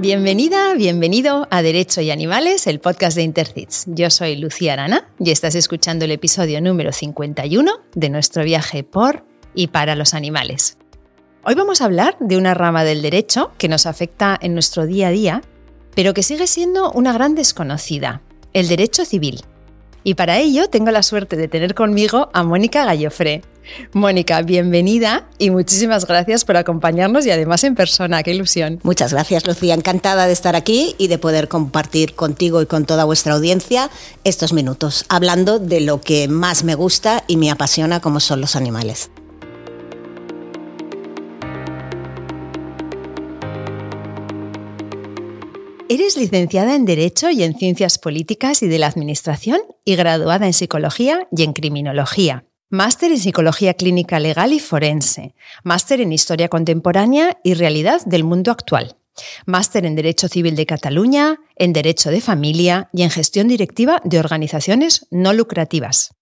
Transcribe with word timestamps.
Bienvenida, 0.00 0.72
bienvenido 0.72 1.46
a 1.50 1.60
Derecho 1.60 2.00
y 2.00 2.10
Animales, 2.10 2.66
el 2.66 2.80
podcast 2.80 3.18
de 3.18 3.22
Intercits. 3.22 3.84
Yo 3.86 4.08
soy 4.08 4.34
Lucía 4.34 4.72
Arana 4.72 5.10
y 5.18 5.30
estás 5.30 5.54
escuchando 5.54 6.06
el 6.06 6.10
episodio 6.10 6.62
número 6.62 6.90
51 6.90 7.70
de 7.94 8.08
nuestro 8.08 8.42
viaje 8.42 8.82
por 8.82 9.26
y 9.54 9.66
para 9.66 9.96
los 9.96 10.14
animales. 10.14 10.78
Hoy 11.44 11.54
vamos 11.54 11.82
a 11.82 11.84
hablar 11.84 12.16
de 12.18 12.38
una 12.38 12.54
rama 12.54 12.82
del 12.82 13.02
derecho 13.02 13.52
que 13.58 13.68
nos 13.68 13.84
afecta 13.84 14.38
en 14.40 14.54
nuestro 14.54 14.86
día 14.86 15.08
a 15.08 15.10
día, 15.10 15.42
pero 15.94 16.14
que 16.14 16.22
sigue 16.22 16.46
siendo 16.46 16.90
una 16.92 17.12
gran 17.12 17.34
desconocida, 17.34 18.22
el 18.54 18.68
derecho 18.68 19.04
civil. 19.04 19.42
Y 20.04 20.14
para 20.14 20.38
ello 20.38 20.68
tengo 20.68 20.90
la 20.90 21.02
suerte 21.02 21.36
de 21.36 21.48
tener 21.48 21.74
conmigo 21.74 22.30
a 22.32 22.42
Mónica 22.42 22.84
Gallofré. 22.84 23.42
Mónica, 23.92 24.42
bienvenida 24.42 25.28
y 25.38 25.50
muchísimas 25.50 26.06
gracias 26.06 26.44
por 26.44 26.56
acompañarnos 26.56 27.26
y 27.26 27.30
además 27.30 27.62
en 27.64 27.74
persona, 27.74 28.22
qué 28.22 28.32
ilusión. 28.32 28.80
Muchas 28.82 29.12
gracias, 29.12 29.46
Lucía. 29.46 29.74
Encantada 29.74 30.26
de 30.26 30.32
estar 30.32 30.56
aquí 30.56 30.94
y 30.98 31.08
de 31.08 31.18
poder 31.18 31.48
compartir 31.48 32.14
contigo 32.14 32.62
y 32.62 32.66
con 32.66 32.84
toda 32.84 33.04
vuestra 33.04 33.34
audiencia 33.34 33.90
estos 34.24 34.52
minutos, 34.52 35.04
hablando 35.08 35.58
de 35.58 35.80
lo 35.80 36.00
que 36.00 36.28
más 36.28 36.64
me 36.64 36.74
gusta 36.74 37.22
y 37.26 37.36
me 37.36 37.50
apasiona, 37.50 38.00
como 38.00 38.20
son 38.20 38.40
los 38.40 38.56
animales. 38.56 39.10
Eres 45.92 46.16
licenciada 46.16 46.76
en 46.76 46.84
Derecho 46.84 47.30
y 47.30 47.42
en 47.42 47.58
Ciencias 47.58 47.98
Políticas 47.98 48.62
y 48.62 48.68
de 48.68 48.78
la 48.78 48.86
Administración 48.86 49.58
y 49.84 49.96
graduada 49.96 50.46
en 50.46 50.52
Psicología 50.52 51.26
y 51.36 51.42
en 51.42 51.52
Criminología. 51.52 52.44
Máster 52.68 53.10
en 53.10 53.18
Psicología 53.18 53.74
Clínica 53.74 54.20
Legal 54.20 54.52
y 54.52 54.60
Forense. 54.60 55.34
Máster 55.64 56.00
en 56.00 56.12
Historia 56.12 56.48
Contemporánea 56.48 57.40
y 57.42 57.54
Realidad 57.54 58.02
del 58.06 58.22
Mundo 58.22 58.52
Actual. 58.52 58.98
Máster 59.46 59.84
en 59.84 59.96
Derecho 59.96 60.28
Civil 60.28 60.54
de 60.54 60.64
Cataluña, 60.64 61.40
en 61.56 61.72
Derecho 61.72 62.10
de 62.10 62.20
Familia 62.20 62.88
y 62.92 63.02
en 63.02 63.10
Gestión 63.10 63.48
Directiva 63.48 64.00
de 64.04 64.20
Organizaciones 64.20 65.08
No 65.10 65.32
Lucrativas. 65.32 66.14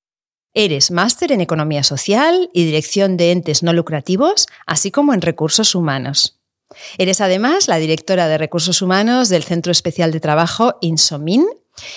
Eres 0.55 0.91
máster 0.91 1.31
en 1.31 1.43
Economía 1.43 1.83
Social 1.85 2.49
y 2.55 2.65
Dirección 2.65 3.19
de 3.19 3.33
Entes 3.33 3.63
No 3.63 3.75
Lucrativos, 3.75 4.47
así 4.67 4.91
como 4.91 5.13
en 5.13 5.21
Recursos 5.21 5.75
Humanos. 5.75 6.38
Eres 6.99 7.21
además 7.21 7.69
la 7.69 7.79
directora 7.79 8.29
de 8.29 8.39
Recursos 8.39 8.83
Humanos 8.83 9.29
del 9.29 9.45
Centro 9.45 9.73
Especial 9.73 10.13
de 10.13 10.21
Trabajo 10.21 10.77
INSOMIN 10.81 11.47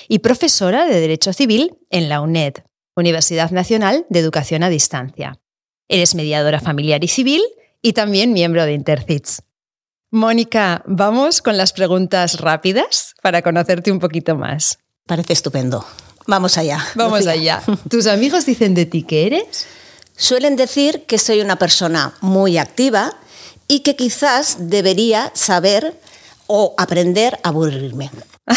y 0.08 0.20
profesora 0.20 0.86
de 0.86 1.00
Derecho 1.00 1.34
Civil 1.34 1.76
en 1.90 2.10
la 2.10 2.22
UNED, 2.22 2.56
Universidad 2.96 3.52
Nacional 3.52 4.06
de 4.10 4.20
Educación 4.20 4.64
a 4.64 4.70
Distancia. 4.70 5.40
Eres 5.88 6.16
mediadora 6.16 6.60
familiar 6.60 7.04
y 7.04 7.08
civil 7.08 7.42
y 7.82 7.94
también 7.94 8.34
miembro 8.34 8.66
de 8.66 8.74
Intercits. 8.74 9.44
Mónica, 10.10 10.84
vamos 10.86 11.42
con 11.42 11.58
las 11.58 11.74
preguntas 11.74 12.40
rápidas 12.40 13.16
para 13.22 13.42
conocerte 13.42 13.92
un 13.92 14.00
poquito 14.00 14.36
más. 14.36 14.80
Parece 15.08 15.34
estupendo. 15.34 15.86
Vamos 16.28 16.58
allá. 16.58 16.86
Vamos 16.96 17.28
allá. 17.28 17.62
¿Tus 17.90 18.08
amigos 18.08 18.46
dicen 18.46 18.74
de 18.74 18.86
ti 18.86 19.04
que 19.04 19.26
eres? 19.26 19.68
Suelen 20.16 20.56
decir 20.56 21.04
que 21.08 21.18
soy 21.18 21.42
una 21.42 21.56
persona 21.56 22.14
muy 22.22 22.58
activa 22.58 23.18
y 23.72 23.80
que 23.80 23.96
quizás 23.96 24.58
debería 24.60 25.32
saber 25.34 25.98
o 26.48 26.76
aprender 26.78 27.40
a 27.42 27.48
aburrirme. 27.48 28.12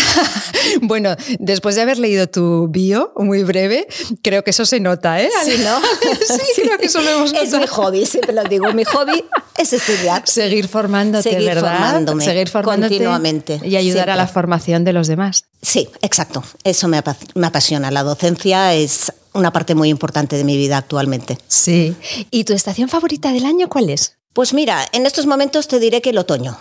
bueno, 0.83 1.15
después 1.39 1.77
de 1.77 1.83
haber 1.83 1.98
leído 1.98 2.27
tu 2.27 2.67
bio, 2.67 3.12
muy 3.15 3.45
breve, 3.45 3.87
creo 4.23 4.42
que 4.42 4.51
eso 4.51 4.67
se 4.67 4.81
nota, 4.81 5.23
¿eh? 5.23 5.31
Sí, 5.45 5.53
¿no? 5.62 5.81
sí, 6.27 6.62
creo 6.62 6.79
que 6.79 6.87
eso 6.87 7.01
lo 7.01 7.11
hemos 7.11 7.33
notado. 7.33 7.45
Es 7.45 7.61
mi 7.61 7.67
hobby, 7.69 8.07
siempre 8.07 8.33
lo 8.33 8.42
digo. 8.42 8.73
Mi 8.73 8.83
hobby 8.83 9.25
es 9.57 9.73
estudiar. 9.73 10.27
Seguir 10.27 10.67
formándote, 10.67 11.31
Seguir 11.31 11.47
¿verdad? 11.47 11.79
formándome 11.79 12.25
Seguir 12.25 12.48
formándote 12.48 12.97
continuamente. 12.97 13.61
Y 13.62 13.77
ayudar 13.77 14.07
siempre. 14.07 14.12
a 14.15 14.17
la 14.17 14.27
formación 14.27 14.83
de 14.83 14.95
los 14.95 15.07
demás. 15.07 15.45
Sí, 15.62 15.89
exacto. 16.03 16.42
Eso 16.64 16.89
me 16.89 16.98
apasiona. 17.46 17.92
La 17.92 18.02
docencia 18.02 18.75
es 18.75 19.13
una 19.33 19.52
parte 19.52 19.77
muy 19.77 19.91
importante 19.91 20.35
de 20.35 20.42
mi 20.42 20.57
vida 20.57 20.79
actualmente. 20.79 21.39
Sí. 21.46 21.95
¿Y 22.33 22.42
tu 22.42 22.52
estación 22.52 22.89
favorita 22.89 23.31
del 23.31 23.45
año 23.45 23.69
cuál 23.69 23.91
es? 23.91 24.17
Pues 24.34 24.52
mira, 24.52 24.84
en 24.92 25.06
estos 25.06 25.27
momentos 25.27 25.68
te 25.68 25.78
diré 25.78 26.02
que 26.02 26.11
el 26.11 26.18
otoño. 26.18 26.58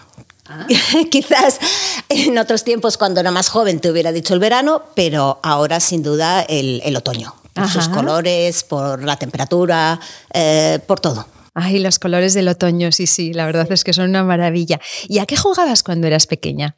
Ah. 0.48 0.68
Quizás 1.12 1.60
en 2.08 2.38
otros 2.38 2.64
tiempos, 2.64 2.98
cuando 2.98 3.20
era 3.20 3.32
más 3.32 3.50
joven, 3.50 3.80
te 3.80 3.90
hubiera 3.90 4.12
dicho 4.12 4.36
el 4.36 4.40
verano, 4.40 4.84
pero 4.96 5.40
ahora 5.42 5.80
sin 5.80 6.04
duda 6.04 6.42
el, 6.44 6.82
el 6.86 6.96
otoño. 6.96 7.34
Por 7.54 7.64
Ajá. 7.64 7.74
sus 7.74 7.90
colores, 7.90 8.64
por 8.64 9.04
la 9.04 9.16
temperatura, 9.18 10.00
eh, 10.34 10.80
por 10.86 11.00
todo. 11.00 11.28
Ay, 11.56 11.80
los 11.80 12.00
colores 12.00 12.34
del 12.34 12.48
otoño, 12.48 12.92
sí, 12.92 13.06
sí, 13.06 13.34
la 13.34 13.46
verdad 13.46 13.72
es 13.72 13.84
que 13.84 13.94
son 13.94 14.10
una 14.10 14.24
maravilla. 14.24 14.80
¿Y 15.08 15.20
a 15.20 15.26
qué 15.26 15.38
jugabas 15.38 15.84
cuando 15.84 16.08
eras 16.08 16.26
pequeña? 16.26 16.76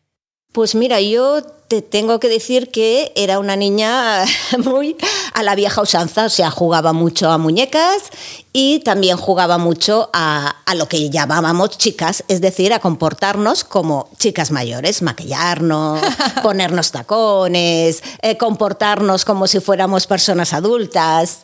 Pues 0.55 0.73
mira, 0.73 1.01
yo 1.01 1.41
te 1.67 1.81
tengo 1.81 2.17
que 2.21 2.29
decir 2.29 2.71
que 2.71 3.11
era 3.17 3.39
una 3.39 3.57
niña 3.57 4.23
muy 4.63 4.95
a 5.33 5.43
la 5.43 5.53
vieja 5.53 5.81
usanza, 5.81 6.27
o 6.27 6.29
sea, 6.29 6.49
jugaba 6.49 6.93
mucho 6.93 7.29
a 7.29 7.37
muñecas 7.37 8.03
y 8.53 8.79
también 8.79 9.17
jugaba 9.17 9.57
mucho 9.57 10.09
a, 10.13 10.55
a, 10.65 10.75
lo 10.75 10.87
que 10.87 11.09
llamábamos 11.09 11.77
chicas, 11.77 12.23
es 12.29 12.39
decir, 12.39 12.71
a 12.71 12.79
comportarnos 12.79 13.65
como 13.65 14.09
chicas 14.17 14.51
mayores, 14.51 15.01
maquillarnos, 15.01 15.99
ponernos 16.41 16.93
tacones, 16.93 18.01
eh, 18.21 18.37
comportarnos 18.37 19.25
como 19.25 19.47
si 19.47 19.59
fuéramos 19.59 20.07
personas 20.07 20.53
adultas. 20.53 21.39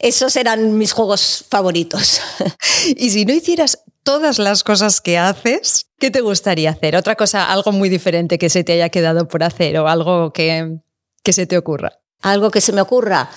Esos 0.00 0.34
eran 0.34 0.76
mis 0.76 0.90
juegos 0.90 1.44
favoritos. 1.48 2.20
y 2.96 3.10
si 3.10 3.24
no 3.24 3.32
hicieras 3.32 3.78
todas 4.02 4.38
las 4.38 4.64
cosas 4.64 5.00
que 5.00 5.18
haces, 5.18 5.86
¿qué 5.98 6.10
te 6.10 6.20
gustaría 6.20 6.70
hacer? 6.70 6.96
Otra 6.96 7.16
cosa, 7.16 7.50
algo 7.50 7.72
muy 7.72 7.88
diferente 7.88 8.38
que 8.38 8.50
se 8.50 8.64
te 8.64 8.72
haya 8.72 8.88
quedado 8.88 9.28
por 9.28 9.42
hacer 9.42 9.78
o 9.78 9.88
algo 9.88 10.32
que, 10.32 10.78
que 11.22 11.32
se 11.32 11.46
te 11.46 11.58
ocurra. 11.58 11.98
Algo 12.22 12.50
que 12.50 12.60
se 12.60 12.72
me 12.72 12.80
ocurra. 12.80 13.30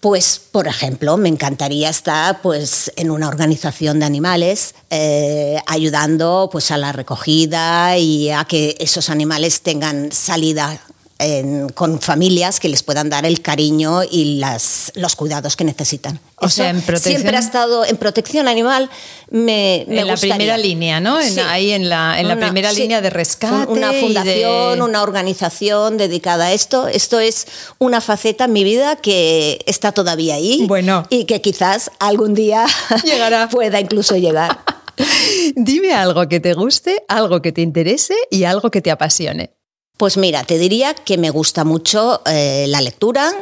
Pues, 0.00 0.40
por 0.52 0.68
ejemplo, 0.68 1.16
me 1.16 1.28
encantaría 1.28 1.88
estar 1.88 2.40
pues, 2.40 2.92
en 2.94 3.10
una 3.10 3.26
organización 3.26 3.98
de 3.98 4.06
animales 4.06 4.76
eh, 4.90 5.60
ayudando 5.66 6.48
pues, 6.52 6.70
a 6.70 6.76
la 6.76 6.92
recogida 6.92 7.98
y 7.98 8.30
a 8.30 8.44
que 8.44 8.76
esos 8.78 9.10
animales 9.10 9.62
tengan 9.62 10.12
salida 10.12 10.80
en, 11.18 11.68
con 11.70 12.00
familias 12.00 12.60
que 12.60 12.68
les 12.68 12.82
puedan 12.82 13.10
dar 13.10 13.26
el 13.26 13.40
cariño 13.42 14.02
y 14.08 14.36
las, 14.38 14.92
los 14.94 15.16
cuidados 15.16 15.56
que 15.56 15.64
necesitan. 15.64 16.20
O 16.36 16.46
Eso 16.46 16.56
sea, 16.56 16.70
en 16.70 16.80
protección. 16.82 17.14
Siempre 17.16 17.36
ha 17.36 17.40
estado 17.40 17.84
en 17.84 17.96
protección 17.96 18.46
animal. 18.46 18.88
Me, 19.30 19.84
me 19.88 20.00
en 20.00 20.06
la 20.06 20.12
gustaría. 20.12 20.36
primera 20.36 20.56
línea, 20.58 21.00
¿no? 21.00 21.20
En, 21.20 21.32
Sí. 21.32 21.40
ahí 21.40 21.72
en 21.72 21.88
la, 21.88 22.20
en 22.20 22.28
la 22.28 22.36
primera 22.38 22.70
sí. 22.72 22.82
línea 22.82 23.00
de 23.00 23.10
rescate. 23.10 23.70
Una 23.70 23.92
fundación, 23.92 24.78
de- 24.78 24.82
una 24.84 25.02
organización 25.02 25.96
dedicada 25.96 26.46
a 26.46 26.52
esto. 26.52 26.86
Esto 26.88 27.18
es 27.18 27.46
una 27.78 28.00
faceta 28.00 28.44
en 28.44 28.52
mi 28.52 28.62
vida 28.64 28.96
que 28.96 29.58
está 29.66 29.90
todavía 29.92 30.36
ahí. 30.36 30.64
Bueno. 30.68 31.04
Y 31.10 31.24
que 31.24 31.40
quizás 31.40 31.90
algún 31.98 32.34
día 32.34 32.64
Llegará. 33.04 33.48
pueda 33.50 33.80
incluso 33.80 34.16
llegar. 34.16 34.60
Dime 35.56 35.92
algo 35.94 36.28
que 36.28 36.40
te 36.40 36.54
guste, 36.54 37.04
algo 37.08 37.42
que 37.42 37.52
te 37.52 37.60
interese 37.62 38.14
y 38.30 38.44
algo 38.44 38.70
que 38.70 38.80
te 38.80 38.90
apasione. 38.90 39.50
Pues 39.98 40.16
mira, 40.16 40.44
te 40.44 40.58
diría 40.58 40.94
que 40.94 41.18
me 41.18 41.30
gusta 41.30 41.64
mucho 41.64 42.22
eh, 42.24 42.66
la 42.68 42.80
lectura, 42.80 43.34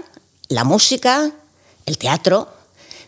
la 0.49 0.65
música, 0.65 1.31
el 1.85 1.99
teatro. 1.99 2.49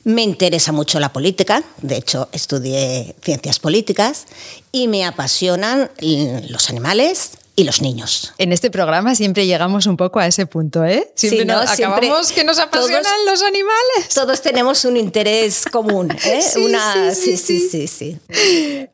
Me 0.04 0.20
interesa 0.22 0.70
mucho 0.70 1.00
la 1.00 1.14
política, 1.14 1.64
de 1.80 1.96
hecho 1.96 2.28
estudié 2.32 3.16
ciencias 3.22 3.58
políticas 3.58 4.26
y 4.70 4.86
me 4.86 5.06
apasionan 5.06 5.90
los 6.50 6.68
animales 6.68 7.38
y 7.58 7.64
los 7.64 7.82
niños. 7.82 8.32
En 8.38 8.52
este 8.52 8.70
programa 8.70 9.16
siempre 9.16 9.44
llegamos 9.44 9.86
un 9.86 9.96
poco 9.96 10.20
a 10.20 10.26
ese 10.28 10.46
punto, 10.46 10.84
¿eh? 10.84 11.10
Siempre 11.16 11.40
Sí, 11.40 11.44
¿no? 11.44 11.54
nos- 11.60 11.70
Siempre 11.70 12.06
acabamos 12.06 12.30
que 12.32 12.44
nos 12.44 12.58
apasionan 12.60 13.02
todos- 13.02 13.26
los 13.26 13.42
animales. 13.42 14.08
Todos 14.14 14.40
tenemos 14.42 14.84
un 14.84 14.96
interés 14.96 15.64
común, 15.70 16.10
¿eh? 16.24 16.40
Sí, 16.54 16.60
Una, 16.64 17.12
sí, 17.14 17.36
sí, 17.36 17.86
sí. 17.88 18.16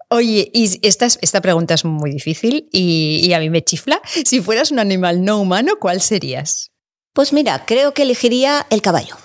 Oye, 0.09 0.50
y 0.55 0.79
esta, 0.87 1.05
es- 1.06 1.19
esta 1.21 1.41
pregunta 1.43 1.75
es 1.75 1.85
muy 1.85 2.11
difícil 2.11 2.69
y, 2.73 3.21
y 3.23 3.33
a 3.35 3.38
mí 3.38 3.50
me 3.50 3.62
chifla. 3.62 4.00
Si 4.25 4.41
fueras 4.41 4.71
un 4.71 4.79
animal 4.79 5.23
no 5.25 5.38
humano, 5.41 5.75
¿cuál 5.79 6.00
serías? 6.00 6.71
Pues 7.12 7.33
mira, 7.35 7.65
creo 7.67 7.93
que 7.93 8.03
elegiría 8.03 8.67
el 8.71 8.81
caballo. 8.83 9.17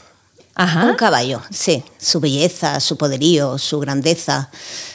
Ajá. 0.56 0.84
Un 0.86 0.96
caballo, 0.96 1.42
sí. 1.50 1.84
Su 1.98 2.20
belleza, 2.20 2.82
su 2.82 2.98
poderío, 2.98 3.58
su 3.58 3.80
grandeza, 3.80 4.52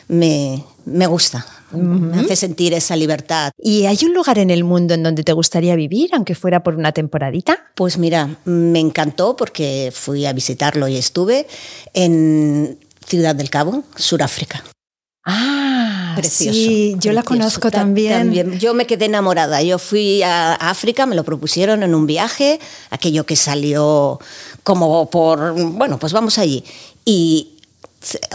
me, 0.09 0.63
me 0.85 1.07
gusta. 1.07 1.47
Me 1.77 2.21
hace 2.21 2.37
sentir 2.37 2.75
esa 2.75 2.97
libertad. 2.97 3.51
¿Y 3.59 3.87
hay 3.87 3.99
un 4.05 4.15
lugar 4.15 4.39
en 4.39 4.51
el 4.51 4.65
mundo 4.65 4.95
en 4.95 5.03
donde 5.03 5.23
te 5.25 5.33
gustaría 5.33 5.77
vivir, 5.77 6.11
aunque 6.15 6.35
fuera 6.35 6.63
por 6.63 6.75
una 6.77 6.93
temporadita? 6.93 7.59
Pues 7.75 7.99
mira, 7.99 8.37
me 8.45 8.81
encantó 8.81 9.37
porque 9.37 9.91
fui 9.95 10.27
a 10.27 10.33
visitarlo 10.33 10.89
y 10.89 10.97
estuve 10.97 11.47
en 11.93 12.79
Ciudad 13.07 13.35
del 13.35 13.51
Cabo, 13.51 13.85
Suráfrica. 13.97 14.65
Ah, 15.27 16.13
Precioso. 16.17 16.53
sí, 16.53 16.97
yo 16.99 17.13
la 17.13 17.23
conozco 17.23 17.71
Ta- 17.71 17.79
también. 17.79 18.59
Yo 18.59 18.75
me 18.75 18.87
quedé 18.87 19.07
enamorada. 19.07 19.63
Yo 19.63 19.79
fui 19.79 20.23
a 20.23 20.55
África, 20.55 21.07
me 21.07 21.17
lo 21.17 21.25
propusieron 21.25 21.83
en 21.83 21.95
un 21.95 22.07
viaje, 22.07 22.61
aquello 22.91 23.25
que 23.25 23.35
salió 23.37 24.19
como 24.63 25.09
por, 25.11 25.55
bueno, 25.55 25.99
pues 25.99 26.13
vamos 26.13 26.39
allí. 26.39 26.63
Y 27.07 27.54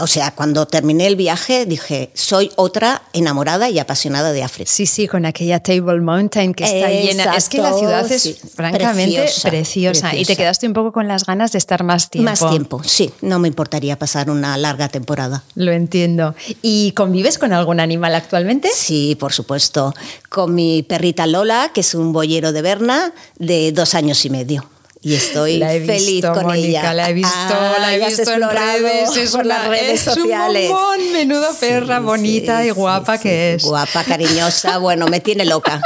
o 0.00 0.06
sea, 0.06 0.32
cuando 0.32 0.66
terminé 0.66 1.06
el 1.06 1.16
viaje 1.16 1.66
dije, 1.66 2.10
soy 2.14 2.50
otra 2.56 3.02
enamorada 3.12 3.70
y 3.70 3.78
apasionada 3.78 4.32
de 4.32 4.42
África. 4.42 4.70
Sí, 4.70 4.86
sí, 4.86 5.08
con 5.08 5.26
aquella 5.26 5.60
Table 5.60 6.00
Mountain 6.00 6.54
que 6.54 6.64
está 6.64 6.88
llena. 6.90 7.36
Es 7.36 7.48
que 7.48 7.58
la 7.58 7.72
ciudad 7.72 8.10
es 8.10 8.36
francamente 8.54 9.28
preciosa, 9.42 10.14
y 10.14 10.24
te 10.24 10.36
quedaste 10.36 10.66
un 10.66 10.72
poco 10.72 10.92
con 10.92 11.08
las 11.08 11.24
ganas 11.24 11.52
de 11.52 11.58
estar 11.58 11.84
más 11.84 12.10
tiempo. 12.10 12.30
Más 12.30 12.50
tiempo, 12.50 12.82
sí, 12.84 13.12
no 13.20 13.38
me 13.38 13.48
importaría 13.48 13.98
pasar 13.98 14.30
una 14.30 14.56
larga 14.56 14.88
temporada. 14.88 15.42
Lo 15.54 15.72
entiendo. 15.72 16.34
¿Y 16.62 16.92
convives 16.92 17.38
con 17.38 17.52
algún 17.52 17.80
animal 17.80 18.14
actualmente? 18.14 18.70
Sí, 18.74 19.16
por 19.18 19.32
supuesto, 19.32 19.94
con 20.28 20.54
mi 20.54 20.82
perrita 20.82 21.26
Lola, 21.26 21.70
que 21.72 21.80
es 21.80 21.94
un 21.94 22.12
boyero 22.12 22.52
de 22.52 22.62
Berna 22.62 23.12
de 23.38 23.72
dos 23.72 23.94
años 23.94 24.24
y 24.24 24.30
medio 24.30 24.64
y 25.02 25.14
estoy 25.14 25.60
feliz 25.60 26.24
con 26.26 26.46
Mónica, 26.46 26.92
La 26.92 27.08
he 27.08 27.14
visto, 27.14 27.30
ah, 27.32 27.76
la 27.80 27.94
he 27.94 28.06
visto 28.06 28.30
en 28.32 28.42
redes, 28.42 29.16
es 29.16 29.30
por 29.30 29.46
las 29.46 29.66
redes 29.66 30.00
sociales. 30.00 30.70
Un 30.70 31.12
menudo 31.12 31.48
perra 31.58 32.00
bonita 32.00 32.64
y 32.66 32.70
guapa 32.70 33.18
que 33.18 33.54
es. 33.54 33.62
Guapa, 33.62 34.04
cariñosa, 34.04 34.78
bueno, 34.78 35.06
me 35.06 35.20
tiene 35.20 35.44
loca. 35.46 35.80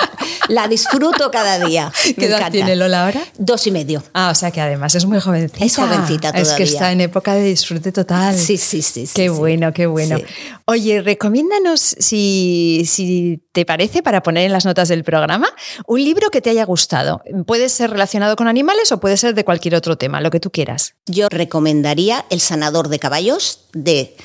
La 0.48 0.68
disfruto 0.68 1.30
cada 1.30 1.64
día. 1.64 1.92
¿Qué 2.18 2.26
edad 2.26 2.50
tiene 2.50 2.76
Lola 2.76 3.06
ahora? 3.06 3.24
Dos 3.38 3.66
y 3.66 3.70
medio. 3.70 4.02
Ah, 4.12 4.30
o 4.30 4.34
sea 4.34 4.50
que 4.50 4.60
además 4.60 4.94
es 4.94 5.06
muy 5.06 5.20
jovencita. 5.20 5.64
Es 5.64 5.76
jovencita 5.76 6.32
todavía. 6.32 6.42
Es 6.42 6.56
que 6.56 6.64
está 6.64 6.92
en 6.92 7.00
época 7.00 7.34
de 7.34 7.44
disfrute 7.44 7.92
total. 7.92 8.36
Sí, 8.36 8.58
sí, 8.58 8.82
sí. 8.82 9.08
Qué 9.14 9.28
bueno, 9.28 9.72
qué 9.72 9.86
bueno. 9.86 10.18
Oye, 10.66 11.02
recomiéndanos, 11.02 11.80
si, 11.98 12.84
si 12.86 13.42
te 13.52 13.64
parece, 13.64 14.02
para 14.02 14.22
poner 14.22 14.46
en 14.46 14.52
las 14.52 14.64
notas 14.64 14.88
del 14.88 15.04
programa, 15.04 15.48
un 15.86 16.02
libro 16.02 16.30
que 16.30 16.40
te 16.40 16.50
haya 16.50 16.64
gustado. 16.64 17.22
Puede 17.46 17.68
ser 17.68 17.90
relacionado 17.90 18.36
con 18.36 18.48
animales 18.48 18.90
o 18.92 19.00
puede 19.04 19.18
ser 19.18 19.34
de 19.34 19.44
cualquier 19.44 19.74
otro 19.74 19.98
tema, 19.98 20.22
lo 20.22 20.30
que 20.30 20.40
tú 20.40 20.50
quieras. 20.50 20.94
Yo 21.04 21.28
recomendaría 21.28 22.24
El 22.30 22.40
sanador 22.40 22.88
de 22.88 22.98
caballos 22.98 23.60
de, 23.74 24.16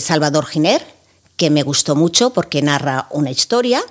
Salvador 0.00 0.46
Giner, 0.46 0.80
que 1.36 1.50
me 1.50 1.62
gustó 1.62 1.94
mucho 1.94 2.30
porque 2.30 2.62
narra 2.62 3.06
una 3.10 3.30
historia, 3.30 3.82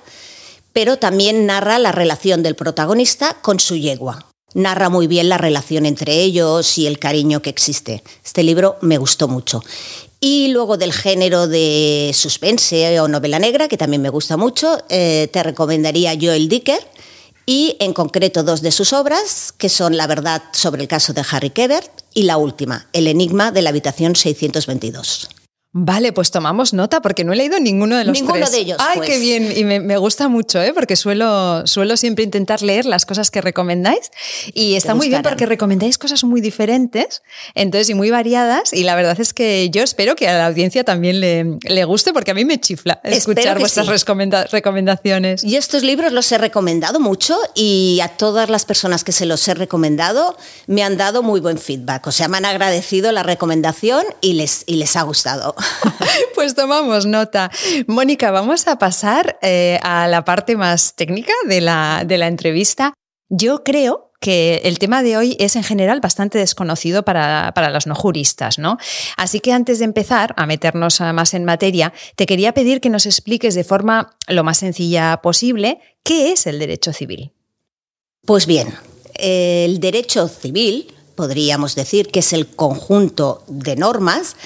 pero 0.71 0.97
también 0.97 1.45
narra 1.45 1.77
la 1.77 1.91
relación 1.91 2.41
del 2.41 2.55
protagonista 2.55 3.37
con 3.43 3.59
su 3.59 3.77
yegua. 3.77 4.25
Narra 4.55 4.89
muy 4.89 5.05
bien 5.05 5.29
la 5.29 5.37
relación 5.37 5.85
entre 5.85 6.23
ellos 6.23 6.79
y 6.79 6.87
el 6.87 6.97
cariño 6.97 7.43
que 7.43 7.51
existe. 7.51 8.01
Este 8.25 8.41
libro 8.41 8.77
me 8.81 8.97
gustó 8.97 9.27
mucho. 9.27 9.61
Y 10.19 10.47
luego 10.47 10.77
del 10.77 10.93
género 10.93 11.47
de 11.47 12.09
suspense 12.15 12.99
o 12.99 13.07
novela 13.07 13.37
negra, 13.37 13.67
que 13.67 13.77
también 13.77 14.01
me 14.01 14.09
gusta 14.09 14.35
mucho, 14.35 14.79
eh, 14.89 15.29
te 15.31 15.43
recomendaría 15.43 16.17
Joel 16.19 16.49
Dicker 16.49 16.79
y 17.45 17.75
en 17.79 17.93
concreto 17.93 18.43
dos 18.43 18.61
de 18.61 18.71
sus 18.71 18.93
obras, 18.93 19.53
que 19.57 19.69
son 19.69 19.97
La 19.97 20.07
verdad 20.07 20.43
sobre 20.53 20.81
el 20.81 20.87
caso 20.87 21.13
de 21.13 21.23
Harry 21.29 21.49
Kebert 21.49 21.91
y 22.13 22.23
la 22.23 22.37
última, 22.37 22.87
El 22.93 23.07
enigma 23.07 23.51
de 23.51 23.61
la 23.61 23.69
habitación 23.69 24.15
622. 24.15 25.29
Vale, 25.75 26.13
pues 26.13 26.29
tomamos 26.29 26.71
nota 26.71 27.01
porque 27.01 27.23
no 27.23 27.33
he 27.33 27.35
leído 27.35 27.59
ninguno 27.59 27.97
de 27.97 28.03
los 28.03 28.13
ninguno 28.13 28.47
de 28.47 28.59
ellos. 28.59 28.77
Ay, 28.79 28.97
pues. 28.97 29.09
qué 29.09 29.17
bien. 29.17 29.51
Y 29.57 29.63
me, 29.63 29.97
gusta 29.97 30.27
mucho, 30.27 30.61
¿eh? 30.61 30.71
porque 30.71 30.95
suelo, 30.95 31.65
suelo 31.65 31.97
siempre 31.97 32.23
intentar 32.23 32.61
leer 32.61 32.85
las 32.85 33.07
cosas 33.07 33.31
que 33.31 33.41
recomendáis. 33.41 34.11
Y 34.53 34.75
está 34.75 34.93
muy 34.93 35.09
bien 35.09 35.23
porque 35.23 35.47
recomendáis 35.47 35.97
cosas 35.97 36.23
muy 36.25 36.41
diferentes, 36.41 37.23
entonces, 37.55 37.89
y 37.89 37.95
muy 37.95 38.11
variadas. 38.11 38.71
Y 38.71 38.83
la 38.83 38.95
verdad 38.95 39.19
es 39.19 39.33
que 39.33 39.71
yo 39.71 39.81
espero 39.81 40.15
que 40.15 40.27
a 40.27 40.37
la 40.37 40.45
audiencia 40.45 40.83
también 40.83 41.19
le, 41.19 41.57
le 41.63 41.85
guste, 41.85 42.13
porque 42.13 42.29
a 42.29 42.35
mí 42.35 42.45
me 42.45 42.59
chifla 42.59 43.01
escuchar 43.03 43.57
vuestras 43.57 43.87
recomendaciones. 44.51 45.43
Y 45.43 45.55
estos 45.55 45.81
libros 45.81 46.11
los 46.11 46.31
he 46.31 46.37
recomendado 46.37 46.99
mucho 46.99 47.35
y 47.55 47.99
a 48.03 48.09
todas 48.09 48.47
las 48.47 48.65
personas 48.65 49.03
que 49.03 49.11
se 49.11 49.25
los 49.25 49.47
he 49.47 49.55
recomendado 49.55 50.37
me 50.67 50.83
han 50.83 50.97
dado 50.97 51.23
muy 51.23 51.39
buen 51.39 51.57
feedback. 51.57 52.05
O 52.05 52.11
sea, 52.11 52.27
me 52.27 52.37
han 52.37 52.45
agradecido 52.45 53.11
la 53.11 53.23
recomendación 53.23 54.05
y 54.21 54.33
les, 54.33 54.65
y 54.67 54.75
les 54.75 54.95
ha 54.95 55.01
gustado. 55.01 55.55
Pues 56.35 56.55
tomamos 56.55 57.05
nota. 57.05 57.51
Mónica, 57.87 58.31
vamos 58.31 58.67
a 58.67 58.77
pasar 58.77 59.37
eh, 59.41 59.79
a 59.83 60.07
la 60.07 60.25
parte 60.25 60.55
más 60.55 60.95
técnica 60.95 61.33
de 61.47 61.61
la, 61.61 62.03
de 62.05 62.17
la 62.17 62.27
entrevista. 62.27 62.93
Yo 63.29 63.63
creo 63.63 64.11
que 64.19 64.61
el 64.63 64.79
tema 64.79 65.03
de 65.03 65.17
hoy 65.17 65.35
es 65.39 65.55
en 65.55 65.63
general 65.63 65.99
bastante 65.99 66.37
desconocido 66.37 67.03
para, 67.03 67.51
para, 67.53 67.69
los 67.69 67.87
no 67.87 67.95
juristas, 67.95 68.57
¿no? 68.57 68.77
Así 69.17 69.41
que 69.41 69.51
antes 69.51 69.79
de 69.79 69.85
empezar 69.85 70.33
a 70.37 70.45
meternos 70.45 71.01
más 71.01 71.33
en 71.33 71.43
materia, 71.43 71.93
te 72.15 72.25
quería 72.25 72.53
pedir 72.53 72.79
que 72.79 72.89
nos 72.89 73.05
expliques 73.05 73.53
de 73.53 73.65
forma 73.65 74.15
lo 74.27 74.43
más 74.43 74.59
sencilla 74.59 75.17
posible 75.21 75.79
qué 76.03 76.31
es 76.31 76.47
el 76.47 76.59
derecho 76.59 76.93
civil. 76.93 77.33
Pues 78.25 78.45
bien, 78.45 78.73
el 79.15 79.81
derecho 79.81 80.29
civil, 80.29 80.93
podríamos 81.15 81.75
decir 81.75 82.07
que 82.07 82.19
es 82.19 82.31
el 82.31 82.47
conjunto 82.47 83.43
de 83.47 83.75
normas 83.75 84.37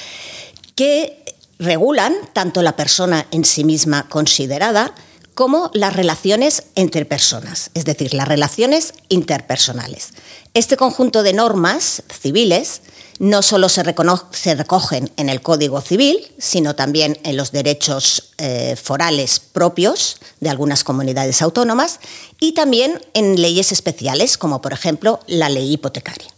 que 0.77 1.25
regulan 1.57 2.15
tanto 2.33 2.61
la 2.61 2.75
persona 2.75 3.25
en 3.31 3.43
sí 3.43 3.63
misma 3.63 4.07
considerada 4.07 4.93
como 5.33 5.71
las 5.73 5.95
relaciones 5.95 6.63
entre 6.75 7.05
personas, 7.05 7.71
es 7.73 7.83
decir, 7.83 8.13
las 8.13 8.27
relaciones 8.27 8.93
interpersonales. 9.09 10.09
Este 10.53 10.77
conjunto 10.77 11.23
de 11.23 11.33
normas 11.33 12.03
civiles 12.09 12.81
no 13.17 13.41
solo 13.41 13.69
se, 13.69 13.81
recogen 13.83 15.11
en 15.17 15.29
el 15.29 15.41
Código 15.41 15.81
Civil, 15.81 16.31
sino 16.37 16.75
también 16.75 17.17
en 17.23 17.37
los 17.37 17.51
derechos 17.51 18.33
eh, 18.37 18.75
forales 18.81 19.39
propios 19.39 20.17
de 20.39 20.51
algunas 20.51 20.83
comunidades 20.83 21.41
autónomas 21.41 21.99
y 22.39 22.53
también 22.53 23.01
en 23.15 23.41
leyes 23.41 23.71
especiales, 23.71 24.37
como 24.37 24.61
por 24.61 24.73
ejemplo 24.73 25.19
la 25.25 25.49
ley 25.49 25.73
hipotecaria. 25.73 26.36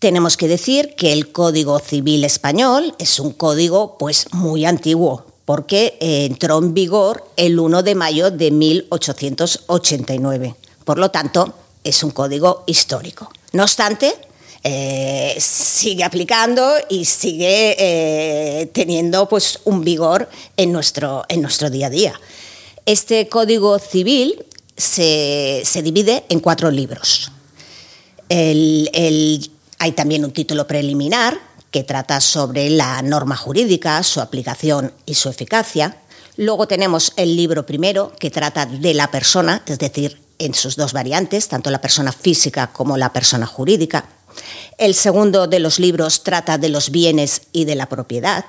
Tenemos 0.00 0.36
que 0.38 0.48
decir 0.48 0.94
que 0.96 1.12
el 1.12 1.30
Código 1.30 1.78
Civil 1.78 2.24
español 2.24 2.94
es 2.98 3.20
un 3.20 3.32
código 3.32 3.98
pues 3.98 4.32
muy 4.32 4.64
antiguo, 4.64 5.26
porque 5.44 5.98
eh, 6.00 6.24
entró 6.24 6.56
en 6.56 6.72
vigor 6.72 7.22
el 7.36 7.58
1 7.58 7.82
de 7.82 7.94
mayo 7.94 8.30
de 8.30 8.50
1889. 8.50 10.54
Por 10.86 10.98
lo 10.98 11.10
tanto, 11.10 11.52
es 11.84 12.02
un 12.02 12.12
código 12.12 12.64
histórico. 12.66 13.30
No 13.52 13.64
obstante, 13.64 14.14
eh, 14.64 15.36
sigue 15.38 16.02
aplicando 16.02 16.66
y 16.88 17.04
sigue 17.04 17.76
eh, 17.78 18.70
teniendo 18.72 19.28
pues, 19.28 19.58
un 19.64 19.84
vigor 19.84 20.30
en 20.56 20.72
nuestro, 20.72 21.26
en 21.28 21.42
nuestro 21.42 21.68
día 21.68 21.88
a 21.88 21.90
día. 21.90 22.18
Este 22.86 23.28
código 23.28 23.78
civil 23.78 24.46
se, 24.78 25.62
divide 25.84 26.24
en 26.30 26.40
cuatro 26.40 26.70
libros. 26.70 27.30
el 28.30 29.50
hay 29.80 29.92
también 29.92 30.24
un 30.24 30.30
título 30.30 30.66
preliminar 30.66 31.40
que 31.70 31.84
trata 31.84 32.20
sobre 32.20 32.68
la 32.68 33.00
norma 33.00 33.34
jurídica, 33.34 34.02
su 34.02 34.20
aplicación 34.20 34.92
y 35.06 35.14
su 35.14 35.30
eficacia. 35.30 35.96
Luego 36.36 36.68
tenemos 36.68 37.14
el 37.16 37.34
libro 37.34 37.64
primero 37.64 38.12
que 38.18 38.30
trata 38.30 38.66
de 38.66 38.92
la 38.92 39.10
persona, 39.10 39.62
es 39.66 39.78
decir, 39.78 40.20
en 40.38 40.52
sus 40.52 40.76
dos 40.76 40.92
variantes, 40.92 41.48
tanto 41.48 41.70
la 41.70 41.80
persona 41.80 42.12
física 42.12 42.66
como 42.72 42.98
la 42.98 43.12
persona 43.12 43.46
jurídica. 43.46 44.04
El 44.76 44.94
segundo 44.94 45.46
de 45.46 45.60
los 45.60 45.78
libros 45.78 46.24
trata 46.24 46.58
de 46.58 46.68
los 46.68 46.90
bienes 46.90 47.42
y 47.52 47.64
de 47.64 47.74
la 47.74 47.88
propiedad. 47.88 48.44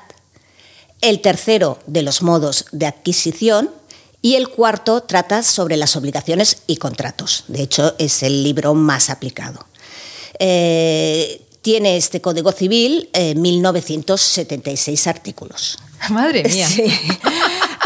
El 0.99 1.21
tercero 1.21 1.79
de 1.87 2.01
los 2.01 2.21
modos 2.21 2.65
de 2.73 2.87
adquisición 2.87 3.69
y 4.21 4.35
el 4.35 4.49
cuarto 4.49 5.01
trata 5.03 5.43
sobre 5.43 5.77
las 5.77 5.95
obligaciones 5.95 6.63
y 6.67 6.75
contratos. 6.75 7.45
De 7.47 7.61
hecho, 7.61 7.95
es 7.99 8.21
el 8.21 8.43
libro 8.43 8.73
más 8.73 9.09
aplicado. 9.09 9.70
Eh, 10.43 11.39
tiene 11.61 11.97
este 11.97 12.19
Código 12.19 12.51
Civil 12.51 13.07
1976 13.13 15.05
eh, 15.05 15.09
artículos. 15.09 15.77
Madre 16.09 16.43
mía. 16.49 16.67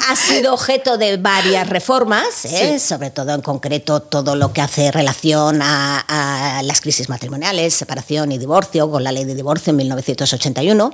Ha 0.07 0.15
sido 0.15 0.53
objeto 0.53 0.97
de 0.97 1.17
varias 1.17 1.67
reformas, 1.67 2.45
¿eh? 2.45 2.79
sobre 2.79 3.09
todo 3.09 3.33
en 3.33 3.41
concreto 3.41 3.99
todo 4.01 4.37
lo 4.37 4.53
que 4.53 4.61
hace 4.61 4.89
relación 4.91 5.59
a, 5.61 6.61
las 6.63 6.79
crisis 6.79 7.09
matrimoniales, 7.09 7.73
separación 7.73 8.31
y 8.31 8.37
divorcio, 8.37 8.89
con 8.89 9.03
la 9.03 9.11
ley 9.11 9.25
de 9.25 9.35
divorcio 9.35 9.71
en 9.71 9.77
1981. 9.77 10.93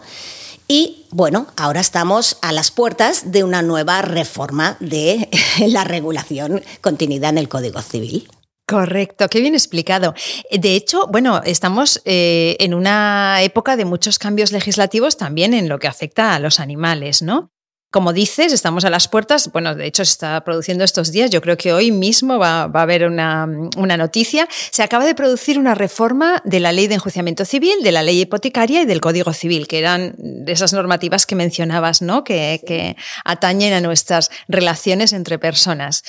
Y 0.68 1.06
bueno, 1.12 1.46
ahora 1.58 1.82
estamos 1.82 2.38
a 2.41 2.51
las 2.53 2.72
puertas 2.72 3.32
de 3.32 3.44
una 3.44 3.62
nueva 3.62 4.01
reforma 4.01 4.77
de 4.80 5.30
la 5.68 5.84
regulación 5.84 6.63
contenida 6.82 7.30
en 7.30 7.38
el 7.38 7.50
Código 7.50 7.84
Civil. 7.84 8.27
Correcto, 8.71 9.27
qué 9.27 9.41
bien 9.41 9.53
explicado. 9.53 10.13
De 10.49 10.77
hecho, 10.77 11.05
bueno, 11.07 11.41
estamos 11.43 12.01
eh, 12.05 12.55
en 12.61 12.73
una 12.73 13.41
época 13.41 13.75
de 13.75 13.83
muchos 13.83 14.17
cambios 14.17 14.53
legislativos 14.53 15.17
también 15.17 15.53
en 15.53 15.67
lo 15.67 15.77
que 15.77 15.89
afecta 15.89 16.33
a 16.33 16.39
los 16.39 16.61
animales, 16.61 17.21
¿no? 17.21 17.51
Como 17.91 18.13
dices, 18.13 18.53
estamos 18.53 18.86
a 18.86 18.89
las 18.89 19.10
puertas, 19.10 19.51
bueno, 19.51 19.75
de 19.75 19.86
hecho 19.86 20.05
se 20.05 20.13
está 20.13 20.41
produciendo 20.45 20.86
estos 20.86 21.12
días, 21.12 21.29
yo 21.29 21.41
creo 21.41 21.57
que 21.57 21.74
hoy 21.74 21.91
mismo 21.91 22.39
va, 22.39 22.62
a 22.62 22.81
haber 22.81 23.05
una, 23.05 23.45
noticia, 23.45 24.48
se 24.71 24.81
acaba 24.81 25.03
de 25.03 25.13
producir 25.13 25.60
una 25.60 25.75
reforma 25.75 26.41
de 26.45 26.62
la 26.62 26.71
ley 26.71 26.88
de 26.88 26.95
enjuiciamiento 26.95 27.43
civil, 27.43 27.83
de 27.83 27.91
la 27.91 28.01
ley 28.01 28.21
hipotecaria 28.21 28.81
y 28.81 28.86
del 28.86 29.01
Código 29.01 29.33
Civil, 29.33 29.67
que 29.67 29.79
eran 29.79 30.15
esas 30.48 30.71
normativas 30.71 31.25
que 31.25 31.36
mencionabas, 31.36 32.01
¿no? 32.01 32.24
Que, 32.24 32.62
que 32.65 32.95
atañen 33.25 33.74
a 33.74 33.81
nuestras 33.81 34.31
relaciones 34.48 35.12
entre 35.12 35.38
personas. 35.38 36.03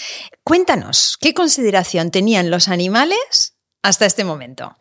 Cuéntanos, 0.45 1.19
¿qué 1.21 1.35
consideración 1.35 2.13
tenían 2.13 2.49
los 2.49 2.69
animales 2.69 3.57
hasta 3.83 4.07
este 4.07 4.23
momento? 4.23 4.77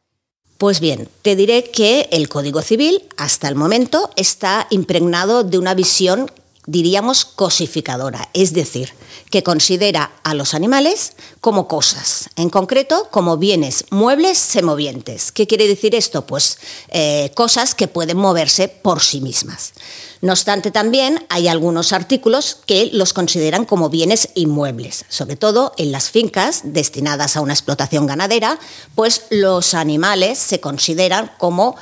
Pues 0.62 0.80
bien, 0.80 1.10
te 1.24 1.36
diré 1.36 1.64
que 1.72 2.08
el 2.12 2.30
Código 2.30 2.62
Civil 2.62 3.02
hasta 3.18 3.48
el 3.48 3.56
momento 3.56 4.12
está 4.16 4.68
impregnado 4.70 5.44
de 5.44 5.58
una 5.58 5.74
visión, 5.74 6.30
diríamos, 6.68 7.26
cosificadora, 7.26 8.30
es 8.34 8.54
decir, 8.54 8.94
que 9.30 9.44
considera 9.44 10.12
a 10.24 10.34
los 10.34 10.54
animales 10.54 11.14
como 11.40 11.68
cosas, 11.68 12.30
en 12.36 12.50
concreto 12.50 13.08
como 13.12 13.38
bienes 13.38 13.86
muebles 13.90 14.38
semovientes. 14.38 15.32
¿Qué 15.32 15.48
quiere 15.48 15.68
decir 15.68 15.96
esto? 15.96 16.26
Pues 16.26 16.60
eh, 16.90 17.32
cosas 17.36 17.74
que 17.74 17.88
pueden 17.88 18.18
moverse 18.18 18.68
por 18.68 19.02
sí 19.02 19.22
mismas. 19.22 19.74
No 20.22 20.34
obstante, 20.34 20.70
también 20.70 21.26
hay 21.30 21.48
algunos 21.48 21.94
artículos 21.94 22.60
que 22.68 22.92
los 22.94 23.12
consideran 23.12 23.66
como 23.66 23.90
bienes 23.90 24.30
inmuebles, 24.36 25.06
sobre 25.10 25.36
todo 25.36 25.74
en 25.78 25.92
las 25.92 26.12
fincas 26.12 26.62
destinadas 26.64 27.36
a 27.36 27.42
una 27.42 27.54
explotación 27.54 28.06
ganadera, 28.06 28.60
pues 28.94 29.24
los 29.32 29.74
animales 29.74 30.38
se 30.38 30.60
consideran 30.60 31.32
como 31.40 31.76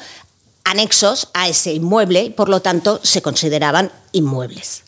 anexos 0.70 1.30
a 1.34 1.50
ese 1.50 1.74
inmueble 1.74 2.24
y 2.24 2.30
por 2.30 2.48
lo 2.48 2.62
tanto 2.62 3.00
se 3.04 3.22
consideraban 3.22 3.92
inmuebles. 4.12 4.84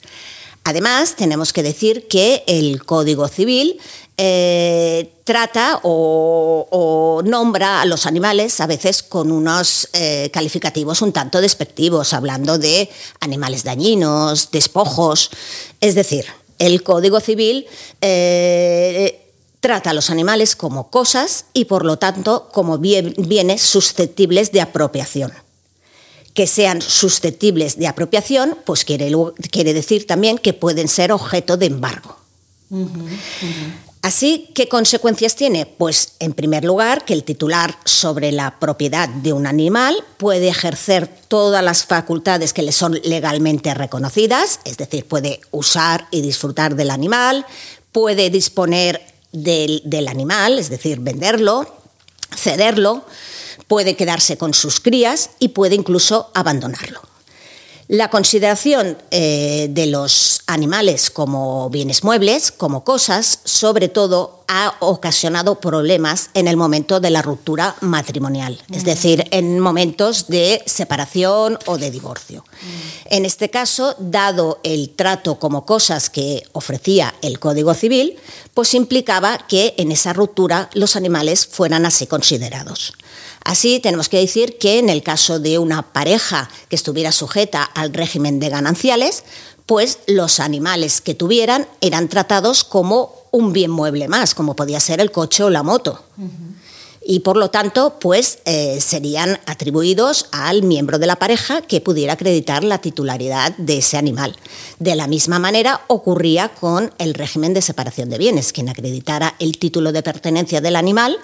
Además, 0.64 1.16
tenemos 1.16 1.54
que 1.54 1.64
decir 1.64 2.08
que 2.08 2.44
el 2.46 2.86
Código 2.86 3.28
Civil 3.28 3.80
eh, 4.16 5.12
trata 5.24 5.80
o, 5.82 7.24
nombra 7.26 7.82
a 7.82 7.86
los 7.86 8.06
animales 8.06 8.62
a 8.62 8.68
veces 8.68 9.02
con 9.02 9.32
unos 9.32 9.90
eh, 9.94 10.30
calificativos 10.32 11.02
un 11.02 11.14
tanto 11.14 11.42
despectivos, 11.42 12.14
hablando 12.14 12.60
de 12.60 12.88
animales 13.22 13.64
dañinos, 13.64 14.52
despojos. 14.52 15.32
Es 15.80 15.96
decir, 15.96 16.26
el 16.60 16.84
Código 16.84 17.20
Civil 17.20 17.66
eh, 18.02 19.20
trata 19.62 19.90
a 19.90 19.94
los 19.94 20.12
animales 20.12 20.56
como 20.56 20.92
cosas 20.92 21.46
y 21.54 21.66
por 21.66 21.86
lo 21.86 21.98
tanto 21.98 22.50
como 22.54 22.78
bienes 22.78 23.64
susceptibles 23.64 24.52
de 24.52 24.62
apropiación 24.62 25.32
que 26.34 26.48
sean 26.48 26.82
susceptibles 26.82 27.78
de 27.78 27.88
apropiación, 27.88 28.58
pues 28.66 28.86
quiere, 28.86 29.12
quiere 29.52 29.74
decir 29.74 30.08
también 30.08 30.38
que 30.38 30.54
pueden 30.54 30.88
ser 30.88 31.12
objeto 31.12 31.58
de 31.58 31.66
embargo. 31.66 32.18
Así, 34.02 34.50
¿qué 34.56 34.68
consecuencias 34.68 35.36
tiene? 35.36 35.68
Pues, 35.68 36.14
en 36.20 36.34
primer 36.34 36.66
lugar, 36.66 37.06
que 37.06 37.14
el 37.14 37.24
titular 37.24 37.78
sobre 37.86 38.32
la 38.32 38.60
propiedad 38.60 39.08
de 39.08 39.32
un 39.32 39.46
animal 39.46 40.04
puede 40.18 40.48
ejercer 40.48 41.08
todas 41.28 41.64
las 41.64 41.86
facultades 41.86 42.52
que 42.52 42.64
le 42.64 42.72
son 42.72 43.00
legalmente 43.04 43.74
reconocidas, 43.76 44.60
es 44.66 44.78
decir, 44.78 45.06
puede 45.06 45.42
usar 45.52 46.08
y 46.10 46.22
disfrutar 46.22 46.76
del 46.76 46.90
animal, 46.90 47.46
puede 47.92 48.32
disponer 48.32 49.02
del, 49.34 49.84
del 49.86 50.08
animal, 50.08 50.58
es 50.58 50.70
decir, 50.70 51.00
venderlo, 51.00 51.68
cederlo, 52.36 53.06
puede 53.72 53.96
quedarse 53.96 54.38
con 54.38 54.54
sus 54.54 54.82
crías 54.82 55.30
y 55.40 55.48
puede 55.48 55.76
incluso 55.76 56.30
abandonarlo. 56.34 57.00
La 57.88 58.10
consideración 58.10 58.98
eh, 59.12 59.68
de 59.70 59.86
los 59.86 60.42
animales 60.46 61.10
como 61.10 61.70
bienes 61.70 62.04
muebles, 62.04 62.52
como 62.52 62.84
cosas, 62.84 63.40
sobre 63.46 63.88
todo 63.88 64.44
ha 64.50 64.76
ocasionado 64.82 65.62
problemas 65.62 66.32
en 66.34 66.50
el 66.50 66.58
momento 66.58 67.00
de 67.00 67.12
la 67.12 67.22
ruptura 67.22 67.78
matrimonial, 67.80 68.62
es 68.74 68.84
decir, 68.84 69.26
en 69.32 69.62
momentos 69.62 70.28
de 70.28 70.62
separación 70.66 71.58
o 71.66 71.78
de 71.78 71.92
divorcio. 71.92 72.44
En 73.06 73.24
este 73.24 73.50
caso, 73.50 73.96
dado 74.00 74.60
el 74.64 74.90
trato 74.90 75.40
como 75.40 75.66
cosas 75.66 76.10
que 76.10 76.44
ofrecía 76.52 77.14
el 77.22 77.40
Código 77.40 77.74
Civil, 77.74 78.18
pues 78.54 78.74
implicaba 78.74 79.38
que 79.48 79.76
en 79.78 79.94
esa 79.94 80.12
ruptura 80.12 80.70
los 80.74 80.98
animales 80.98 81.48
fueran 81.48 81.86
así 81.86 82.06
considerados. 82.06 82.94
Así, 83.44 83.80
tenemos 83.80 84.10
que 84.10 84.18
decir 84.18 84.58
que 84.58 84.80
en 84.80 84.90
el 84.90 85.04
caso 85.04 85.40
de 85.40 85.58
una 85.58 85.94
pareja 85.94 86.50
que 86.70 86.76
estuviera 86.76 87.12
sujeta 87.12 87.64
al 87.64 87.94
régimen 87.94 88.40
de 88.40 88.50
gananciales, 88.50 89.24
pues 89.66 90.00
los 90.08 90.40
animales 90.40 91.02
que 91.02 91.16
tuvieran 91.16 91.68
eran 91.82 92.10
tratados 92.10 92.64
como 92.64 93.16
un 93.32 93.54
bien 93.54 93.72
mueble 93.72 94.08
más, 94.08 94.36
como 94.36 94.56
podía 94.56 94.80
ser 94.80 95.00
el 95.00 95.12
coche 95.12 95.44
o 95.44 95.50
la 95.50 95.64
moto. 95.64 96.04
Y 97.04 97.22
por 97.22 97.36
lo 97.36 97.50
tanto, 97.50 97.98
pues 98.00 98.40
eh, 98.46 98.80
serían 98.80 99.40
atribuidos 99.48 100.28
al 100.32 100.62
miembro 100.62 101.00
de 101.00 101.08
la 101.08 101.18
pareja 101.18 101.62
que 101.62 101.82
pudiera 101.82 102.14
acreditar 102.14 102.64
la 102.64 102.78
titularidad 102.80 103.56
de 103.58 103.80
ese 103.80 103.98
animal. 103.98 104.36
De 104.78 104.96
la 104.96 105.08
misma 105.08 105.40
manera 105.40 105.82
ocurría 105.88 106.50
con 106.50 106.94
el 107.00 107.16
régimen 107.16 107.56
de 107.56 107.64
separación 107.64 108.10
de 108.10 108.20
bienes. 108.20 108.54
Quien 108.54 108.70
acreditara 108.70 109.36
el 109.40 109.58
título 109.58 109.92
de 109.92 110.04
pertenencia 110.04 110.62
del 110.62 110.76
animal 110.76 111.18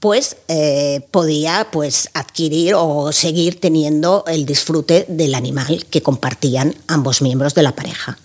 pues 0.00 0.36
eh, 0.48 1.00
podía 1.10 1.68
pues, 1.70 2.10
adquirir 2.14 2.74
o 2.76 3.12
seguir 3.12 3.60
teniendo 3.60 4.24
el 4.26 4.44
disfrute 4.44 5.06
del 5.08 5.34
animal 5.34 5.86
que 5.90 6.02
compartían 6.02 6.74
ambos 6.86 7.22
miembros 7.22 7.54
de 7.54 7.62
la 7.62 7.74
pareja. 7.74 8.18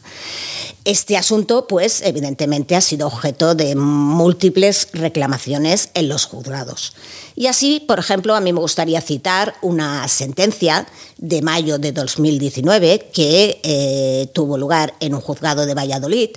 Este 0.83 1.15
asunto, 1.15 1.67
pues, 1.67 2.01
evidentemente 2.01 2.75
ha 2.75 2.81
sido 2.81 3.07
objeto 3.07 3.53
de 3.53 3.75
múltiples 3.75 4.87
reclamaciones 4.93 5.89
en 5.93 6.09
los 6.09 6.25
juzgados. 6.25 6.93
Y 7.35 7.47
así, 7.47 7.83
por 7.87 7.99
ejemplo, 7.99 8.35
a 8.35 8.41
mí 8.41 8.51
me 8.51 8.59
gustaría 8.59 8.99
citar 9.01 9.55
una 9.61 10.07
sentencia 10.07 10.87
de 11.17 11.41
mayo 11.41 11.77
de 11.77 11.91
2019 11.91 13.09
que 13.13 13.59
eh, 13.63 14.27
tuvo 14.33 14.57
lugar 14.57 14.95
en 14.99 15.13
un 15.13 15.21
juzgado 15.21 15.65
de 15.65 15.75
Valladolid 15.75 16.29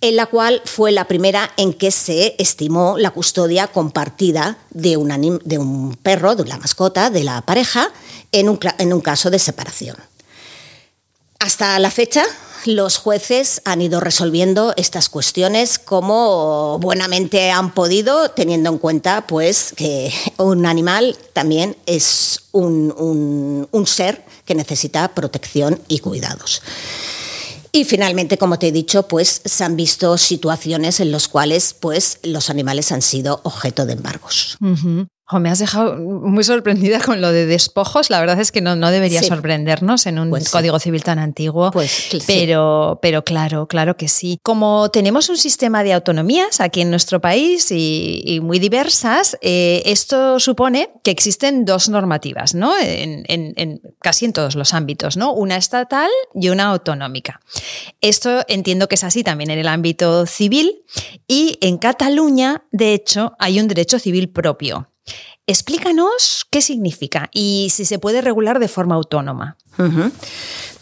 en 0.00 0.16
la 0.16 0.26
cual 0.26 0.60
fue 0.64 0.92
la 0.92 1.08
primera 1.08 1.50
en 1.56 1.72
que 1.72 1.90
se 1.90 2.34
estimó 2.38 2.98
la 2.98 3.10
custodia 3.10 3.68
compartida 3.68 4.58
de 4.70 4.96
un, 4.96 5.98
perro, 6.02 6.34
de 6.34 6.44
la 6.44 6.58
mascota, 6.58 7.10
de 7.10 7.24
la 7.24 7.42
pareja, 7.42 7.90
en 8.32 8.48
un, 8.48 8.58
en 8.78 8.92
un 8.92 9.00
caso 9.00 9.30
de 9.30 9.38
separación. 9.38 9.96
Hasta 11.38 11.78
la 11.78 11.90
fecha, 11.90 12.24
los 12.66 12.96
jueces 12.96 13.62
han 13.64 13.82
ido 13.82 14.00
resolviendo 14.00 14.74
estas 14.76 15.08
cuestiones 15.08 15.78
como 15.78 16.78
buenamente 16.80 17.50
han 17.50 17.72
podido, 17.72 18.30
teniendo 18.30 18.70
en 18.70 18.78
cuenta 18.78 19.26
pues, 19.26 19.72
que 19.76 20.12
un 20.38 20.66
animal 20.66 21.16
también 21.32 21.76
es 21.86 22.42
un, 22.52 23.68
ser 23.86 24.24
que 24.44 24.54
necesita 24.54 25.14
protección 25.14 25.80
y 25.88 26.00
cuidados. 26.00 26.62
Y 27.72 27.84
finalmente, 27.84 28.38
como 28.38 28.58
te 28.58 28.68
he 28.68 28.72
dicho, 28.72 29.06
pues 29.06 29.42
se 29.44 29.64
han 29.64 29.76
visto 29.76 30.16
situaciones 30.16 31.00
en 31.00 31.12
las 31.12 31.28
cuales 31.28 31.74
pues, 31.78 32.18
los 32.22 32.50
animales 32.50 32.90
han 32.90 33.02
sido 33.02 33.40
objeto 33.44 33.86
de 33.86 33.92
embargos 33.94 34.56
me 35.32 35.50
has 35.50 35.58
dejado 35.58 35.96
muy 35.96 36.44
sorprendida 36.44 37.00
con 37.00 37.20
lo 37.20 37.32
de 37.32 37.46
despojos. 37.46 38.10
La 38.10 38.20
verdad 38.20 38.38
es 38.40 38.52
que 38.52 38.60
no, 38.60 38.76
no 38.76 38.90
debería 38.92 39.22
sorprendernos 39.22 40.06
en 40.06 40.20
un 40.20 40.30
pues 40.30 40.48
código 40.48 40.78
civil 40.78 41.02
tan 41.02 41.18
antiguo. 41.18 41.72
Pues, 41.72 42.08
pero, 42.28 43.00
pero 43.02 43.24
claro, 43.24 43.66
claro 43.66 43.96
que 43.96 44.06
sí. 44.06 44.38
Como 44.44 44.88
tenemos 44.90 45.28
un 45.28 45.36
sistema 45.36 45.82
de 45.82 45.94
autonomías 45.94 46.60
aquí 46.60 46.80
en 46.80 46.90
nuestro 46.90 47.20
país 47.20 47.72
y, 47.72 48.38
muy 48.40 48.60
diversas, 48.60 49.36
eh, 49.40 49.82
esto 49.86 50.38
supone 50.38 50.90
que 51.02 51.10
existen 51.10 51.64
dos 51.64 51.88
normativas, 51.88 52.54
¿no? 52.54 52.72
En, 52.78 53.24
en, 53.26 53.80
casi 54.00 54.26
en 54.26 54.32
todos 54.32 54.54
los 54.54 54.74
ámbitos, 54.74 55.16
¿no? 55.16 55.32
Una 55.32 55.56
estatal 55.56 56.10
y 56.34 56.50
una 56.50 56.66
autonómica. 56.66 57.40
Esto 58.00 58.44
entiendo 58.46 58.88
que 58.88 58.94
es 58.94 59.02
así 59.02 59.24
también 59.24 59.50
en 59.50 59.58
el 59.58 59.66
ámbito 59.66 60.24
civil 60.26 60.84
y 61.26 61.58
en 61.60 61.78
Cataluña, 61.78 62.62
de 62.70 62.94
hecho, 62.94 63.32
hay 63.40 63.58
un 63.58 63.66
derecho 63.66 63.98
civil 63.98 64.28
propio. 64.28 64.88
Explícanos 65.46 66.46
qué 66.50 66.60
significa 66.60 67.30
y 67.32 67.68
si 67.70 67.84
se 67.84 67.98
puede 67.98 68.20
regular 68.20 68.58
de 68.58 68.68
forma 68.68 68.96
autónoma. 68.96 69.56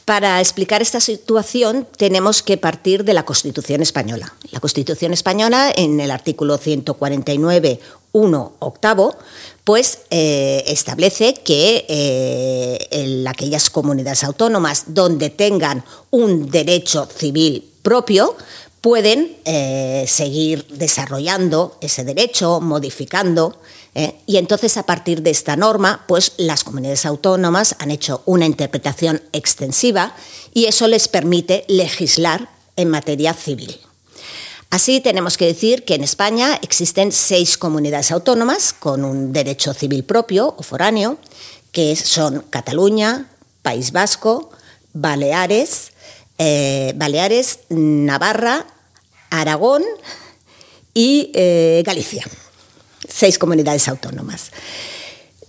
Para 0.04 0.40
explicar 0.40 0.80
esta 0.80 1.00
situación 1.00 1.86
tenemos 1.96 2.42
que 2.42 2.56
partir 2.56 3.04
de 3.04 3.12
la 3.12 3.24
Constitución 3.24 3.82
española. 3.82 4.34
La 4.52 4.60
Constitución 4.60 5.12
española, 5.12 5.72
en 5.74 6.00
el 6.00 6.10
artículo 6.10 6.56
149, 6.56 7.80
1 8.12 8.52
octavo, 8.60 9.16
pues 9.64 10.00
eh, 10.10 10.62
establece 10.66 11.34
que 11.34 11.84
eh, 11.88 12.86
en 12.90 13.26
aquellas 13.26 13.68
comunidades 13.70 14.24
autónomas 14.24 14.84
donde 14.88 15.30
tengan 15.30 15.84
un 16.10 16.50
derecho 16.50 17.06
civil 17.06 17.70
propio, 17.82 18.36
pueden 18.84 19.38
eh, 19.46 20.04
seguir 20.06 20.66
desarrollando 20.68 21.78
ese 21.80 22.04
derecho, 22.04 22.60
modificando 22.60 23.56
¿eh? 23.94 24.16
y 24.26 24.36
entonces, 24.36 24.76
a 24.76 24.84
partir 24.84 25.22
de 25.22 25.30
esta 25.30 25.56
norma, 25.56 26.04
pues 26.06 26.32
las 26.36 26.64
comunidades 26.64 27.06
autónomas 27.06 27.76
han 27.78 27.90
hecho 27.90 28.22
una 28.26 28.46
interpretación 28.46 29.22
extensiva 29.32 30.14
y 30.52 30.66
eso 30.66 30.88
les 30.88 31.08
permite 31.08 31.64
legislar 31.68 32.48
en 32.76 32.90
materia 32.90 33.34
civil. 33.34 33.78
Así 34.70 35.00
tenemos 35.00 35.36
que 35.36 35.46
decir 35.46 35.84
que 35.84 35.94
en 35.94 36.02
España 36.02 36.58
existen 36.60 37.12
seis 37.12 37.56
comunidades 37.56 38.10
autónomas 38.10 38.72
con 38.72 39.04
un 39.04 39.32
derecho 39.32 39.72
civil 39.72 40.02
propio 40.02 40.54
o 40.58 40.62
foráneo, 40.62 41.18
que 41.70 41.94
son 41.94 42.44
Cataluña, 42.50 43.30
País 43.62 43.92
Vasco, 43.92 44.50
Baleares, 44.92 45.92
eh, 46.38 46.92
Baleares, 46.96 47.60
Navarra, 47.68 48.66
Aragón 49.30 49.84
y 50.92 51.30
eh, 51.34 51.82
Galicia 51.86 52.24
seis 53.08 53.38
comunidades 53.38 53.88
autónomas. 53.88 54.50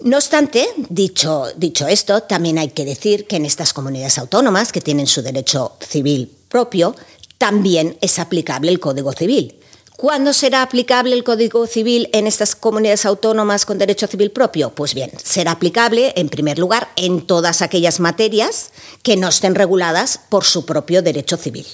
No 0.01 0.17
obstante, 0.17 0.67
dicho, 0.89 1.45
dicho 1.55 1.87
esto, 1.87 2.21
también 2.23 2.57
hay 2.57 2.69
que 2.69 2.85
decir 2.85 3.27
que 3.27 3.37
en 3.37 3.45
estas 3.45 3.73
comunidades 3.73 4.17
autónomas 4.17 4.71
que 4.71 4.81
tienen 4.81 5.07
su 5.07 5.21
derecho 5.21 5.77
civil 5.79 6.31
propio, 6.49 6.95
también 7.37 7.97
es 8.01 8.19
aplicable 8.19 8.71
el 8.71 8.79
Código 8.79 9.13
Civil. 9.13 9.59
¿Cuándo 9.97 10.33
será 10.33 10.61
aplicable 10.61 11.15
el 11.15 11.23
Código 11.23 11.65
Civil 11.67 12.09
en 12.11 12.27
estas 12.27 12.53
comunidades 12.53 13.05
autónomas 13.05 13.65
con 13.65 13.77
derecho 13.77 14.07
civil 14.07 14.29
propio? 14.29 14.71
Pues 14.71 14.93
bien, 14.93 15.09
será 15.23 15.51
aplicable, 15.51 16.13
en 16.17 16.27
primer 16.27 16.59
lugar, 16.59 16.89
en 16.97 17.25
todas 17.25 17.61
aquellas 17.61 18.01
materias 18.01 18.71
que 19.03 19.15
no 19.15 19.29
estén 19.29 19.55
reguladas 19.55 20.19
por 20.29 20.43
su 20.43 20.65
propio 20.65 21.01
derecho 21.01 21.37
civil. 21.37 21.65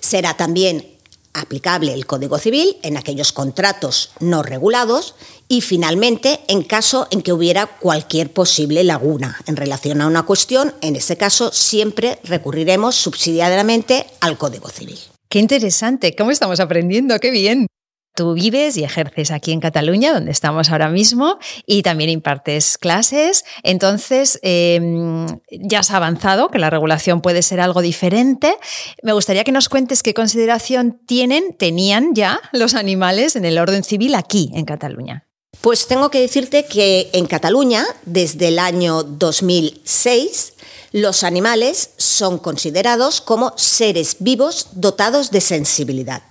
Será 0.00 0.36
también 0.36 0.86
aplicable 1.32 1.94
el 1.94 2.06
Código 2.06 2.38
Civil 2.38 2.76
en 2.82 2.96
aquellos 2.96 3.32
contratos 3.32 4.10
no 4.20 4.42
regulados 4.42 5.14
y 5.48 5.60
finalmente 5.60 6.40
en 6.48 6.62
caso 6.62 7.08
en 7.10 7.22
que 7.22 7.32
hubiera 7.32 7.66
cualquier 7.66 8.32
posible 8.32 8.84
laguna 8.84 9.38
en 9.46 9.56
relación 9.56 10.00
a 10.00 10.06
una 10.06 10.24
cuestión, 10.24 10.74
en 10.80 10.96
ese 10.96 11.16
caso 11.16 11.52
siempre 11.52 12.18
recurriremos 12.24 12.96
subsidiariamente 12.96 14.06
al 14.20 14.38
Código 14.38 14.68
Civil. 14.68 14.98
Qué 15.28 15.38
interesante, 15.38 16.16
¿cómo 16.16 16.30
estamos 16.30 16.58
aprendiendo? 16.58 17.18
Qué 17.20 17.30
bien. 17.30 17.66
Tú 18.14 18.34
vives 18.34 18.76
y 18.76 18.84
ejerces 18.84 19.30
aquí 19.30 19.52
en 19.52 19.60
Cataluña, 19.60 20.12
donde 20.12 20.32
estamos 20.32 20.70
ahora 20.70 20.88
mismo, 20.88 21.38
y 21.64 21.82
también 21.82 22.10
impartes 22.10 22.76
clases. 22.76 23.44
Entonces, 23.62 24.38
em, 24.42 25.26
ya 25.50 25.80
has 25.80 25.90
avanzado, 25.90 26.48
que 26.48 26.58
la 26.58 26.70
regulación 26.70 27.20
puede 27.20 27.42
ser 27.42 27.60
algo 27.60 27.82
diferente. 27.82 28.56
Me 29.02 29.12
gustaría 29.12 29.44
que 29.44 29.52
nos 29.52 29.68
cuentes 29.68 30.02
qué 30.02 30.12
consideración 30.12 31.00
tienen, 31.06 31.54
tenían 31.56 32.14
ya 32.14 32.40
los 32.52 32.74
animales 32.74 33.36
en 33.36 33.44
el 33.44 33.58
orden 33.58 33.84
civil 33.84 34.14
aquí 34.14 34.50
en 34.54 34.64
Cataluña. 34.64 35.26
Pues 35.60 35.86
tengo 35.86 36.10
que 36.10 36.20
decirte 36.20 36.64
que 36.64 37.10
en 37.12 37.26
Cataluña, 37.26 37.84
desde 38.06 38.48
el 38.48 38.58
año 38.58 39.02
2006, 39.02 40.54
los 40.92 41.22
animales 41.22 41.90
son 41.98 42.38
considerados 42.38 43.20
como 43.20 43.52
seres 43.56 44.16
vivos 44.20 44.68
dotados 44.72 45.30
de 45.30 45.40
sensibilidad. 45.40 46.22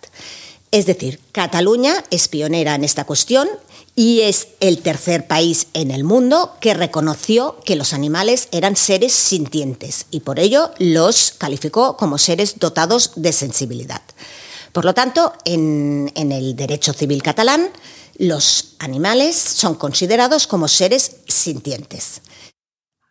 Es 0.72 0.86
decir, 0.86 1.20
Cataluña 1.32 2.04
es 2.12 2.28
pionera 2.28 2.76
en 2.76 2.84
esta 2.84 3.06
cuestión 3.06 3.50
y 3.96 4.22
es 4.22 4.50
el 4.60 4.82
tercer 4.82 5.28
país 5.28 5.68
en 5.74 5.90
el 5.90 6.04
mundo 6.04 6.56
que 6.62 6.74
reconoció 6.74 7.60
que 7.66 7.76
los 7.76 7.92
animales 7.94 8.48
eran 8.52 8.76
seres 8.76 9.14
sintientes 9.14 10.06
y 10.12 10.22
por 10.22 10.40
ello 10.40 10.72
los 10.78 11.34
calificó 11.38 11.98
como 11.98 12.18
seres 12.18 12.60
dotados 12.60 13.14
de 13.16 13.34
sensibilidad. 13.34 14.02
Por 14.72 14.86
lo 14.86 14.94
tanto, 14.94 15.34
en, 15.44 16.12
el 16.16 16.56
derecho 16.56 16.94
civil 16.94 17.24
catalán, 17.24 17.72
los 18.18 18.76
animales 18.78 19.36
son 19.36 19.76
considerados 19.76 20.46
como 20.46 20.68
seres 20.68 21.18
sintientes. 21.28 22.22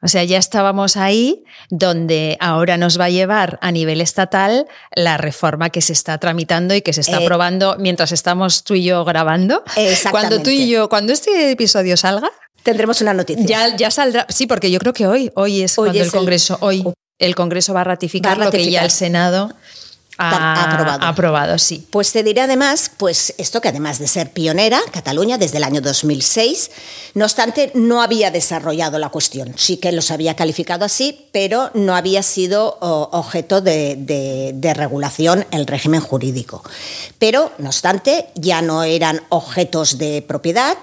O 0.01 0.07
sea, 0.07 0.23
ya 0.23 0.39
estábamos 0.39 0.97
ahí 0.97 1.45
donde 1.71 2.37
ahora 2.41 2.77
nos 2.77 3.01
va 3.01 3.07
a 3.07 3.11
llevar 3.11 3.59
a 3.63 3.73
nivel 3.73 4.01
estatal 4.01 4.67
la 4.95 5.17
reforma 5.17 5.71
que 5.71 5.81
se 5.81 5.93
está 5.93 6.19
tramitando 6.19 6.75
y 6.75 6.83
que 6.83 6.93
se 6.93 7.01
está 7.01 7.21
eh, 7.21 7.25
aprobando 7.25 7.77
mientras 7.79 8.13
estamos 8.13 8.63
tú 8.63 8.75
y 8.75 8.85
yo 8.85 9.05
grabando. 9.05 9.65
Cuando 10.11 10.41
tú 10.41 10.51
y 10.51 10.69
yo, 10.69 10.89
cuando 10.89 11.13
este 11.13 11.51
episodio 11.51 11.97
salga, 11.97 12.31
tendremos 12.63 13.01
una 13.01 13.13
noticia. 13.13 13.45
Ya, 13.45 13.77
ya 13.77 13.91
saldrá. 13.91 14.27
Sí, 14.29 14.47
porque 14.47 14.71
yo 14.71 14.79
creo 14.79 14.93
que 14.93 15.07
hoy, 15.07 15.33
hoy 15.35 15.63
es 15.63 15.75
cuando 15.75 16.01
el 16.01 16.13
Congreso, 16.13 16.59
hoy 16.61 16.85
el 17.19 17.35
Congreso 17.35 17.75
va 17.75 17.81
a 17.81 17.85
ratificar, 17.85 18.39
lo 18.39 18.53
que 18.53 18.71
ya 18.71 18.85
el 18.85 18.93
Senado 18.93 19.53
aprobado. 20.19 21.05
aprobado, 21.05 21.59
sí. 21.59 21.87
Pues 21.91 22.13
te 22.13 22.23
diré 22.23 22.43
además, 22.43 22.91
pues 22.97 23.35
esto 23.39 23.61
que 23.61 23.69
además 23.69 23.99
de 23.99 24.09
ser 24.09 24.33
pionera, 24.33 24.81
Cataluña 24.91 25.39
desde 25.39 25.59
el 25.59 25.65
año 25.65 25.81
2006, 25.81 26.71
no 27.15 27.25
obstante, 27.25 27.71
no 27.75 28.03
había 28.03 28.31
desarrollado 28.31 28.99
la 28.99 29.11
cuestión. 29.11 29.55
Sí 29.57 29.77
que 29.77 29.93
los 29.93 30.11
había 30.11 30.35
calificado 30.35 30.85
así, 30.85 31.29
pero 31.33 31.71
no 31.75 31.95
había 31.95 32.23
sido 32.23 32.79
objeto 32.81 33.61
de, 33.61 34.53
de 34.55 34.75
regulación 34.75 35.47
el 35.51 35.67
régimen 35.67 36.01
jurídico. 36.01 36.63
Pero, 37.19 37.53
no 37.59 37.69
obstante, 37.69 38.29
ya 38.35 38.61
no 38.61 38.83
eran 38.83 39.23
objetos 39.29 39.99
de 39.99 40.23
propiedad, 40.23 40.77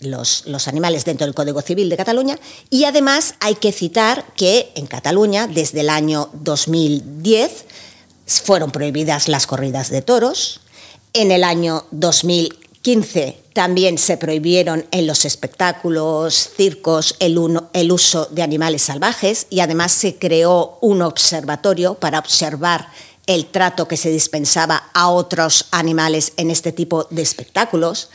los, 0.00 0.44
los, 0.46 0.68
animales 0.68 1.04
dentro 1.04 1.26
del 1.26 1.34
Código 1.34 1.62
Civil 1.62 1.88
de 1.88 1.96
Cataluña 1.96 2.38
y 2.70 2.84
además 2.84 3.34
hay 3.40 3.54
que 3.54 3.72
citar 3.72 4.26
que 4.36 4.70
en 4.74 4.86
Cataluña 4.86 5.46
desde 5.46 5.80
el 5.80 5.90
año 5.90 6.28
2010 6.34 7.64
fueron 8.26 8.70
prohibidas 8.70 9.28
las 9.28 9.46
corridas 9.46 9.90
de 9.90 10.02
toros. 10.02 10.60
En 11.12 11.30
el 11.30 11.44
año 11.44 11.84
2015 11.92 13.38
también 13.52 13.96
se 13.96 14.16
prohibieron 14.16 14.84
en 14.90 15.06
los 15.06 15.24
espectáculos, 15.24 16.50
circos, 16.56 17.16
el, 17.20 17.38
el, 17.72 17.92
uso 17.92 18.26
de 18.26 18.42
animales 18.42 18.82
salvajes 18.82 19.46
y 19.48 19.60
además 19.60 19.92
se 19.92 20.16
creó 20.16 20.78
un 20.82 21.00
observatorio 21.02 21.94
para 21.94 22.18
observar 22.18 22.88
el 23.26 23.46
trato 23.46 23.88
que 23.88 23.96
se 23.96 24.10
dispensaba 24.10 24.90
a 24.92 25.08
otros 25.08 25.66
animales 25.70 26.32
en 26.36 26.50
este 26.50 26.72
tipo 26.72 27.04
de 27.10 27.22
espectáculos. 27.22 28.10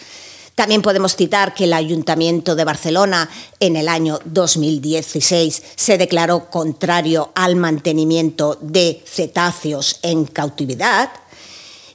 También 0.55 0.81
podemos 0.81 1.15
citar 1.15 1.53
que 1.53 1.63
el 1.63 1.73
Ayuntamiento 1.73 2.55
de 2.55 2.65
Barcelona 2.65 3.29
en 3.59 3.75
el 3.75 3.87
año 3.87 4.19
2016 4.25 5.63
se 5.75 5.97
declaró 5.97 6.49
contrario 6.49 7.31
al 7.35 7.55
mantenimiento 7.55 8.57
de 8.61 9.03
cetáceos 9.05 9.99
en 10.01 10.25
cautividad. 10.25 11.09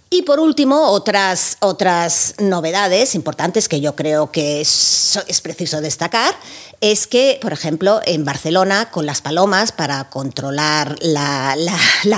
Y 0.09 0.23
por 0.23 0.40
último, 0.40 0.90
otras, 0.90 1.59
otras 1.61 2.37
novedades 2.38 3.14
importantes 3.14 3.69
que 3.69 3.81
yo 3.81 3.97
creo 3.97 4.31
que 4.31 4.61
es, 4.61 5.19
es 5.27 5.40
preciso 5.40 5.81
destacar 5.81 6.35
es 6.81 7.07
que, 7.07 7.39
por 7.41 7.53
ejemplo, 7.53 8.01
en 8.05 8.25
Barcelona, 8.25 8.91
con 8.91 9.07
las 9.07 9.21
palomas, 9.21 9.73
para 9.73 10.09
controlar 10.11 10.97
la, 11.01 11.57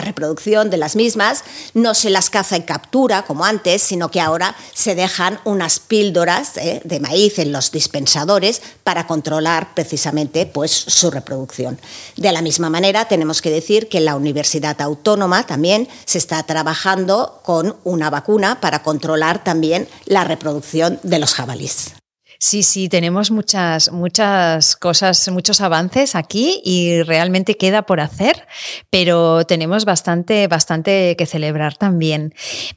reproducción 0.02 0.70
de 0.70 0.76
las 0.76 0.96
mismas, 0.96 1.44
no 1.74 1.94
se 1.94 2.10
las 2.10 2.30
caza 2.30 2.56
y 2.56 2.62
captura 2.62 3.22
como 3.22 3.44
antes, 3.44 3.82
sino 3.82 4.10
que 4.10 4.20
ahora 4.20 4.56
se 4.74 4.94
dejan 4.94 5.40
unas 5.44 5.78
píldoras 5.78 6.56
eh, 6.56 6.80
de 6.84 7.00
maíz 7.00 7.38
en 7.38 7.52
los 7.52 7.70
dispensadores 7.70 8.62
para 8.84 9.06
controlar 9.06 9.74
precisamente 9.74 10.46
pues, 10.46 10.72
su 10.72 11.10
reproducción. 11.10 11.78
De 12.16 12.32
la 12.32 12.42
misma 12.42 12.70
manera, 12.70 13.06
tenemos 13.06 13.42
que 13.42 13.50
decir 13.50 13.88
que 13.88 14.00
la 14.00 14.16
Universidad 14.16 14.80
Autónoma 14.80 15.46
también 15.46 15.88
se 16.04 16.18
está 16.18 16.42
trabajando 16.42 17.40
con 17.44 17.76
una 17.84 18.10
vacuna 18.10 18.60
para 18.60 18.82
controlar 18.82 19.44
también 19.44 19.88
la 20.06 20.24
reproducción 20.24 20.98
de 21.02 21.18
los 21.18 21.34
jabalíes. 21.34 21.97
Sí, 22.40 22.62
sí, 22.62 22.88
tenemos 22.88 23.32
muchas, 23.32 23.90
muchas 23.90 24.76
cosas, 24.76 25.28
muchos 25.28 25.60
avances 25.60 26.14
aquí 26.14 26.60
y 26.64 27.02
realmente 27.02 27.56
queda 27.56 27.82
por 27.82 28.00
hacer, 28.00 28.46
pero 28.90 29.44
tenemos 29.44 29.84
bastante, 29.84 30.46
bastante 30.46 31.16
que 31.16 31.26
celebrar 31.26 31.76
también. 31.76 32.32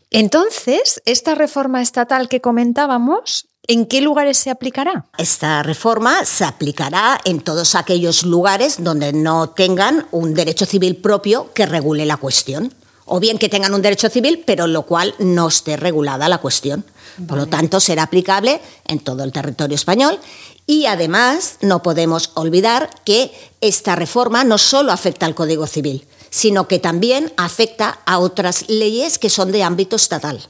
Entonces, 0.09 1.01
esta 1.05 1.35
reforma 1.35 1.81
estatal 1.81 2.27
que 2.27 2.41
comentábamos, 2.41 3.47
¿En 3.67 3.85
qué 3.85 4.01
lugares 4.01 4.39
se 4.39 4.49
aplicará? 4.49 5.05
Esta 5.19 5.61
reforma 5.61 6.25
se 6.25 6.43
aplicará 6.43 7.19
en 7.25 7.41
todos 7.41 7.75
aquellos 7.75 8.23
lugares 8.23 8.83
donde 8.83 9.13
no 9.13 9.51
tengan 9.51 10.07
un 10.09 10.33
derecho 10.33 10.65
civil 10.65 10.97
propio 10.97 11.53
que 11.53 11.67
regule 11.67 12.07
la 12.07 12.17
cuestión. 12.17 12.73
O 13.05 13.19
bien 13.19 13.37
que 13.37 13.49
tengan 13.49 13.73
un 13.75 13.83
derecho 13.83 14.09
civil, 14.09 14.43
pero 14.47 14.65
lo 14.65 14.81
cual 14.87 15.13
no 15.19 15.47
esté 15.47 15.77
regulada 15.77 16.27
la 16.27 16.39
cuestión. 16.39 16.83
Por 17.27 17.37
lo 17.37 17.47
tanto, 17.47 17.79
será 17.79 18.03
aplicable 18.03 18.61
en 18.87 18.99
todo 18.99 19.23
el 19.23 19.31
territorio 19.31 19.75
español 19.75 20.19
y 20.65 20.85
además 20.85 21.57
no 21.61 21.83
podemos 21.83 22.31
olvidar 22.35 22.89
que 23.03 23.31
esta 23.61 23.95
reforma 23.95 24.43
no 24.43 24.57
solo 24.57 24.91
afecta 24.91 25.25
al 25.25 25.35
Código 25.35 25.67
Civil, 25.67 26.05
sino 26.29 26.67
que 26.67 26.79
también 26.79 27.33
afecta 27.37 27.99
a 28.05 28.19
otras 28.19 28.69
leyes 28.69 29.19
que 29.19 29.29
son 29.29 29.51
de 29.51 29.63
ámbito 29.63 29.95
estatal. 29.95 30.41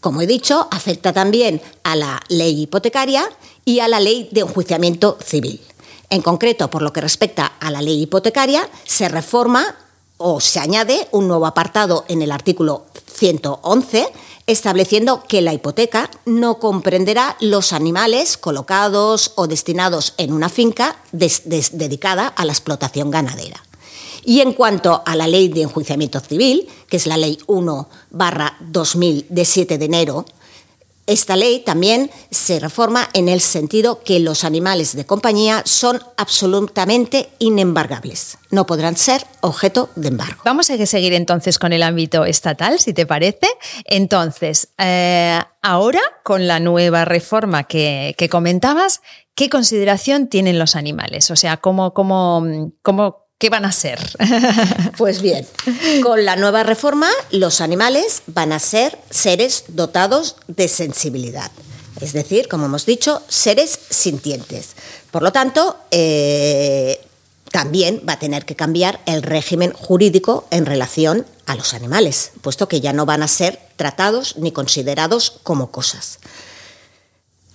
Como 0.00 0.20
he 0.20 0.26
dicho, 0.26 0.68
afecta 0.70 1.12
también 1.12 1.60
a 1.82 1.96
la 1.96 2.22
ley 2.28 2.62
hipotecaria 2.62 3.28
y 3.64 3.80
a 3.80 3.88
la 3.88 4.00
ley 4.00 4.28
de 4.30 4.40
enjuiciamiento 4.40 5.18
civil. 5.24 5.60
En 6.10 6.22
concreto, 6.22 6.70
por 6.70 6.82
lo 6.82 6.92
que 6.92 7.00
respecta 7.00 7.46
a 7.58 7.70
la 7.70 7.82
ley 7.82 8.02
hipotecaria, 8.02 8.68
se 8.84 9.08
reforma 9.08 9.76
o 10.16 10.40
se 10.40 10.60
añade 10.60 11.08
un 11.12 11.28
nuevo 11.28 11.46
apartado 11.46 12.04
en 12.08 12.22
el 12.22 12.32
artículo 12.32 12.86
111 13.18 14.12
estableciendo 14.46 15.24
que 15.28 15.42
la 15.42 15.52
hipoteca 15.52 16.10
no 16.24 16.58
comprenderá 16.58 17.36
los 17.40 17.74
animales 17.74 18.38
colocados 18.38 19.32
o 19.36 19.46
destinados 19.46 20.14
en 20.16 20.32
una 20.32 20.48
finca 20.48 20.96
dedicada 21.12 22.28
a 22.28 22.44
la 22.46 22.52
explotación 22.52 23.10
ganadera. 23.10 23.62
Y 24.24 24.40
en 24.40 24.52
cuanto 24.52 25.02
a 25.04 25.16
la 25.16 25.26
ley 25.26 25.48
de 25.48 25.62
enjuiciamiento 25.62 26.20
civil, 26.20 26.68
que 26.88 26.96
es 26.96 27.06
la 27.06 27.16
ley 27.16 27.38
1 27.46 27.88
barra 28.10 28.56
2000 28.60 29.26
de 29.28 29.44
7 29.44 29.78
de 29.78 29.84
enero, 29.84 30.24
esta 31.08 31.36
ley 31.36 31.60
también 31.60 32.10
se 32.30 32.60
reforma 32.60 33.08
en 33.14 33.28
el 33.28 33.40
sentido 33.40 34.02
que 34.04 34.20
los 34.20 34.44
animales 34.44 34.94
de 34.94 35.06
compañía 35.06 35.62
son 35.64 36.00
absolutamente 36.18 37.30
inembargables. 37.38 38.36
No 38.50 38.66
podrán 38.66 38.96
ser 38.96 39.26
objeto 39.40 39.88
de 39.96 40.08
embargo. 40.08 40.42
Vamos 40.44 40.70
a 40.70 40.86
seguir 40.86 41.14
entonces 41.14 41.58
con 41.58 41.72
el 41.72 41.82
ámbito 41.82 42.26
estatal, 42.26 42.78
si 42.78 42.92
te 42.92 43.06
parece. 43.06 43.48
Entonces, 43.84 44.68
eh, 44.76 45.40
ahora 45.62 46.00
con 46.24 46.46
la 46.46 46.60
nueva 46.60 47.06
reforma 47.06 47.64
que, 47.64 48.14
comentabas, 48.30 49.00
¿qué 49.34 49.48
consideración 49.48 50.28
tienen 50.28 50.58
los 50.58 50.76
animales? 50.76 51.30
O 51.30 51.36
sea, 51.36 51.56
¿cómo, 51.56 51.94
cómo, 51.94 52.44
cómo 52.82 53.27
¿Qué 53.38 53.50
van 53.50 53.64
a 53.64 53.72
ser? 53.72 54.00
Pues 54.96 55.22
bien, 55.22 55.46
con 56.02 56.24
la 56.24 56.34
nueva 56.34 56.64
reforma 56.64 57.08
los 57.30 57.60
animales 57.60 58.22
van 58.26 58.52
a 58.52 58.58
ser 58.58 58.98
seres 59.10 59.64
dotados 59.68 60.34
de 60.48 60.66
sensibilidad, 60.66 61.52
es 62.00 62.12
decir, 62.12 62.48
como 62.48 62.66
hemos 62.66 62.84
dicho, 62.84 63.22
seres 63.28 63.78
sintientes. 63.90 64.70
Por 65.12 65.22
lo 65.22 65.30
tanto, 65.30 65.76
eh, 65.92 67.00
también 67.52 68.02
va 68.08 68.14
a 68.14 68.18
tener 68.18 68.44
que 68.44 68.56
cambiar 68.56 69.00
el 69.06 69.22
régimen 69.22 69.72
jurídico 69.72 70.48
en 70.50 70.66
relación 70.66 71.24
a 71.46 71.54
los 71.54 71.74
animales, 71.74 72.32
puesto 72.42 72.66
que 72.66 72.80
ya 72.80 72.92
no 72.92 73.06
van 73.06 73.22
a 73.22 73.28
ser 73.28 73.60
tratados 73.76 74.36
ni 74.36 74.50
considerados 74.50 75.38
como 75.44 75.70
cosas. 75.70 76.18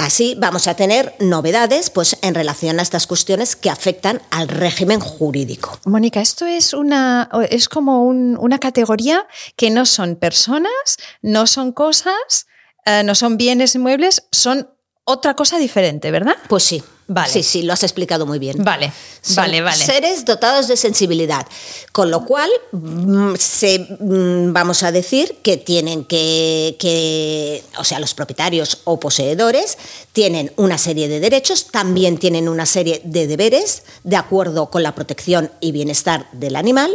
Así 0.04 0.36
vamos 0.38 0.68
a 0.68 0.76
tener 0.76 1.16
novedades 1.20 1.89
pues, 1.89 2.18
en 2.22 2.36
relación 2.36 2.78
a 2.78 2.82
estas 2.82 3.08
cuestiones 3.08 3.56
que 3.56 3.70
afectan 3.70 4.22
al 4.32 4.50
régimen 4.50 5.00
jurídico. 5.00 5.80
Mónica, 5.86 6.20
esto 6.20 6.46
es, 6.46 6.74
una, 6.74 7.30
es 7.50 7.70
como 7.70 8.04
una 8.04 8.60
categoría 8.60 9.26
que 9.56 9.70
no 9.70 9.86
son 9.86 10.18
personas, 10.18 10.98
no 11.22 11.48
son 11.48 11.72
cosas, 11.72 12.48
eh, 12.86 13.04
no 13.06 13.16
son 13.16 13.38
bienes 13.38 13.76
inmuebles, 13.76 14.28
son 14.34 14.70
otra 15.06 15.36
cosa 15.36 15.58
diferente, 15.58 16.12
¿verdad? 16.12 16.36
Pues 16.50 16.63
sí. 16.63 16.84
Vale. 17.08 17.32
Sí, 17.32 17.44
sí, 17.44 17.63
lo 17.63 17.74
has 17.74 17.84
explicado 17.84 18.26
muy 18.26 18.39
bien. 18.39 18.63
Vale, 18.63 18.92
vale, 19.36 19.62
vale. 19.62 19.78
Seres 19.78 20.24
dotados 20.24 20.68
de 20.68 20.78
sensibilidad. 20.78 21.46
Con 21.92 22.10
lo 22.10 22.26
cual, 22.26 22.50
mm, 22.72 23.36
se, 23.38 23.80
mm, 24.00 24.54
vamos 24.54 24.84
a 24.84 24.92
decir 24.92 25.38
que 25.44 25.58
tienen 25.58 26.06
que, 26.06 26.78
que, 26.80 27.63
o 27.78 27.84
sea, 27.84 28.00
los 28.00 28.13
propietarios 28.13 28.80
o 28.86 29.00
poseedores 29.00 29.78
tienen 30.13 30.54
una 30.56 30.78
serie 30.78 31.10
de 31.10 31.20
derechos, 31.20 31.68
también 31.72 32.18
tienen 32.18 32.48
una 32.48 32.66
serie 32.66 33.02
de 33.04 33.28
deberes 33.28 33.84
de 34.04 34.16
acuerdo 34.16 34.70
con 34.70 34.82
la 34.84 34.96
protección 34.96 35.52
y 35.60 35.72
bienestar 35.74 36.28
del 36.32 36.56
animal, 36.56 36.92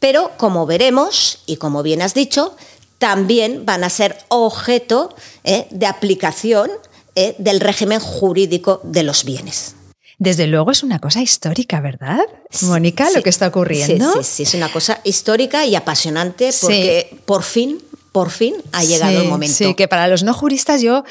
pero 0.00 0.32
como 0.36 0.66
veremos, 0.66 1.40
y 1.46 1.56
como 1.56 1.82
bien 1.82 2.00
has 2.00 2.14
dicho, 2.14 2.56
también 2.98 3.66
van 3.66 3.84
a 3.84 3.90
ser 3.90 4.16
objeto 4.28 5.14
eh, 5.44 5.66
de 5.70 5.86
aplicación 5.86 6.70
eh, 7.16 7.34
del 7.38 7.60
régimen 7.60 7.98
jurídico 7.98 8.80
de 8.84 9.02
los 9.02 9.24
bienes. 9.24 9.74
Desde 10.18 10.46
luego 10.46 10.70
es 10.70 10.82
una 10.82 10.98
cosa 10.98 11.20
histórica, 11.20 11.80
¿verdad? 11.80 12.20
Mónica, 12.62 13.08
lo 13.14 13.22
que 13.22 13.30
está 13.30 13.48
ocurriendo. 13.48 14.12
Sí, 14.12 14.22
sí, 14.22 14.42
es 14.44 14.54
una 14.54 14.70
cosa 14.70 15.00
histórica 15.04 15.66
y 15.66 15.74
apasionante 15.74 16.50
porque 16.60 17.18
por 17.26 17.42
fin, 17.42 17.82
por 18.12 18.30
fin 18.30 18.54
ha 18.72 18.84
llegado 18.84 19.20
el 19.20 19.28
momento. 19.28 19.56
Sí, 19.56 19.74
que 19.74 19.88
para 19.88 20.08
los 20.08 20.22
no 20.22 20.32
juristas 20.32 20.80
yo 20.80 21.04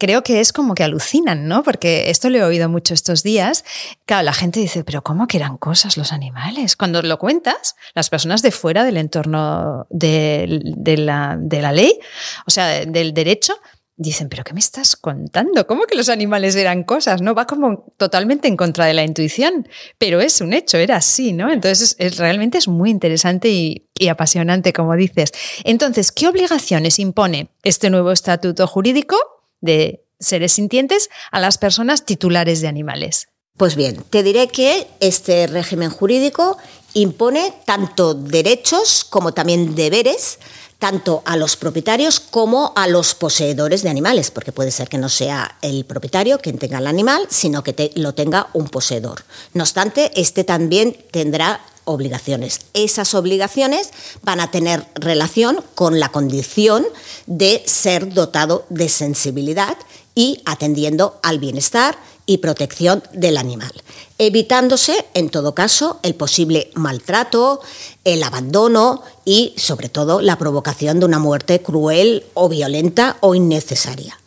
creo 0.00 0.22
que 0.22 0.40
es 0.40 0.52
como 0.52 0.74
que 0.74 0.82
alucinan, 0.82 1.46
¿no? 1.46 1.62
Porque 1.62 2.10
esto 2.10 2.30
lo 2.30 2.38
he 2.38 2.42
oído 2.42 2.68
mucho 2.68 2.94
estos 2.94 3.22
días. 3.22 3.64
Claro, 4.06 4.24
la 4.24 4.32
gente 4.32 4.58
dice, 4.58 4.82
pero 4.82 5.02
¿cómo 5.02 5.28
que 5.28 5.36
eran 5.36 5.58
cosas 5.58 5.96
los 5.96 6.10
animales? 6.12 6.74
Cuando 6.74 7.02
lo 7.02 7.18
cuentas, 7.18 7.76
las 7.94 8.08
personas 8.08 8.42
de 8.42 8.50
fuera 8.50 8.82
del 8.82 8.96
entorno 8.96 9.86
de, 9.90 10.62
la, 10.96 11.36
de 11.38 11.62
la 11.62 11.70
ley, 11.70 12.00
o 12.46 12.50
sea, 12.50 12.84
del 12.86 13.14
derecho, 13.14 13.60
dicen, 14.00 14.30
pero 14.30 14.44
¿qué 14.44 14.54
me 14.54 14.60
estás 14.60 14.96
contando? 14.96 15.66
¿Cómo 15.66 15.84
que 15.84 15.94
los 15.94 16.08
animales 16.08 16.56
eran 16.56 16.84
cosas? 16.84 17.20
¿No? 17.20 17.34
Va 17.34 17.46
como 17.46 17.84
totalmente 17.98 18.48
en 18.48 18.56
contra 18.56 18.86
de 18.86 18.94
la 18.94 19.04
intuición, 19.04 19.68
pero 19.98 20.22
es 20.22 20.40
un 20.40 20.54
hecho, 20.54 20.78
era 20.78 20.96
así, 20.96 21.34
¿no? 21.34 21.52
Entonces 21.52 21.96
es, 21.98 22.16
realmente 22.16 22.56
es 22.56 22.66
muy 22.66 22.88
interesante 22.88 23.50
y, 23.50 23.88
y, 23.94 24.08
apasionante, 24.08 24.72
como 24.72 24.96
dices. 24.96 25.32
Entonces, 25.64 26.12
¿qué 26.12 26.28
obligaciones 26.28 26.98
impone 26.98 27.50
este 27.62 27.90
nuevo 27.90 28.10
estatuto 28.10 28.66
jurídico 28.66 29.16
de 29.60 30.02
seres 30.18 30.52
sintientes 30.52 31.10
a 31.30 31.38
las 31.38 31.58
personas 31.58 32.06
titulares 32.06 32.62
de 32.62 32.68
animales? 32.68 33.28
Pues 33.58 33.76
bien, 33.76 34.02
te 34.08 34.22
diré 34.22 34.48
que 34.48 34.86
este 35.00 35.46
régimen 35.46 35.90
jurídico 35.90 36.56
impone 36.94 37.52
tanto 37.66 38.14
derechos 38.14 39.04
como 39.04 39.34
también 39.34 39.74
deberes 39.74 40.38
tanto 40.80 41.22
a 41.26 41.36
los 41.36 41.56
propietarios 41.56 42.18
como 42.18 42.72
a 42.74 42.88
los 42.88 43.14
poseedores 43.14 43.82
de 43.82 43.90
animales, 43.90 44.32
porque 44.32 44.50
puede 44.50 44.72
ser 44.72 44.88
que 44.88 44.98
no 44.98 45.08
sea 45.08 45.56
el 45.62 45.84
propietario 45.84 46.38
quien 46.38 46.58
tenga 46.58 46.78
el 46.78 46.88
animal, 46.88 47.26
sino 47.30 47.62
que 47.62 47.92
lo 47.94 48.14
tenga 48.14 48.48
un 48.54 48.68
poseedor. 48.68 49.22
No 49.52 49.62
obstante, 49.62 50.10
este 50.18 50.42
también 50.42 50.96
tendrá 51.12 51.60
obligaciones. 51.84 52.60
Esas 52.72 53.14
obligaciones 53.14 53.90
van 54.22 54.40
a 54.40 54.50
tener 54.50 54.86
relación 54.94 55.62
con 55.74 56.00
la 56.00 56.10
condición 56.10 56.86
de 57.26 57.62
ser 57.66 58.14
dotado 58.14 58.64
de 58.70 58.88
sensibilidad 58.88 59.76
y 60.14 60.42
atendiendo 60.44 61.18
al 61.22 61.38
bienestar 61.38 61.96
y 62.26 62.38
protección 62.38 63.02
del 63.12 63.36
animal, 63.38 63.72
evitándose, 64.18 65.06
en 65.14 65.30
todo 65.30 65.54
caso, 65.54 65.98
el 66.02 66.14
posible 66.14 66.70
maltrato, 66.74 67.60
el 68.04 68.22
abandono 68.22 69.02
y, 69.24 69.52
sobre 69.56 69.88
todo, 69.88 70.20
la 70.20 70.38
provocación 70.38 71.00
de 71.00 71.06
una 71.06 71.18
muerte 71.18 71.60
cruel 71.60 72.24
o 72.34 72.48
violenta 72.48 73.16
o 73.20 73.34
innecesaria. 73.34 74.20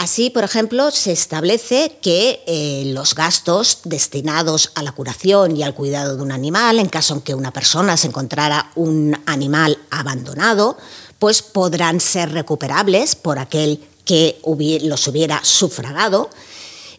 Así, 0.00 0.30
por 0.30 0.44
ejemplo, 0.44 0.90
se 0.90 1.12
establece 1.12 1.98
que 2.00 2.42
eh, 2.46 2.84
los 2.86 3.14
gastos 3.14 3.80
destinados 3.84 4.72
a 4.74 4.82
la 4.82 4.92
curación 4.92 5.54
y 5.56 5.62
al 5.62 5.74
cuidado 5.74 6.16
de 6.16 6.22
un 6.22 6.32
animal, 6.32 6.78
en 6.78 6.88
caso 6.88 7.12
en 7.12 7.20
que 7.20 7.34
una 7.34 7.52
persona 7.52 7.98
se 7.98 8.06
encontrara 8.06 8.70
un 8.76 9.14
animal 9.26 9.76
abandonado, 9.90 10.78
pues 11.18 11.42
podrán 11.42 12.00
ser 12.00 12.32
recuperables 12.32 13.14
por 13.14 13.38
aquel 13.38 13.86
que 14.04 14.40
los 14.82 15.08
hubiera 15.08 15.40
sufragado. 15.44 16.30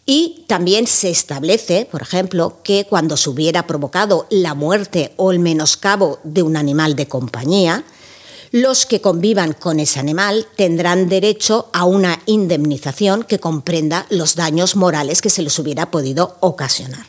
Y 0.06 0.46
también 0.48 0.88
se 0.88 1.10
establece, 1.10 1.88
por 1.90 2.02
ejemplo, 2.02 2.58
que 2.64 2.86
cuando 2.86 3.18
se 3.18 3.30
hubiera 3.30 3.68
provocado 3.68 4.28
la 4.30 4.56
muerte 4.56 5.14
o 5.16 5.32
el 5.32 5.40
menoscabo 5.40 6.20
de 6.24 6.44
un 6.44 6.58
animal 6.58 6.96
de 6.96 7.08
compañía, 7.08 7.84
los 8.52 8.86
que 8.86 9.00
convivan 9.00 9.54
con 9.54 9.80
ese 9.80 10.00
animal 10.00 10.46
tendrán 10.58 11.08
derecho 11.08 11.70
a 11.72 11.86
una 11.86 12.22
indemnización 12.26 13.24
que 13.24 13.40
comprenda 13.40 14.06
los 14.10 14.36
daños 14.36 14.76
morales 14.76 15.22
que 15.22 15.30
se 15.30 15.42
les 15.42 15.58
hubiera 15.58 15.90
podido 15.90 16.36
ocasionar. 16.42 17.06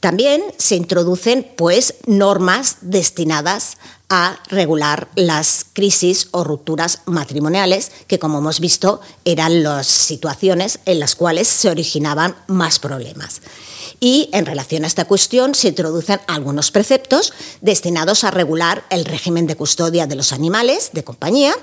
También 0.00 0.42
se 0.56 0.74
introducen 0.76 1.46
pues 1.56 1.94
normas 2.06 2.78
destinadas 2.80 3.76
a 4.14 4.38
regular 4.48 5.08
las 5.14 5.64
crisis 5.72 6.28
o 6.32 6.44
rupturas 6.44 7.00
matrimoniales, 7.06 7.90
que 8.06 8.18
como 8.18 8.40
hemos 8.40 8.60
visto 8.60 9.00
eran 9.24 9.62
las 9.62 9.86
situaciones 9.86 10.80
en 10.84 11.00
las 11.00 11.14
cuales 11.14 11.48
se 11.48 11.70
originaban 11.70 12.36
más 12.46 12.78
problemas. 12.78 13.40
Y 14.00 14.28
en 14.34 14.44
relación 14.44 14.84
a 14.84 14.88
esta 14.88 15.06
cuestión 15.06 15.54
se 15.54 15.68
introducen 15.68 16.20
algunos 16.26 16.70
preceptos 16.70 17.32
destinados 17.62 18.22
a 18.24 18.30
regular 18.30 18.84
el 18.90 19.06
régimen 19.06 19.46
de 19.46 19.56
custodia 19.56 20.06
de 20.06 20.16
los 20.16 20.34
animales 20.34 20.90
de 20.92 21.04
compañía, 21.04 21.54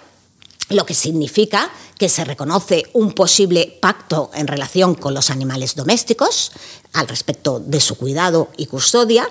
lo 0.69 0.87
que 0.87 0.95
significa 0.95 1.69
que 1.99 2.09
se 2.09 2.25
reconoce 2.25 2.85
un 2.93 3.13
posible 3.13 3.77
pacto 3.79 4.31
en 4.33 4.47
relación 4.47 4.95
con 4.95 5.13
los 5.13 5.29
animales 5.29 5.75
domésticos 5.75 6.51
al 6.93 7.07
respecto 7.07 7.59
de 7.59 7.79
su 7.79 7.95
cuidado 7.95 8.49
y 8.57 8.65
custodia 8.65 9.29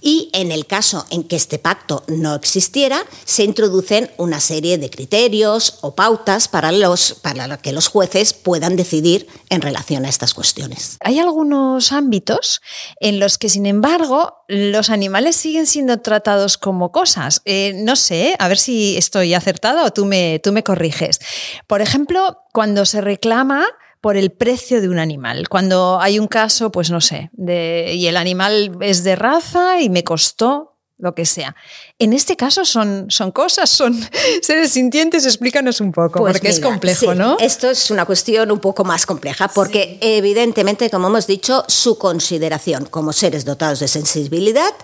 y 0.00 0.30
en 0.32 0.52
el 0.52 0.66
caso 0.66 1.06
en 1.10 1.24
que 1.24 1.36
este 1.36 1.58
pacto 1.58 2.04
no 2.08 2.34
existiera, 2.34 3.04
se 3.24 3.44
introducen 3.44 4.10
una 4.16 4.40
serie 4.40 4.78
de 4.78 4.90
criterios 4.90 5.78
o 5.80 5.94
pautas 5.94 6.48
para, 6.48 6.72
los, 6.72 7.14
para 7.14 7.58
que 7.58 7.72
los 7.72 7.88
jueces 7.88 8.32
puedan 8.32 8.76
decidir 8.76 9.26
en 9.50 9.62
relación 9.62 10.04
a 10.04 10.08
estas 10.08 10.34
cuestiones. 10.34 10.96
Hay 11.00 11.18
algunos 11.18 11.92
ámbitos 11.92 12.60
en 13.00 13.20
los 13.20 13.38
que, 13.38 13.48
sin 13.48 13.66
embargo, 13.66 14.44
los 14.48 14.90
animales 14.90 15.36
siguen 15.36 15.66
siendo 15.66 16.00
tratados 16.00 16.58
como 16.58 16.92
cosas. 16.92 17.42
Eh, 17.44 17.72
no 17.76 17.96
sé, 17.96 18.36
a 18.38 18.48
ver 18.48 18.58
si 18.58 18.96
estoy 18.96 19.34
acertada 19.34 19.84
o 19.84 19.92
tú 19.92 20.04
me, 20.04 20.40
tú 20.42 20.52
me 20.52 20.64
corriges. 20.64 21.20
Por 21.66 21.82
ejemplo, 21.82 22.38
cuando 22.52 22.86
se 22.86 23.00
reclama 23.00 23.66
por 24.00 24.16
el 24.16 24.30
precio 24.30 24.80
de 24.80 24.88
un 24.88 24.98
animal. 24.98 25.48
Cuando 25.48 25.98
hay 26.00 26.18
un 26.18 26.28
caso, 26.28 26.70
pues 26.70 26.90
no 26.90 27.00
sé, 27.00 27.30
de, 27.32 27.94
y 27.94 28.06
el 28.06 28.16
animal 28.16 28.76
es 28.80 29.04
de 29.04 29.16
raza 29.16 29.80
y 29.80 29.90
me 29.90 30.04
costó 30.04 30.78
lo 30.98 31.14
que 31.14 31.24
sea. 31.24 31.54
En 31.98 32.12
este 32.12 32.36
caso 32.36 32.64
son, 32.64 33.06
son 33.08 33.30
cosas, 33.30 33.70
son 33.70 33.98
seres 34.42 34.72
sintientes, 34.72 35.24
explícanos 35.24 35.80
un 35.80 35.92
poco, 35.92 36.18
pues 36.18 36.34
porque 36.34 36.48
es 36.48 36.60
complejo, 36.60 37.14
¿no? 37.14 37.36
Esto 37.38 37.70
es 37.70 37.90
una 37.90 38.04
cuestión 38.04 38.50
un 38.50 38.58
poco 38.58 38.84
más 38.84 39.06
compleja, 39.06 39.48
porque 39.48 39.98
evidentemente, 40.00 40.90
como 40.90 41.06
hemos 41.06 41.26
dicho, 41.26 41.64
su 41.68 41.98
consideración 41.98 42.84
como 42.86 43.12
seres 43.12 43.44
dotados 43.44 43.78
de 43.78 43.88
sensibilidad 43.88 44.74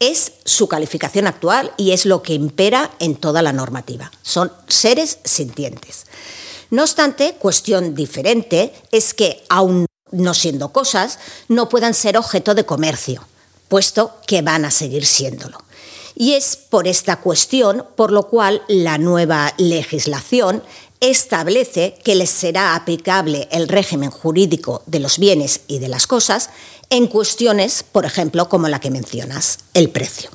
es 0.00 0.32
su 0.44 0.66
calificación 0.66 1.26
actual 1.26 1.72
y 1.76 1.92
es 1.92 2.04
lo 2.04 2.22
que 2.22 2.34
impera 2.34 2.90
en 2.98 3.14
toda 3.14 3.42
la 3.42 3.52
normativa. 3.52 4.10
Son 4.22 4.52
seres 4.66 5.18
sintientes. 5.24 6.06
No 6.70 6.82
obstante, 6.82 7.34
cuestión 7.38 7.94
diferente 7.94 8.72
es 8.92 9.12
que, 9.12 9.42
aun 9.48 9.86
no 10.12 10.34
siendo 10.34 10.72
cosas, 10.72 11.18
no 11.48 11.68
puedan 11.68 11.94
ser 11.94 12.16
objeto 12.16 12.54
de 12.54 12.64
comercio, 12.64 13.26
puesto 13.68 14.16
que 14.26 14.42
van 14.42 14.64
a 14.64 14.70
seguir 14.70 15.06
siéndolo. 15.06 15.58
Y 16.14 16.34
es 16.34 16.56
por 16.56 16.86
esta 16.86 17.16
cuestión 17.16 17.86
por 17.96 18.12
lo 18.12 18.28
cual 18.28 18.62
la 18.68 18.98
nueva 18.98 19.54
legislación 19.58 20.62
establece 21.00 21.94
que 22.04 22.14
les 22.14 22.30
será 22.30 22.74
aplicable 22.74 23.48
el 23.50 23.68
régimen 23.68 24.10
jurídico 24.10 24.82
de 24.86 25.00
los 25.00 25.18
bienes 25.18 25.62
y 25.66 25.78
de 25.78 25.88
las 25.88 26.06
cosas 26.06 26.50
en 26.90 27.06
cuestiones, 27.06 27.84
por 27.84 28.04
ejemplo, 28.04 28.48
como 28.48 28.68
la 28.68 28.80
que 28.80 28.90
mencionas, 28.90 29.60
el 29.72 29.90
precio. 29.90 30.30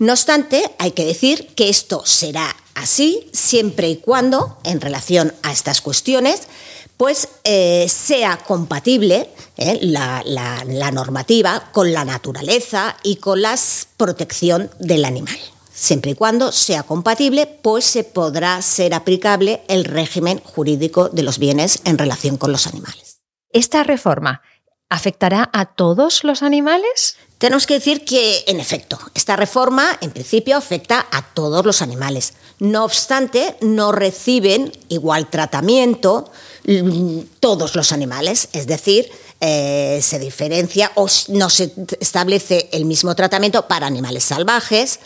No 0.00 0.14
obstante, 0.14 0.64
hay 0.78 0.92
que 0.92 1.04
decir 1.04 1.48
que 1.54 1.68
esto 1.68 2.06
será 2.06 2.56
así 2.74 3.28
siempre 3.34 3.90
y 3.90 3.96
cuando, 3.96 4.56
en 4.64 4.80
relación 4.80 5.34
a 5.42 5.52
estas 5.52 5.82
cuestiones, 5.82 6.48
pues 6.96 7.28
eh, 7.44 7.86
sea 7.90 8.38
compatible 8.38 9.28
eh, 9.58 9.78
la, 9.82 10.22
la 10.24 10.90
normativa 10.90 11.70
con 11.72 11.92
la 11.92 12.06
naturaleza 12.06 12.96
y 13.02 13.16
con 13.16 13.42
la 13.42 13.58
protección 13.98 14.70
del 14.78 15.04
animal. 15.04 15.38
Siempre 15.70 16.12
y 16.12 16.14
cuando 16.14 16.50
sea 16.50 16.82
compatible, 16.82 17.46
pues 17.46 17.84
se 17.84 18.02
podrá 18.02 18.62
ser 18.62 18.94
aplicable 18.94 19.62
el 19.68 19.84
régimen 19.84 20.40
jurídico 20.42 21.10
de 21.10 21.24
los 21.24 21.38
bienes 21.38 21.82
en 21.84 21.98
relación 21.98 22.38
con 22.38 22.52
los 22.52 22.66
animales. 22.66 23.20
¿Esta 23.50 23.82
reforma 23.82 24.40
afectará 24.88 25.50
a 25.52 25.66
todos 25.66 26.24
los 26.24 26.42
animales? 26.42 27.18
Tenemos 27.40 27.66
que 27.66 27.72
decir 27.72 28.04
que, 28.04 28.44
en 28.48 28.60
efecto, 28.60 28.98
esta 29.14 29.34
reforma 29.34 29.96
en 30.02 30.10
principio 30.10 30.58
afecta 30.58 31.06
a 31.10 31.22
todos 31.22 31.64
los 31.64 31.80
animales. 31.80 32.34
No 32.58 32.84
obstante, 32.84 33.56
no 33.62 33.92
reciben 33.92 34.70
igual 34.90 35.30
tratamiento 35.30 36.30
mm, 36.66 37.20
todos 37.40 37.76
los 37.76 37.92
animales, 37.92 38.50
es 38.52 38.66
decir, 38.66 39.10
eh, 39.40 40.00
se 40.02 40.18
diferencia 40.18 40.92
o 40.96 41.06
no 41.28 41.48
se 41.48 41.72
establece 41.98 42.68
el 42.72 42.84
mismo 42.84 43.14
tratamiento 43.14 43.66
para 43.66 43.86
animales 43.86 44.24
salvajes, 44.24 45.00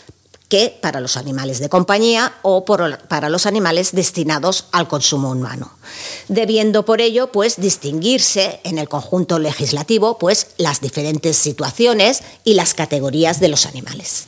que 0.47 0.77
para 0.81 0.99
los 0.99 1.17
animales 1.17 1.59
de 1.59 1.69
compañía 1.69 2.33
o 2.41 2.65
para 2.65 3.29
los 3.29 3.45
animales 3.45 3.93
destinados 3.93 4.67
al 4.71 4.87
consumo 4.87 5.31
humano, 5.31 5.71
debiendo 6.27 6.85
por 6.85 7.01
ello 7.01 7.31
pues 7.31 7.59
distinguirse 7.59 8.59
en 8.63 8.77
el 8.77 8.87
conjunto 8.87 9.39
legislativo 9.39 10.17
pues 10.17 10.51
las 10.57 10.81
diferentes 10.81 11.37
situaciones 11.37 12.23
y 12.43 12.53
las 12.53 12.73
categorías 12.73 13.39
de 13.39 13.47
los 13.47 13.65
animales. 13.65 14.27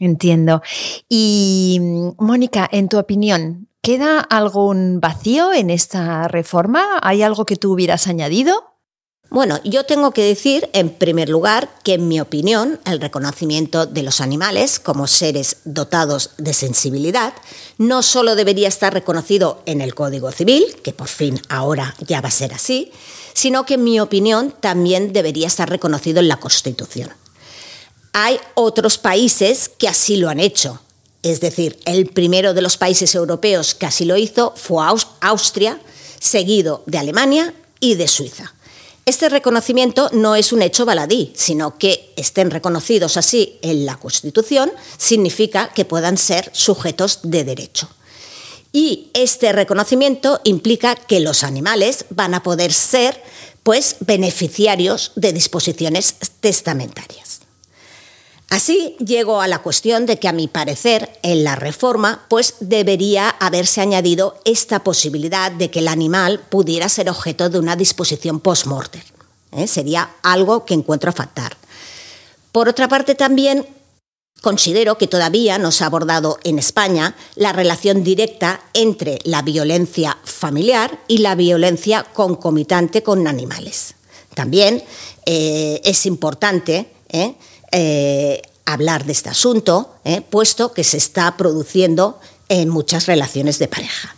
entiendo. 0.00 0.62
Y 1.08 1.78
Mónica, 2.18 2.68
en 2.72 2.88
tu 2.88 2.98
opinión, 2.98 3.68
¿queda 3.82 4.20
algún 4.20 5.00
vacío 5.00 5.52
en 5.52 5.70
esta 5.70 6.26
reforma? 6.26 6.98
¿Hay 7.02 7.22
algo 7.22 7.44
que 7.44 7.56
tú 7.56 7.72
hubieras 7.72 8.08
añadido? 8.08 8.77
Bueno, 9.30 9.60
yo 9.62 9.84
tengo 9.84 10.12
que 10.12 10.22
decir, 10.22 10.70
en 10.72 10.88
primer 10.88 11.28
lugar, 11.28 11.68
que 11.84 11.94
en 11.94 12.08
mi 12.08 12.18
opinión, 12.18 12.80
el 12.86 12.98
reconocimiento 12.98 13.84
de 13.84 14.02
los 14.02 14.22
animales 14.22 14.80
como 14.80 15.06
seres 15.06 15.58
dotados 15.64 16.30
de 16.38 16.54
sensibilidad 16.54 17.34
no 17.76 18.02
solo 18.02 18.36
debería 18.36 18.68
estar 18.68 18.94
reconocido 18.94 19.62
en 19.66 19.82
el 19.82 19.94
Código 19.94 20.32
Civil, 20.32 20.64
que 20.82 20.94
por 20.94 21.08
fin 21.08 21.38
ahora 21.50 21.94
ya 22.06 22.22
va 22.22 22.28
a 22.28 22.32
ser 22.32 22.54
así, 22.54 22.90
sino 23.34 23.66
que 23.66 23.74
en 23.74 23.84
mi 23.84 24.00
opinión 24.00 24.54
también 24.60 25.12
debería 25.12 25.46
estar 25.46 25.68
reconocido 25.68 26.20
en 26.20 26.28
la 26.28 26.40
Constitución. 26.40 27.10
Hay 28.14 28.40
otros 28.54 28.96
países 28.96 29.68
que 29.68 29.88
así 29.88 30.16
lo 30.16 30.30
han 30.30 30.40
hecho. 30.40 30.80
Es 31.22 31.40
decir, 31.40 31.78
el 31.84 32.06
primero 32.06 32.54
de 32.54 32.62
los 32.62 32.78
países 32.78 33.14
europeos 33.14 33.74
que 33.74 33.84
así 33.84 34.06
lo 34.06 34.16
hizo 34.16 34.54
fue 34.56 34.86
Austria, 35.20 35.78
seguido 36.18 36.82
de 36.86 36.96
Alemania 36.96 37.52
y 37.78 37.96
de 37.96 38.08
Suiza. 38.08 38.54
Este 39.08 39.30
reconocimiento 39.30 40.10
no 40.12 40.36
es 40.36 40.52
un 40.52 40.60
hecho 40.60 40.84
baladí, 40.84 41.32
sino 41.34 41.78
que 41.78 42.12
estén 42.16 42.50
reconocidos 42.50 43.16
así 43.16 43.58
en 43.62 43.86
la 43.86 43.96
Constitución 43.96 44.70
significa 44.98 45.70
que 45.74 45.86
puedan 45.86 46.18
ser 46.18 46.50
sujetos 46.52 47.20
de 47.22 47.42
derecho. 47.42 47.88
Y 48.70 49.08
este 49.14 49.54
reconocimiento 49.54 50.42
implica 50.44 50.94
que 50.94 51.20
los 51.20 51.42
animales 51.42 52.04
van 52.10 52.34
a 52.34 52.42
poder 52.42 52.70
ser 52.70 53.22
pues 53.62 53.96
beneficiarios 54.00 55.12
de 55.16 55.32
disposiciones 55.32 56.14
testamentarias. 56.40 57.27
Así 58.50 58.96
llego 58.98 59.42
a 59.42 59.48
la 59.48 59.58
cuestión 59.58 60.06
de 60.06 60.18
que 60.18 60.26
a 60.26 60.32
mi 60.32 60.48
parecer 60.48 61.18
en 61.22 61.44
la 61.44 61.54
reforma 61.54 62.24
pues 62.28 62.54
debería 62.60 63.28
haberse 63.28 63.82
añadido 63.82 64.40
esta 64.44 64.82
posibilidad 64.82 65.52
de 65.52 65.70
que 65.70 65.80
el 65.80 65.88
animal 65.88 66.40
pudiera 66.48 66.88
ser 66.88 67.10
objeto 67.10 67.50
de 67.50 67.58
una 67.58 67.76
disposición 67.76 68.40
post-mortem. 68.40 69.02
¿eh? 69.52 69.66
Sería 69.66 70.10
algo 70.22 70.64
que 70.64 70.72
encuentro 70.72 71.10
a 71.10 71.12
faltar. 71.12 71.56
Por 72.50 72.70
otra 72.70 72.88
parte 72.88 73.14
también 73.14 73.66
considero 74.40 74.96
que 74.96 75.08
todavía 75.08 75.58
no 75.58 75.70
se 75.70 75.84
ha 75.84 75.88
abordado 75.88 76.38
en 76.42 76.58
España 76.58 77.14
la 77.34 77.52
relación 77.52 78.02
directa 78.02 78.62
entre 78.72 79.18
la 79.24 79.42
violencia 79.42 80.16
familiar 80.24 81.00
y 81.06 81.18
la 81.18 81.34
violencia 81.34 82.04
concomitante 82.04 83.02
con 83.02 83.26
animales. 83.26 83.94
También 84.34 84.82
eh, 85.26 85.82
es 85.84 86.06
importante 86.06 86.88
¿eh? 87.10 87.34
Eh, 87.72 88.42
hablar 88.64 89.04
de 89.06 89.12
este 89.12 89.30
asunto, 89.30 89.94
eh, 90.04 90.20
puesto 90.20 90.72
que 90.72 90.84
se 90.84 90.98
está 90.98 91.36
produciendo 91.36 92.20
en 92.48 92.68
muchas 92.68 93.06
relaciones 93.06 93.58
de 93.58 93.68
pareja. 93.68 94.14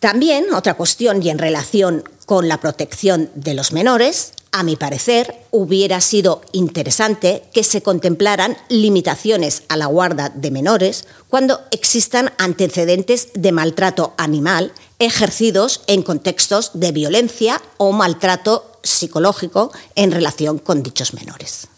También, 0.00 0.52
otra 0.52 0.74
cuestión 0.74 1.22
y 1.22 1.30
en 1.30 1.38
relación 1.38 2.04
con 2.26 2.48
la 2.48 2.60
protección 2.60 3.30
de 3.34 3.54
los 3.54 3.72
menores, 3.72 4.32
a 4.52 4.62
mi 4.62 4.76
parecer, 4.76 5.34
hubiera 5.50 6.00
sido 6.00 6.42
interesante 6.52 7.42
que 7.52 7.64
se 7.64 7.82
contemplaran 7.82 8.56
limitaciones 8.68 9.62
a 9.68 9.76
la 9.76 9.86
guarda 9.86 10.28
de 10.28 10.50
menores 10.50 11.06
cuando 11.28 11.60
existan 11.70 12.32
antecedentes 12.38 13.28
de 13.34 13.52
maltrato 13.52 14.14
animal 14.16 14.72
ejercidos 14.98 15.82
en 15.86 16.02
contextos 16.02 16.70
de 16.74 16.92
violencia 16.92 17.60
o 17.76 17.92
maltrato 17.92 18.78
psicológico 18.82 19.72
en 19.94 20.12
relación 20.12 20.58
con 20.58 20.82
dichos 20.82 21.12
menores. 21.14 21.68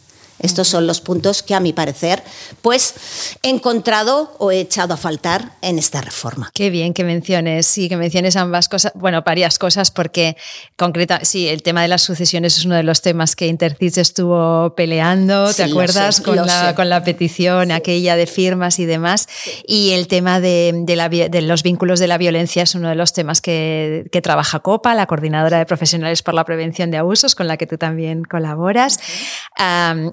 Estos 0.41 0.69
son 0.69 0.87
los 0.87 1.01
puntos 1.01 1.43
que 1.43 1.55
a 1.55 1.61
mi 1.61 1.73
parecer 1.73 2.23
pues 2.63 2.95
he 3.43 3.49
encontrado 3.49 4.35
o 4.39 4.51
he 4.51 4.61
echado 4.61 4.95
a 4.95 4.97
faltar 4.97 5.53
en 5.63 5.79
esta 5.79 6.01
reforma. 6.01 6.51
Qué 6.55 6.71
bien 6.71 6.95
que 6.95 7.05
menciones, 7.05 7.77
y 7.79 7.89
que 7.89 7.97
menciones 7.97 8.37
ambas 8.37 8.69
cosas, 8.69 8.93
bueno, 8.95 9.23
varias 9.23 9.59
cosas 9.59 9.91
porque 9.91 10.37
concreta, 10.77 11.21
sí, 11.25 11.49
el 11.49 11.63
tema 11.63 11.83
de 11.83 11.89
las 11.89 12.03
sucesiones 12.03 12.57
es 12.59 12.65
uno 12.65 12.75
de 12.75 12.83
los 12.83 13.03
temas 13.03 13.37
que 13.37 13.47
Intercis 13.47 13.99
estuvo 13.99 14.75
peleando, 14.75 15.53
¿te 15.53 15.65
acuerdas? 15.65 16.21
con, 16.21 16.37
la, 16.37 16.75
con 16.75 16.89
la 16.89 17.03
petición 17.03 17.71
aquella 17.73 18.17
de 18.17 18.27
firmas 18.27 18.79
y 18.79 18.87
demás. 18.87 19.29
Y 19.67 19.91
el 19.93 20.09
tema 20.09 20.41
de, 20.41 20.73
de, 20.85 21.43
los 21.43 21.63
vínculos 21.63 22.01
de 22.01 22.07
la 22.07 22.19
violencia 22.19 22.63
es 22.63 22.75
uno 22.75 22.89
de 22.89 22.95
los 22.95 23.13
temas 23.13 23.41
que, 23.41 24.07
que, 24.13 24.23
trabaja 24.23 24.61
COPA, 24.61 24.95
la 24.95 25.07
Coordinadora 25.07 25.59
de 25.59 25.67
Profesionales 25.67 26.23
por 26.23 26.35
la 26.35 26.45
Prevención 26.45 26.91
de 26.91 26.99
Abusos, 26.99 27.35
con 27.35 27.47
la 27.47 27.57
que 27.57 27.67
tú 27.67 27.79
también 27.79 28.25
colaboras. 28.25 29.01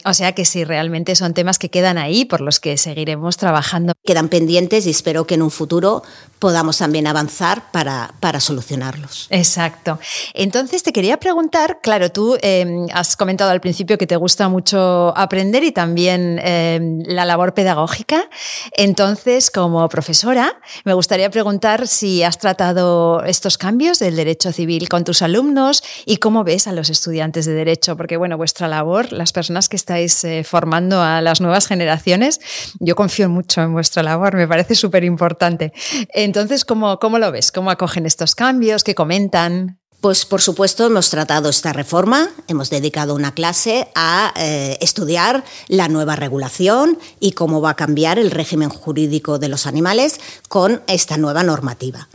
O 0.06 0.14
sea 0.14 0.34
que 0.34 0.46
sí, 0.46 0.64
realmente 0.64 1.16
son 1.16 1.34
temas 1.34 1.60
que 1.60 1.70
quedan 1.70 1.98
ahí, 1.98 2.26
por 2.26 2.42
los 2.42 2.60
que 2.60 2.78
seguiremos 2.78 3.38
trabajando. 3.38 3.94
Quedan 4.04 4.30
pendientes 4.30 4.88
y 4.88 4.90
espero 4.90 5.28
que 5.28 5.36
en 5.36 5.44
un 5.44 5.52
futuro 5.52 6.04
podamos 6.40 6.78
también 6.78 7.08
avanzar 7.08 7.72
para, 7.72 8.14
para 8.20 8.40
solucionarlos. 8.40 9.28
Exacto. 9.30 10.00
Entonces 10.34 10.84
te 10.84 10.92
quería 10.94 11.18
preguntar, 11.18 11.80
claro, 11.82 12.12
tú 12.12 12.38
em, 12.42 12.88
has 12.94 13.16
comentado 13.16 13.52
al 13.52 13.62
principio 13.62 13.98
que 13.98 14.08
te 14.08 14.16
gusta 14.16 14.50
mucho 14.50 15.16
aprender 15.18 15.64
y 15.64 15.72
también 15.72 16.40
em, 16.44 17.02
la 17.06 17.26
labor 17.26 17.54
pedagógica. 17.54 18.30
Entonces, 18.74 19.52
como 19.52 19.88
profesora, 19.90 20.60
me 20.84 20.94
gustaría 20.94 21.30
preguntar 21.30 21.88
si 21.88 22.24
has 22.24 22.38
tratado 22.38 23.24
estos 23.24 23.58
cambios 23.58 24.00
del 24.00 24.16
derecho 24.16 24.52
civil 24.52 24.90
con 24.90 25.04
tus 25.04 25.22
alumnos 25.22 25.84
y 26.06 26.18
cómo 26.18 26.44
ves 26.44 26.68
a 26.68 26.74
los 26.74 26.90
estudiantes 26.90 27.46
de 27.46 27.54
derecho, 27.54 27.96
porque 27.96 28.18
bueno, 28.18 28.38
vuestra 28.38 28.68
labor, 28.68 29.12
las 29.12 29.32
personas 29.36 29.70
que 29.70 29.76
estáis 29.76 30.24
eh, 30.24 30.44
formando 30.44 31.02
a 31.02 31.22
las 31.22 31.42
nuevas 31.42 31.68
generaciones. 31.68 32.40
Yo 32.80 32.96
confío 32.96 33.30
mucho 33.30 33.62
en 33.62 33.74
vuestra 33.74 34.02
labor, 34.02 34.36
me 34.36 34.48
parece 34.48 34.74
súper 34.74 35.04
importante. 35.04 35.74
Entonces, 36.14 36.66
¿cómo, 36.66 36.98
¿cómo 36.98 37.20
lo 37.20 37.32
ves? 37.32 37.52
¿Cómo 37.52 37.70
acogen 37.70 38.08
estos 38.08 38.34
cambios? 38.34 38.84
¿Qué 38.84 38.96
comentan? 38.96 39.78
Pues 40.02 40.24
por 40.26 40.42
supuesto 40.42 40.86
hemos 40.86 41.10
tratado 41.10 41.50
esta 41.50 41.74
reforma, 41.74 42.30
hemos 42.48 42.70
dedicado 42.70 43.16
una 43.16 43.34
clase 43.34 43.88
a 43.96 44.34
eh, 44.38 44.78
estudiar 44.80 45.44
la 45.68 45.88
nueva 45.88 46.16
regulación 46.16 47.00
y 47.20 47.32
cómo 47.32 47.60
va 47.60 47.72
a 47.72 47.76
cambiar 47.76 48.20
el 48.20 48.30
régimen 48.30 48.70
jurídico 48.70 49.40
de 49.40 49.50
los 49.50 49.66
animales 49.66 50.20
con 50.48 50.84
esta 50.88 51.18
nueva 51.18 51.42
normativa. 51.42 52.08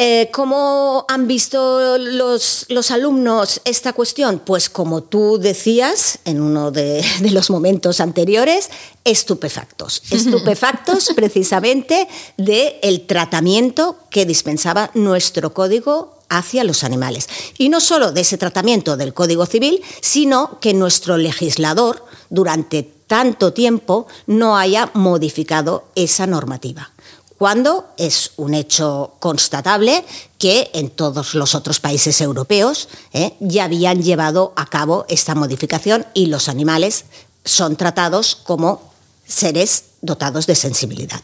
Eh, 0.00 0.30
¿Cómo 0.32 1.04
han 1.08 1.26
visto 1.26 1.98
los, 1.98 2.66
los, 2.68 2.90
alumnos 2.92 3.60
esta 3.64 3.92
cuestión? 3.92 4.38
Pues 4.38 4.70
como 4.70 5.02
tú 5.02 5.38
decías 5.40 6.20
en 6.24 6.40
uno 6.40 6.70
de, 6.70 7.04
de 7.20 7.30
los 7.32 7.50
momentos 7.50 7.98
anteriores, 8.00 8.70
estupefactos. 9.02 10.04
Estupefactos 10.12 11.10
precisamente 11.16 12.06
del 12.36 12.74
el 12.80 13.06
tratamiento 13.08 13.96
que 14.08 14.24
dispensaba 14.24 14.92
nuestro 14.94 15.52
código 15.52 16.16
hacia 16.28 16.62
los 16.62 16.84
animales. 16.84 17.28
Y 17.58 17.68
no 17.68 17.80
solo 17.80 18.12
de 18.12 18.20
ese 18.20 18.38
tratamiento 18.38 18.96
del 18.96 19.14
Código 19.14 19.46
Civil, 19.46 19.82
sino 20.00 20.60
que 20.60 20.74
nuestro 20.74 21.16
legislador 21.16 22.04
durante 22.30 22.84
tanto 22.84 23.52
tiempo 23.52 24.06
no 24.28 24.56
haya 24.56 24.92
modificado 24.94 25.88
esa 25.96 26.28
normativa 26.28 26.92
cuando 27.38 27.86
es 27.96 28.32
un 28.36 28.52
hecho 28.52 29.14
constatable 29.20 30.04
que 30.38 30.70
en 30.74 30.90
todos 30.90 31.34
los 31.34 31.54
otros 31.54 31.78
países 31.78 32.20
europeos 32.20 32.88
eh, 33.12 33.34
ya 33.38 33.64
habían 33.64 34.02
llevado 34.02 34.52
a 34.56 34.66
cabo 34.66 35.06
esta 35.08 35.34
modificación 35.34 36.04
y 36.14 36.26
los 36.26 36.48
animales 36.48 37.04
son 37.44 37.76
tratados 37.76 38.34
como 38.34 38.82
seres 39.24 39.84
dotados 40.00 40.46
de 40.46 40.54
sensibilidad. 40.54 41.20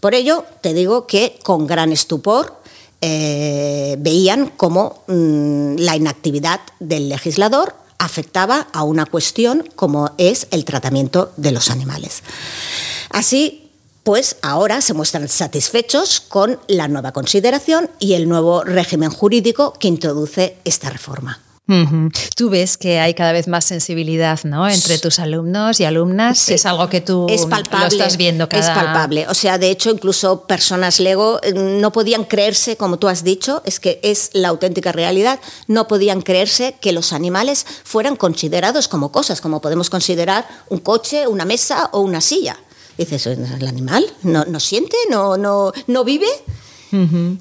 Por 0.00 0.14
ello, 0.14 0.44
te 0.60 0.74
digo 0.74 1.06
que 1.06 1.38
con 1.42 1.66
gran 1.66 1.92
estupor 1.92 2.60
eh, 3.00 3.96
veían 3.98 4.52
cómo 4.56 5.04
mm, 5.06 5.76
la 5.78 5.94
inactividad 5.94 6.60
del 6.80 7.08
legislador 7.08 7.76
afectaba 7.98 8.68
a 8.72 8.82
una 8.82 9.06
cuestión 9.06 9.68
como 9.76 10.12
es 10.18 10.48
el 10.50 10.64
tratamiento 10.64 11.32
de 11.36 11.52
los 11.52 11.70
animales. 11.70 12.22
Así, 13.10 13.63
pues 14.04 14.36
ahora 14.42 14.80
se 14.80 14.94
muestran 14.94 15.28
satisfechos 15.28 16.20
con 16.20 16.60
la 16.68 16.86
nueva 16.86 17.12
consideración 17.12 17.90
y 17.98 18.12
el 18.14 18.28
nuevo 18.28 18.62
régimen 18.62 19.10
jurídico 19.10 19.72
que 19.72 19.88
introduce 19.88 20.58
esta 20.64 20.90
reforma. 20.90 21.40
Tú 22.36 22.50
ves 22.50 22.76
que 22.76 23.00
hay 23.00 23.14
cada 23.14 23.32
vez 23.32 23.48
más 23.48 23.64
sensibilidad 23.64 24.38
¿no? 24.44 24.68
entre 24.68 24.98
tus 24.98 25.18
alumnos 25.18 25.80
y 25.80 25.86
alumnas. 25.86 26.50
Es 26.50 26.66
algo 26.66 26.90
que 26.90 27.00
tú 27.00 27.26
es 27.30 27.46
palpable, 27.46 27.86
lo 27.86 27.86
estás 27.86 28.18
viendo 28.18 28.50
cada 28.50 28.62
Es 28.62 28.68
palpable. 28.70 29.26
O 29.28 29.34
sea, 29.34 29.56
de 29.56 29.70
hecho, 29.70 29.90
incluso 29.90 30.42
personas 30.42 31.00
Lego 31.00 31.40
eh, 31.42 31.54
no 31.54 31.90
podían 31.90 32.24
creerse, 32.24 32.76
como 32.76 32.98
tú 32.98 33.08
has 33.08 33.24
dicho, 33.24 33.62
es 33.64 33.80
que 33.80 33.98
es 34.02 34.28
la 34.34 34.48
auténtica 34.48 34.92
realidad, 34.92 35.40
no 35.66 35.88
podían 35.88 36.20
creerse 36.20 36.76
que 36.82 36.92
los 36.92 37.14
animales 37.14 37.64
fueran 37.82 38.16
considerados 38.16 38.86
como 38.86 39.10
cosas, 39.10 39.40
como 39.40 39.62
podemos 39.62 39.88
considerar 39.88 40.46
un 40.68 40.80
coche, 40.80 41.26
una 41.26 41.46
mesa 41.46 41.88
o 41.92 42.00
una 42.00 42.20
silla. 42.20 42.58
Dices, 42.96 43.26
¿el 43.26 43.66
animal 43.66 44.04
no, 44.22 44.44
no 44.44 44.60
siente? 44.60 44.96
¿No, 45.10 45.36
no, 45.36 45.72
no 45.86 46.04
vive? 46.04 46.28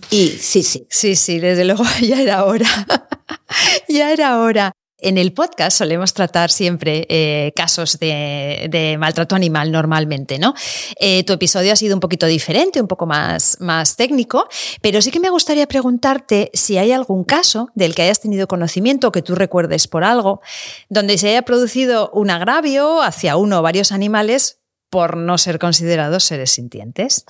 Y 0.09 0.29
sí, 0.29 0.63
sí. 0.63 0.87
Sí, 0.89 1.15
sí, 1.15 1.39
desde 1.39 1.65
luego 1.65 1.83
ya 2.01 2.21
era 2.21 2.45
hora. 2.45 2.67
ya 3.87 4.11
era 4.11 4.39
hora. 4.39 4.71
En 4.97 5.17
el 5.17 5.33
podcast 5.33 5.77
solemos 5.77 6.13
tratar 6.13 6.49
siempre 6.49 7.05
eh, 7.09 7.51
casos 7.57 7.99
de, 7.99 8.95
maltrato 8.97 9.35
animal 9.35 9.69
normalmente, 9.69 10.39
¿no? 10.39 10.53
Eh, 10.97 11.25
tu 11.25 11.33
episodio 11.33 11.73
ha 11.73 11.75
sido 11.75 11.93
un 11.93 11.99
poquito 11.99 12.25
diferente, 12.25 12.79
un 12.79 12.87
poco 12.87 13.05
más, 13.05 13.57
más 13.59 13.97
técnico, 13.97 14.47
pero 14.81 15.01
sí 15.01 15.11
que 15.11 15.19
me 15.19 15.29
gustaría 15.29 15.67
preguntarte 15.67 16.51
si 16.53 16.77
hay 16.77 16.93
algún 16.93 17.25
caso 17.25 17.67
del 17.75 17.95
que 17.95 18.03
hayas 18.03 18.21
tenido 18.21 18.47
conocimiento 18.47 19.09
o 19.09 19.11
que 19.11 19.21
tú 19.21 19.35
recuerdes 19.35 19.89
por 19.89 20.05
algo, 20.05 20.39
donde 20.87 21.17
se 21.17 21.27
haya 21.27 21.41
producido 21.41 22.09
un 22.13 22.29
agravio 22.29 23.01
hacia 23.01 23.35
uno 23.35 23.59
o 23.59 23.61
varios 23.61 23.91
animales 23.91 24.62
por 24.93 25.17
no 25.17 25.39
ser 25.39 25.57
considerados 25.57 26.23
seres 26.23 26.51
sintientes. 26.51 27.25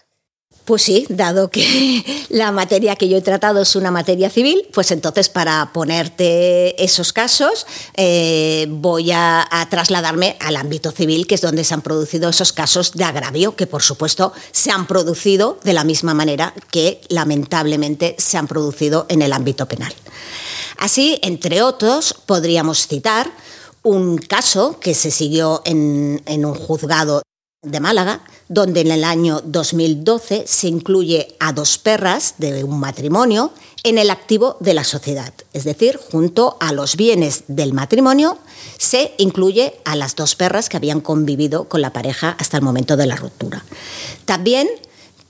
Pues 0.65 0.81
sí, 0.81 1.05
dado 1.07 1.49
que 1.49 2.03
la 2.29 2.51
materia 2.51 2.97
que 2.97 3.07
yo 3.07 3.15
he 3.15 3.21
tratado 3.21 3.61
es 3.61 3.77
una 3.77 3.89
materia 3.89 4.29
civil, 4.29 4.67
pues 4.73 4.91
entonces 4.91 5.29
para 5.29 5.71
ponerte 5.71 6.83
esos 6.83 7.13
casos 7.13 7.65
eh, 7.95 8.67
voy 8.69 9.13
a, 9.13 9.47
trasladarme 9.69 10.35
al 10.41 10.57
ámbito 10.57 10.91
civil, 10.91 11.25
que 11.25 11.35
es 11.35 11.41
donde 11.41 11.63
se 11.63 11.73
han 11.73 11.81
producido 11.81 12.29
esos 12.29 12.51
casos 12.51 12.91
de 12.91 13.05
agravio, 13.05 13.55
que 13.55 13.65
por 13.65 13.81
supuesto 13.81 14.33
se 14.51 14.69
han 14.69 14.85
producido 14.85 15.57
de 15.63 15.71
la 15.71 15.85
misma 15.85 16.13
manera 16.13 16.53
que 16.69 16.99
lamentablemente 17.07 18.17
se 18.19 18.37
han 18.37 18.49
producido 18.49 19.05
en 19.07 19.21
el 19.21 19.31
ámbito 19.31 19.69
penal. 19.69 19.93
Así, 20.79 21.17
entre 21.21 21.61
otros, 21.61 22.13
podríamos 22.25 22.87
citar 22.87 23.31
un 23.83 24.17
caso 24.17 24.81
que 24.81 24.93
se 24.93 25.11
siguió 25.11 25.61
en, 25.63 26.21
en 26.25 26.43
un 26.43 26.55
juzgado 26.55 27.21
de 27.63 27.79
Málaga, 27.79 28.21
donde 28.49 28.81
en 28.81 28.91
el 28.91 29.03
año 29.03 29.41
2012 29.45 30.43
se 30.45 30.67
incluye 30.67 31.35
a 31.39 31.53
dos 31.53 31.77
perras 31.77 32.35
de 32.37 32.63
un 32.63 32.79
matrimonio 32.79 33.51
en 33.83 33.97
el 33.97 34.09
activo 34.09 34.57
de 34.59 34.73
la 34.73 34.83
sociedad. 34.83 35.33
Es 35.53 35.63
decir, 35.63 35.99
junto 36.11 36.57
a 36.59 36.73
los 36.73 36.95
bienes 36.95 37.45
del 37.47 37.73
matrimonio 37.73 38.37
se 38.77 39.13
incluye 39.17 39.79
a 39.85 39.95
las 39.95 40.15
dos 40.15 40.35
perras 40.35 40.69
que 40.69 40.77
habían 40.77 41.01
convivido 41.01 41.65
con 41.65 41.81
la 41.81 41.93
pareja 41.93 42.35
hasta 42.37 42.57
el 42.57 42.63
momento 42.63 42.97
de 42.97 43.07
la 43.07 43.15
ruptura. 43.15 43.63
También 44.25 44.67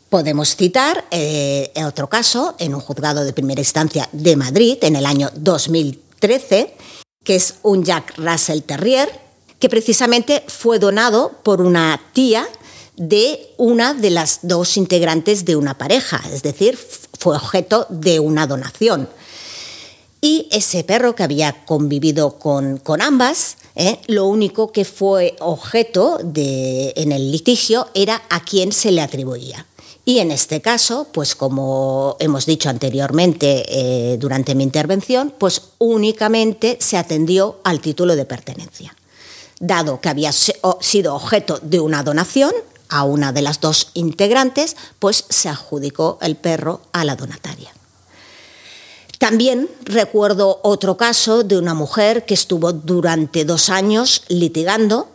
podemos 0.10 0.56
citar 0.56 1.06
eh, 1.12 1.72
otro 1.86 2.10
caso 2.10 2.56
en 2.60 2.76
un 2.76 2.82
juzgado 2.82 3.24
de 3.24 3.34
primera 3.34 3.62
instancia 3.62 4.10
de 4.12 4.36
Madrid 4.36 4.78
en 4.82 4.96
el 4.96 5.06
año 5.06 5.30
2013, 5.36 6.76
que 7.24 7.36
es 7.36 7.56
un 7.62 7.84
Jack 7.84 8.18
Russell 8.18 8.62
Terrier 8.62 9.23
que 9.64 9.70
precisamente 9.70 10.44
fue 10.46 10.78
donado 10.78 11.32
por 11.42 11.62
una 11.62 11.98
tía 12.12 12.46
de 12.98 13.54
una 13.56 13.94
de 13.94 14.10
las 14.10 14.40
dos 14.42 14.76
integrantes 14.76 15.46
de 15.46 15.56
una 15.56 15.78
pareja, 15.78 16.22
es 16.34 16.44
decir, 16.44 16.78
fue 17.18 17.38
objeto 17.38 17.88
de 17.88 18.20
una 18.20 18.46
donación. 18.46 19.08
Y 20.20 20.50
ese 20.52 20.84
perro 20.84 21.16
que 21.16 21.24
había 21.24 21.64
convivido 21.64 22.40
con, 22.40 22.82
ambas, 23.00 23.56
¿eh? 23.78 24.00
lo 24.08 24.28
único 24.28 24.74
que 24.74 24.84
fue 24.84 25.38
objeto 25.40 26.20
de, 26.22 26.92
en 26.98 27.14
el 27.14 27.32
litigio 27.32 27.88
era 27.94 28.22
a 28.30 28.44
quién 28.44 28.74
se 28.74 28.92
le 28.92 29.00
atribuía. 29.00 29.66
Y 30.04 30.20
en 30.20 30.32
este 30.32 30.60
caso, 30.62 31.08
pues 31.14 31.36
como 31.36 32.18
hemos 32.20 32.46
dicho 32.46 32.68
anteriormente 32.68 33.64
eh, 33.70 34.18
durante 34.18 34.56
mi 34.56 34.64
intervención, 34.64 35.34
pues 35.38 35.62
únicamente 35.78 36.78
se 36.82 36.98
atendió 36.98 37.62
al 37.64 37.80
título 37.80 38.18
de 38.18 38.26
pertenencia 38.26 38.94
dado 39.64 40.02
que 40.02 40.10
había 40.10 40.32
sido 40.32 41.16
objeto 41.16 41.60
de 41.62 41.80
una 41.80 42.04
donación 42.04 42.52
a 42.90 43.04
una 43.04 43.32
de 43.32 43.42
las 43.42 43.60
dos 43.62 43.90
integrantes, 43.94 44.76
pues 45.00 45.26
se 45.30 45.50
adjudicó 45.50 46.20
el 46.22 46.36
perro 46.36 46.82
a 46.92 47.06
la 47.06 47.16
donataria. 47.16 47.72
También 49.18 49.70
recuerdo 49.86 50.60
otro 50.64 50.98
caso 50.98 51.44
de 51.44 51.58
una 51.58 51.74
mujer 51.74 52.26
que 52.26 52.34
estuvo 52.34 52.74
durante 52.74 53.46
dos 53.46 53.70
años 53.70 54.24
litigando 54.28 55.08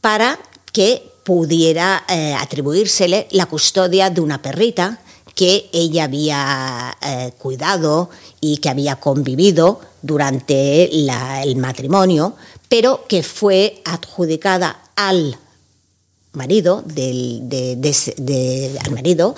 para 0.00 0.38
que 0.72 1.10
pudiera 1.24 2.04
eh, 2.08 2.34
atribuírsele 2.38 3.26
la 3.32 3.46
custodia 3.46 4.08
de 4.08 4.20
una 4.20 4.40
perrita 4.40 5.00
que 5.34 5.68
ella 5.72 6.04
había 6.04 6.96
eh, 7.02 7.32
cuidado 7.36 8.08
y 8.40 8.58
que 8.58 8.70
había 8.70 8.96
convivido 8.96 9.80
durante 10.00 10.84
el 10.84 11.56
matrimonio, 11.56 12.36
pero 12.68 13.04
que 13.08 13.22
fue 13.22 13.80
adjudicada 13.84 14.80
al 14.96 15.38
marido, 16.32 16.84
al 16.86 18.92
marido, 18.92 19.34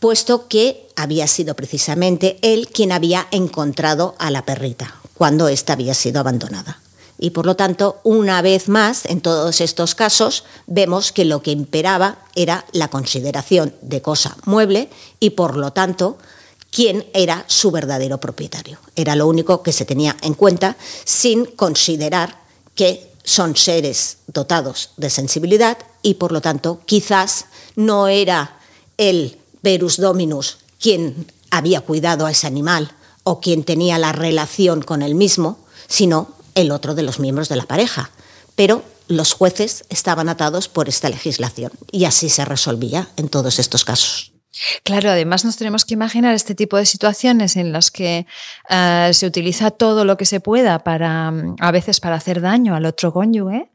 puesto 0.00 0.48
que 0.48 0.88
había 0.96 1.26
sido 1.26 1.54
precisamente 1.54 2.38
él 2.42 2.68
quien 2.68 2.92
había 2.92 3.26
encontrado 3.30 4.14
a 4.18 4.30
la 4.30 4.44
perrita 4.44 4.94
cuando 5.14 5.48
ésta 5.48 5.72
había 5.72 5.94
sido 5.94 6.20
abandonada. 6.20 6.80
Y 7.18 7.30
por 7.30 7.46
lo 7.46 7.56
tanto, 7.56 7.98
una 8.04 8.40
vez 8.42 8.68
más, 8.68 9.04
en 9.04 9.20
todos 9.20 9.60
estos 9.60 9.96
casos, 9.96 10.44
vemos 10.68 11.10
que 11.10 11.24
lo 11.24 11.42
que 11.42 11.50
imperaba 11.50 12.18
era 12.36 12.64
la 12.70 12.88
consideración 12.88 13.74
de 13.82 14.00
cosa 14.00 14.36
mueble 14.44 14.88
y 15.18 15.30
por 15.30 15.56
lo 15.56 15.72
tanto, 15.72 16.16
quién 16.70 17.04
era 17.14 17.44
su 17.48 17.72
verdadero 17.72 18.20
propietario. 18.20 18.78
Era 18.94 19.16
lo 19.16 19.26
único 19.26 19.64
que 19.64 19.72
se 19.72 19.84
tenía 19.84 20.16
en 20.22 20.34
cuenta 20.34 20.76
sin 21.04 21.44
considerar 21.44 22.38
que 22.78 23.10
son 23.24 23.56
seres 23.56 24.18
dotados 24.28 24.90
de 24.96 25.10
sensibilidad 25.10 25.78
y 26.00 26.14
por 26.14 26.30
lo 26.30 26.40
tanto 26.40 26.80
quizás 26.86 27.46
no 27.74 28.06
era 28.06 28.60
el 28.96 29.36
Verus 29.62 29.96
Dominus 29.96 30.58
quien 30.80 31.26
había 31.50 31.80
cuidado 31.80 32.24
a 32.24 32.30
ese 32.30 32.46
animal 32.46 32.92
o 33.24 33.40
quien 33.40 33.64
tenía 33.64 33.98
la 33.98 34.12
relación 34.12 34.80
con 34.80 35.02
él 35.02 35.16
mismo, 35.16 35.58
sino 35.88 36.28
el 36.54 36.70
otro 36.70 36.94
de 36.94 37.02
los 37.02 37.18
miembros 37.18 37.48
de 37.48 37.56
la 37.56 37.66
pareja. 37.66 38.12
Pero 38.54 38.84
los 39.08 39.32
jueces 39.32 39.84
estaban 39.88 40.28
atados 40.28 40.68
por 40.68 40.88
esta 40.88 41.08
legislación 41.08 41.72
y 41.90 42.04
así 42.04 42.28
se 42.28 42.44
resolvía 42.44 43.08
en 43.16 43.28
todos 43.28 43.58
estos 43.58 43.84
casos. 43.84 44.37
Claro, 44.82 45.10
además 45.10 45.44
nos 45.44 45.56
tenemos 45.56 45.84
que 45.84 45.94
imaginar 45.94 46.34
este 46.34 46.54
tipo 46.54 46.76
de 46.76 46.86
situaciones 46.86 47.56
en 47.56 47.72
las 47.72 47.90
que 47.90 48.26
eh, 48.70 49.10
se 49.12 49.26
utiliza 49.26 49.70
todo 49.70 50.04
lo 50.04 50.16
que 50.16 50.24
se 50.24 50.40
pueda 50.40 50.78
para, 50.80 51.30
mm, 51.30 51.56
a 51.60 51.70
veces 51.70 52.00
para 52.00 52.16
hacer 52.16 52.40
daño 52.40 52.74
al 52.74 52.86
otro 52.86 53.12
cónyuge. 53.12 53.70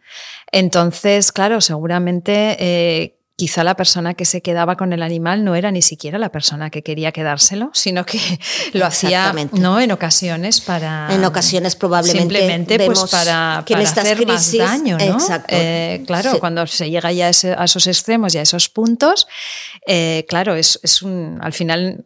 Entonces, 0.52 1.32
claro, 1.32 1.62
seguramente 1.62 2.58
eh, 2.60 3.18
quizá 3.44 3.66
la 3.66 3.76
persona 3.76 4.14
que 4.14 4.24
se 4.24 4.42
quedaba 4.42 4.78
con 4.78 4.94
el 4.94 5.04
animal 5.04 5.44
no 5.44 5.54
era 5.54 5.70
ni 5.70 5.82
siquiera 5.82 6.18
la 6.18 6.30
persona 6.30 6.70
que 6.70 6.82
quería 6.82 7.12
quedárselo, 7.12 7.72
sino 7.74 8.06
que 8.06 8.18
lo 8.74 8.86
hacía 8.86 9.34
¿no? 9.52 9.82
en 9.82 9.92
ocasiones 9.92 10.62
para... 10.62 11.10
En 11.14 11.26
ocasiones 11.26 11.76
probablemente 11.76 12.22
Simplemente 12.22 12.86
pues 12.86 13.04
para, 13.12 13.62
que 13.66 13.76
hacer 13.76 14.26
más 14.26 14.58
daño, 14.58 14.98
¿no? 14.98 15.18
Eh, 15.50 16.06
claro, 16.08 16.40
cuando 16.40 16.66
se 16.68 16.90
llega 16.90 17.12
ya 17.12 17.28
a, 17.28 17.66
esos 17.66 17.86
extremos 17.86 18.34
y 18.34 18.38
a 18.38 18.44
esos 18.44 18.70
puntos, 18.70 19.28
eh, 19.86 20.26
claro, 20.30 20.56
es, 20.56 20.80
es 20.82 21.02
un... 21.02 21.38
Al 21.42 21.52
final 21.52 22.06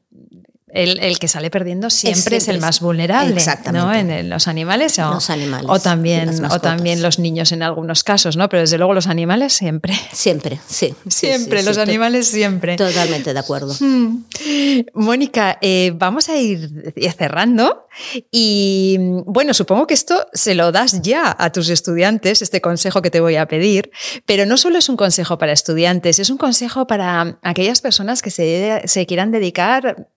el, 0.69 1.17
que 1.17 1.29
sale 1.29 1.49
perdiendo 1.49 1.89
siempre 1.89 2.37
es, 2.37 2.49
el 2.49 2.59
más 2.59 2.81
vulnerable 2.81 3.41
¿no? 3.71 3.93
en, 3.93 4.29
los, 4.29 4.49
animales 4.49 4.99
o, 4.99 5.13
los 5.13 5.29
animales 5.29 5.65
o 5.69 5.79
también 5.79 6.43
o 6.43 6.59
también 6.59 7.01
los 7.01 7.19
niños 7.19 7.53
en 7.53 7.63
algunos 7.63 8.03
casos 8.03 8.35
no 8.35 8.49
pero 8.49 8.61
desde 8.61 8.77
luego 8.77 8.93
los 8.93 9.07
animales 9.07 9.53
siempre. 9.53 9.97
Siempre 10.11 10.59
sí 10.67 10.93
siempre 11.07 11.63
los 11.63 11.77
animales 11.77 12.27
siempre. 12.27 12.75
totalmente 12.75 13.33
de 13.33 13.39
acuerdo. 13.39 13.73
Hmm. 13.79 14.25
Mónica 14.93 15.57
eh, 15.61 15.93
vamos 15.95 16.27
a 16.27 16.35
ir 16.35 16.93
cerrando 17.17 17.87
y 18.29 18.97
bueno 19.25 19.53
supongo 19.53 19.87
que 19.87 19.93
esto 19.93 20.27
se 20.33 20.53
lo 20.53 20.73
das 20.73 21.01
ya 21.01 21.33
a 21.39 21.49
tus 21.53 21.69
estudiantes 21.69 22.41
este 22.41 22.59
consejo 22.59 23.01
que 23.01 23.09
te 23.09 23.21
voy 23.21 23.37
a 23.37 23.47
pedir 23.47 23.89
pero 24.25 24.45
no 24.45 24.57
solo 24.57 24.79
es 24.79 24.89
un 24.89 24.97
consejo 24.97 25.37
para 25.37 25.53
estudiantes 25.53 26.19
es 26.19 26.29
un 26.29 26.37
consejo 26.37 26.87
para 26.87 27.39
aquellas 27.41 27.79
personas 27.79 28.21
que 28.21 28.31
se, 28.31 28.81
se 28.85 29.05
quieran 29.05 29.31
dedicar 29.31 30.07
Mm, 30.07 30.16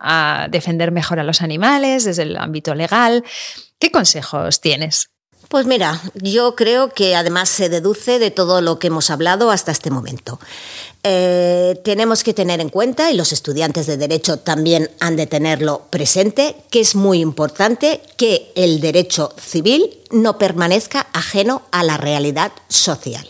a 0.00 0.48
defender 0.50 0.92
mejor 0.92 1.20
a 1.20 1.24
los 1.24 1.42
animales 1.42 2.04
desde 2.04 2.22
el 2.22 2.36
ámbito 2.36 2.74
legal. 2.74 3.24
¿Qué 3.78 3.90
consejos 3.90 4.60
tienes? 4.60 5.10
Pues 5.48 5.64
mira, 5.66 6.00
yo 6.14 6.56
creo 6.56 6.90
que 6.90 7.14
además 7.14 7.48
se 7.48 7.68
deduce 7.68 8.18
de 8.18 8.32
todo 8.32 8.60
lo 8.60 8.78
que 8.78 8.88
hemos 8.88 9.10
hablado 9.10 9.50
hasta 9.50 9.70
este 9.70 9.90
momento. 9.90 10.40
Eh, 11.04 11.80
tenemos 11.84 12.24
que 12.24 12.34
tener 12.34 12.60
en 12.60 12.68
cuenta, 12.68 13.12
y 13.12 13.16
los 13.16 13.32
estudiantes 13.32 13.86
de 13.86 13.96
derecho 13.96 14.40
también 14.40 14.90
han 14.98 15.14
de 15.14 15.28
tenerlo 15.28 15.86
presente, 15.88 16.56
que 16.70 16.80
es 16.80 16.96
muy 16.96 17.20
importante 17.20 18.00
que 18.16 18.50
el 18.56 18.80
derecho 18.80 19.32
civil 19.38 20.00
no 20.10 20.36
permanezca 20.36 21.06
ajeno 21.12 21.62
a 21.70 21.84
la 21.84 21.96
realidad 21.96 22.50
social. 22.68 23.28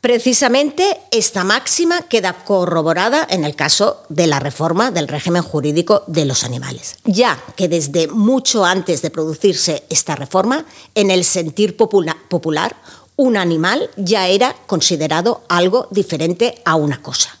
Precisamente 0.00 0.98
esta 1.10 1.44
máxima 1.44 2.02
queda 2.08 2.32
corroborada 2.44 3.26
en 3.28 3.44
el 3.44 3.54
caso 3.54 4.02
de 4.08 4.26
la 4.26 4.40
reforma 4.40 4.90
del 4.90 5.08
régimen 5.08 5.42
jurídico 5.42 6.04
de 6.06 6.24
los 6.24 6.42
animales, 6.42 6.96
ya 7.04 7.38
que 7.54 7.68
desde 7.68 8.08
mucho 8.08 8.64
antes 8.64 9.02
de 9.02 9.10
producirse 9.10 9.84
esta 9.90 10.16
reforma, 10.16 10.64
en 10.94 11.10
el 11.10 11.22
sentir 11.22 11.76
popular, 11.76 12.76
un 13.16 13.36
animal 13.36 13.90
ya 13.98 14.28
era 14.28 14.56
considerado 14.66 15.42
algo 15.48 15.86
diferente 15.90 16.62
a 16.64 16.76
una 16.76 17.02
cosa. 17.02 17.38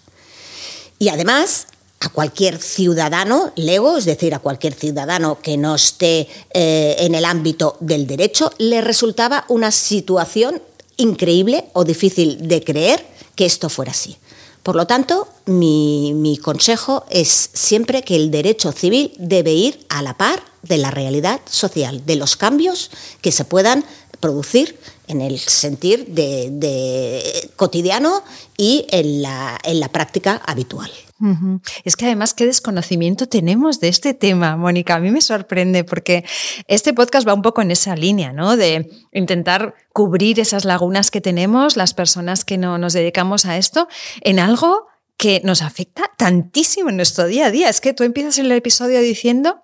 Y 0.98 1.08
además, 1.08 1.66
a 2.00 2.10
cualquier 2.10 2.60
ciudadano 2.60 3.52
lego, 3.56 3.96
es 3.96 4.04
decir, 4.04 4.34
a 4.34 4.38
cualquier 4.38 4.74
ciudadano 4.74 5.38
que 5.40 5.56
no 5.56 5.76
esté 5.76 6.28
eh, 6.52 6.96
en 6.98 7.14
el 7.14 7.24
ámbito 7.24 7.78
del 7.80 8.06
derecho, 8.06 8.52
le 8.58 8.82
resultaba 8.82 9.46
una 9.48 9.70
situación 9.70 10.60
increíble 11.00 11.64
o 11.72 11.84
difícil 11.84 12.48
de 12.48 12.62
creer 12.62 13.04
que 13.34 13.46
esto 13.46 13.68
fuera 13.68 13.92
así. 13.92 14.16
Por 14.62 14.76
lo 14.76 14.86
tanto, 14.86 15.26
mi, 15.46 16.38
consejo 16.42 17.04
es 17.08 17.50
siempre 17.54 18.02
que 18.02 18.16
el 18.16 18.30
derecho 18.30 18.72
civil 18.72 19.12
debe 19.18 19.52
ir 19.52 19.86
a 19.88 20.02
la 20.02 20.16
par 20.16 20.42
de 20.62 20.76
la 20.76 20.90
realidad 20.90 21.40
social, 21.46 22.04
de 22.04 22.16
los 22.16 22.36
cambios 22.36 22.90
que 23.22 23.32
se 23.32 23.46
puedan 23.46 23.84
producir 24.20 24.78
en 25.08 25.22
el 25.22 25.38
sentir 25.38 26.06
de, 26.08 27.50
cotidiano 27.56 28.22
y 28.58 28.86
en 28.90 29.22
la, 29.22 29.58
en 29.64 29.80
la 29.80 29.88
práctica 29.88 30.42
habitual. 30.44 30.90
Es 31.84 31.96
que 31.96 32.06
además 32.06 32.34
qué 32.34 32.46
desconocimiento 32.46 33.26
tenemos 33.26 33.80
de 33.80 33.88
este 33.88 34.14
tema, 34.14 34.56
Mónica. 34.56 34.94
A 34.94 35.00
mí 35.00 35.10
me 35.10 35.20
sorprende 35.20 35.84
porque 35.84 36.24
este 36.66 36.94
podcast 36.94 37.28
va 37.28 37.34
un 37.34 37.42
poco 37.42 37.62
en 37.62 37.70
esa 37.70 37.94
línea, 37.94 38.32
¿no? 38.32 38.56
De 38.56 38.90
intentar 39.12 39.74
cubrir 39.92 40.40
esas 40.40 40.64
lagunas 40.64 41.10
que 41.10 41.20
tenemos, 41.20 41.76
las 41.76 41.94
personas 41.94 42.44
que 42.44 42.58
no 42.58 42.78
nos 42.78 42.94
dedicamos 42.94 43.44
a 43.44 43.58
esto, 43.58 43.88
en 44.22 44.38
algo 44.38 44.86
que 45.16 45.42
nos 45.44 45.60
afecta 45.60 46.10
tantísimo 46.16 46.88
en 46.88 46.96
nuestro 46.96 47.26
día 47.26 47.46
a 47.46 47.50
día. 47.50 47.68
Es 47.68 47.82
que 47.82 47.92
tú 47.92 48.04
empiezas 48.04 48.38
el 48.38 48.50
episodio 48.52 49.00
diciendo 49.00 49.62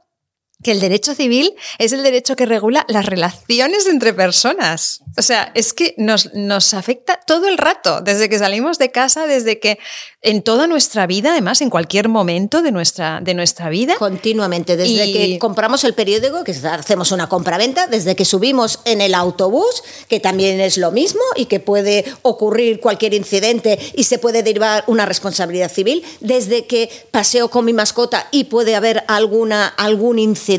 que 0.66 0.72
el 0.72 0.80
derecho 0.80 1.14
civil 1.14 1.54
es 1.78 1.92
el 1.92 2.02
derecho 2.02 2.34
que 2.34 2.44
regula 2.44 2.84
las 2.88 3.06
relaciones 3.06 3.86
entre 3.86 4.12
personas. 4.12 5.00
O 5.16 5.22
sea, 5.22 5.52
es 5.54 5.72
que 5.72 5.94
nos, 5.96 6.34
nos 6.34 6.74
afecta 6.74 7.20
todo 7.24 7.46
el 7.46 7.56
rato, 7.56 8.00
desde 8.00 8.28
que 8.28 8.36
salimos 8.36 8.76
de 8.80 8.90
casa, 8.90 9.28
desde 9.28 9.60
que 9.60 9.78
en 10.22 10.42
toda 10.42 10.66
nuestra 10.66 11.06
vida, 11.06 11.30
además, 11.30 11.60
en 11.60 11.70
cualquier 11.70 12.08
momento 12.08 12.62
de 12.62 12.72
nuestra, 12.72 13.20
de 13.20 13.32
nuestra 13.34 13.68
vida. 13.68 13.94
Continuamente, 13.96 14.76
desde 14.76 15.12
que 15.12 15.38
compramos 15.38 15.84
el 15.84 15.94
periódico, 15.94 16.42
que 16.42 16.50
hacemos 16.50 17.12
una 17.12 17.28
compra-venta, 17.28 17.86
desde 17.86 18.16
que 18.16 18.24
subimos 18.24 18.80
en 18.86 19.00
el 19.00 19.14
autobús, 19.14 19.84
que 20.08 20.18
también 20.18 20.60
es 20.60 20.78
lo 20.78 20.90
mismo 20.90 21.20
y 21.36 21.44
que 21.44 21.60
puede 21.60 22.04
ocurrir 22.22 22.80
cualquier 22.80 23.14
incidente 23.14 23.78
y 23.94 24.02
se 24.02 24.18
puede 24.18 24.42
derivar 24.42 24.82
una 24.88 25.06
responsabilidad 25.06 25.70
civil, 25.70 26.04
desde 26.18 26.66
que 26.66 26.90
paseo 27.12 27.48
con 27.48 27.64
mi 27.64 27.72
mascota 27.72 28.26
y 28.32 28.44
puede 28.44 28.74
haber 28.74 29.04
alguna, 29.06 29.68
algún 29.68 30.18
incidente, 30.18 30.55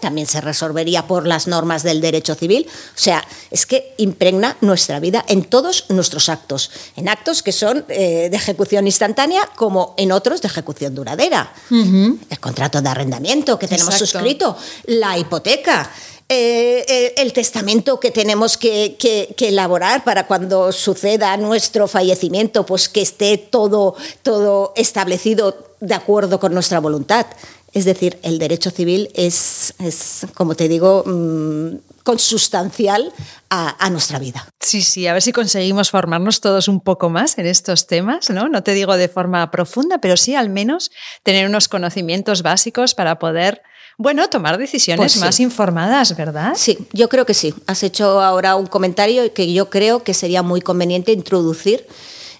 también 0.00 0.26
se 0.26 0.40
resolvería 0.40 1.06
por 1.06 1.26
las 1.26 1.46
normas 1.46 1.82
del 1.82 2.00
derecho 2.00 2.34
civil. 2.34 2.66
O 2.68 2.98
sea, 2.98 3.24
es 3.50 3.66
que 3.66 3.94
impregna 3.98 4.56
nuestra 4.60 5.00
vida 5.00 5.24
en 5.28 5.44
todos 5.44 5.86
nuestros 5.88 6.28
actos, 6.28 6.70
en 6.96 7.08
actos 7.08 7.42
que 7.42 7.52
son 7.52 7.84
eh, 7.88 8.28
de 8.30 8.36
ejecución 8.36 8.86
instantánea 8.86 9.48
como 9.56 9.94
en 9.96 10.12
otros 10.12 10.40
de 10.42 10.48
ejecución 10.48 10.94
duradera. 10.94 11.52
El 11.70 12.40
contrato 12.40 12.80
de 12.80 12.88
arrendamiento 12.88 13.58
que 13.58 13.68
tenemos 13.68 13.94
suscrito, 13.94 14.56
la 14.86 15.18
hipoteca. 15.18 15.90
Eh, 16.32 16.84
eh, 16.86 17.14
el 17.16 17.32
testamento 17.32 17.98
que 17.98 18.12
tenemos 18.12 18.56
que, 18.56 18.96
elaborar 19.40 20.04
para 20.04 20.28
cuando 20.28 20.70
suceda 20.70 21.36
nuestro 21.36 21.88
fallecimiento, 21.88 22.64
pues 22.64 22.88
que 22.88 23.02
esté 23.02 23.36
todo, 23.36 23.96
todo 24.22 24.72
establecido 24.76 25.70
de 25.80 25.94
acuerdo 25.94 26.38
con 26.38 26.54
nuestra 26.54 26.78
voluntad. 26.78 27.26
Es 27.72 27.84
decir, 27.84 28.18
el 28.22 28.38
derecho 28.38 28.70
civil 28.70 29.10
es, 29.14 29.74
es 29.78 30.26
como 30.34 30.54
te 30.54 30.68
digo, 30.68 31.04
mm, 31.06 32.02
consustancial 32.02 33.12
a, 33.48 33.84
a, 33.84 33.90
nuestra 33.90 34.18
vida. 34.18 34.48
Sí, 34.58 34.82
sí, 34.82 35.06
a 35.06 35.12
ver 35.12 35.22
si 35.22 35.32
conseguimos 35.32 35.90
formarnos 35.90 36.40
todos 36.40 36.66
un 36.66 36.80
poco 36.80 37.10
más 37.10 37.38
en 37.38 37.46
estos 37.46 37.86
temas, 37.86 38.30
¿no? 38.30 38.48
No 38.48 38.62
te 38.62 38.72
digo 38.72 38.96
de 38.96 39.08
forma 39.08 39.50
profunda, 39.50 39.98
pero 39.98 40.16
sí 40.16 40.34
al 40.34 40.50
menos 40.50 40.90
tener 41.22 41.46
unos 41.46 41.68
conocimientos 41.68 42.42
básicos 42.42 42.94
para 42.94 43.18
poder 43.18 43.62
bueno, 44.00 44.30
tomar 44.30 44.56
decisiones 44.56 45.12
pues 45.12 45.16
más 45.18 45.40
informadas, 45.40 46.16
¿verdad? 46.16 46.54
Sí, 46.56 46.78
yo 46.94 47.10
creo 47.10 47.26
que 47.26 47.34
sí. 47.34 47.54
Has 47.66 47.82
hecho 47.82 48.22
ahora 48.22 48.56
un 48.56 48.66
comentario 48.66 49.30
que 49.34 49.52
yo 49.52 49.68
creo 49.68 50.02
que 50.02 50.14
sería 50.14 50.42
muy 50.42 50.62
conveniente 50.62 51.12
introducir 51.12 51.86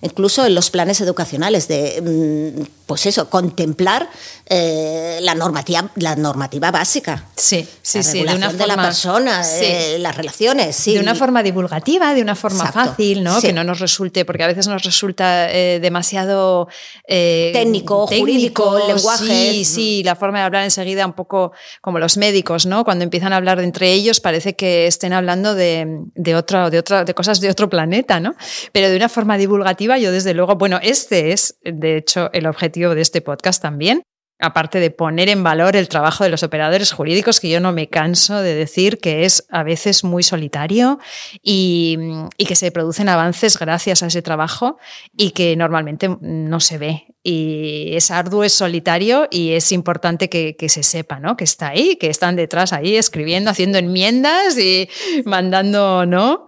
incluso 0.03 0.47
en 0.47 0.55
los 0.55 0.71
planes 0.71 1.01
educacionales, 1.01 1.69
de, 1.69 2.57
mm, 2.57 2.63
pues 2.87 3.07
eso, 3.07 3.31
contemplar 3.31 4.09
eh, 4.47 5.19
la, 5.23 5.35
normativa, 5.35 5.91
la 5.97 6.17
normativa 6.17 6.71
básica. 6.71 7.25
Sí, 7.37 7.67
sí, 7.83 8.03
sí. 8.03 8.19
De, 8.19 8.35
una 8.35 8.51
forma, 8.51 8.53
de 8.53 8.67
la 8.67 8.77
persona, 8.77 9.43
eh, 9.61 9.97
las 10.01 10.17
relaciones. 10.17 10.75
Sí. 10.75 10.95
De 10.95 11.01
una 11.01 11.15
forma 11.15 11.43
divulgativa, 11.43 12.15
de 12.15 12.23
una 12.23 12.35
forma 12.35 12.71
fácil, 12.73 13.23
¿no? 13.23 13.41
Que 13.41 13.53
no 13.53 13.63
nos 13.63 13.79
resulte, 13.79 14.25
porque 14.25 14.43
a 14.43 14.49
veces 14.49 14.67
nos 14.67 14.83
resulta 14.83 15.53
eh, 15.53 15.79
demasiado 15.81 16.69
técnico, 17.07 18.07
jurídico, 18.09 18.79
lenguaje. 18.89 19.53
Sí, 19.53 19.65
sí, 19.65 20.03
la 20.03 20.17
forma 20.17 20.39
de 20.39 20.45
hablar 20.45 20.65
enseguida 20.65 21.07
un 21.07 21.13
poco 21.13 21.53
como 21.81 21.99
los 21.99 22.17
médicos, 22.17 22.67
¿no? 22.67 22.85
Cuando 22.85 23.05
empiezan 23.05 23.33
a 23.33 23.37
hablar 23.37 23.59
de 23.59 23.65
entre 23.65 23.93
ellos 23.93 24.21
parece 24.21 24.57
que 24.57 24.87
estén 24.87 25.13
hablando 25.13 25.55
de, 25.55 25.87
de, 26.15 26.35
otra, 26.35 26.71
de, 26.71 26.79
otra, 26.79 27.05
de 27.05 27.15
cosas 27.15 27.41
de 27.41 27.51
otro 27.51 27.69
planeta, 27.71 28.19
¿no? 28.19 28.35
Pero 28.73 28.89
de 28.89 28.97
una 28.97 29.09
forma 29.09 29.39
divulgativa 29.39 29.90
yo 29.99 30.13
desde 30.13 30.35
luego, 30.35 30.57
bueno, 30.57 30.79
este 30.83 31.33
es 31.33 31.59
de 31.63 31.97
hecho 31.97 32.31
el 32.33 32.47
objetivo 32.47 32.95
de 32.95 33.03
este 33.03 33.21
podcast 33.21 33.63
también, 33.63 34.03
aparte 34.41 34.81
de 34.81 34.91
poner 34.91 35.29
en 35.29 35.43
valor 35.43 35.77
el 35.77 35.89
trabajo 35.89 36.25
de 36.25 36.31
los 36.31 36.43
operadores 36.43 36.93
jurídicos, 36.93 37.41
que 37.41 37.51
yo 37.51 37.61
no 37.61 37.73
me 37.73 37.89
canso 37.89 38.41
de 38.41 38.55
decir 38.55 38.99
que 38.99 39.25
es 39.25 39.47
a 39.51 39.63
veces 39.63 40.03
muy 40.03 40.23
solitario 40.23 40.99
y, 41.43 41.99
que 42.39 42.57
se 42.57 42.73
producen 42.73 43.09
avances 43.09 43.57
gracias 43.59 44.03
a 44.03 44.07
ese 44.07 44.23
trabajo 44.23 44.79
y 45.17 45.31
que 45.31 45.55
normalmente 45.57 46.09
no 46.21 46.59
se 46.59 46.79
ve. 46.79 47.07
Y 47.23 47.91
es 47.97 48.11
arduo, 48.11 48.45
es 48.45 48.55
solitario 48.55 49.29
y 49.31 49.51
es 49.51 49.73
importante 49.73 50.31
que, 50.31 50.57
se 50.69 50.83
sepa, 50.83 51.21
¿no? 51.21 51.37
Que 51.37 51.45
está 51.45 51.69
ahí, 51.69 51.97
que 51.97 52.09
están 52.09 52.37
detrás 52.37 52.73
ahí 52.73 52.97
escribiendo, 52.97 53.51
haciendo 53.51 53.77
enmiendas 53.77 54.57
y 54.59 54.89
mandando, 55.27 56.07
¿no? 56.07 56.47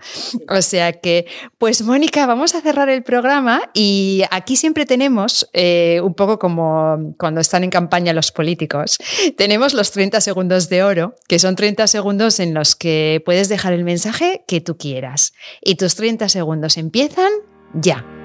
O 0.48 0.62
sea 0.62 0.92
que, 0.92 1.26
pues 1.58 1.82
Mónica, 1.82 2.24
vamos 2.26 2.54
a 2.54 2.62
cerrar 2.62 2.88
el 2.88 3.02
programa 3.02 3.70
y 3.74 4.22
aquí 4.30 4.56
siempre 4.56 4.86
tenemos 4.86 5.48
eh, 5.52 6.00
un 6.02 6.14
poco 6.14 6.38
como 6.38 7.14
cuando 7.18 7.40
están 7.40 7.64
en 7.64 7.70
campaña 7.70 8.14
los 8.14 8.32
políticos, 8.32 8.96
tenemos 9.36 9.74
los 9.74 9.90
30 9.90 10.20
segundos 10.20 10.68
de 10.70 10.82
oro, 10.82 11.14
que 11.28 11.38
son 11.38 11.54
30 11.54 11.86
segundos 11.86 12.40
en 12.40 12.54
los 12.54 12.76
que 12.76 13.22
puedes 13.24 13.48
dejar 13.48 13.74
el 13.74 13.84
mensaje 13.84 14.44
que 14.46 14.60
tú 14.60 14.78
quieras. 14.78 15.34
Y 15.60 15.74
tus 15.74 15.94
30 15.96 16.28
segundos 16.28 16.76
empiezan 16.76 17.30
ya. 17.74 18.21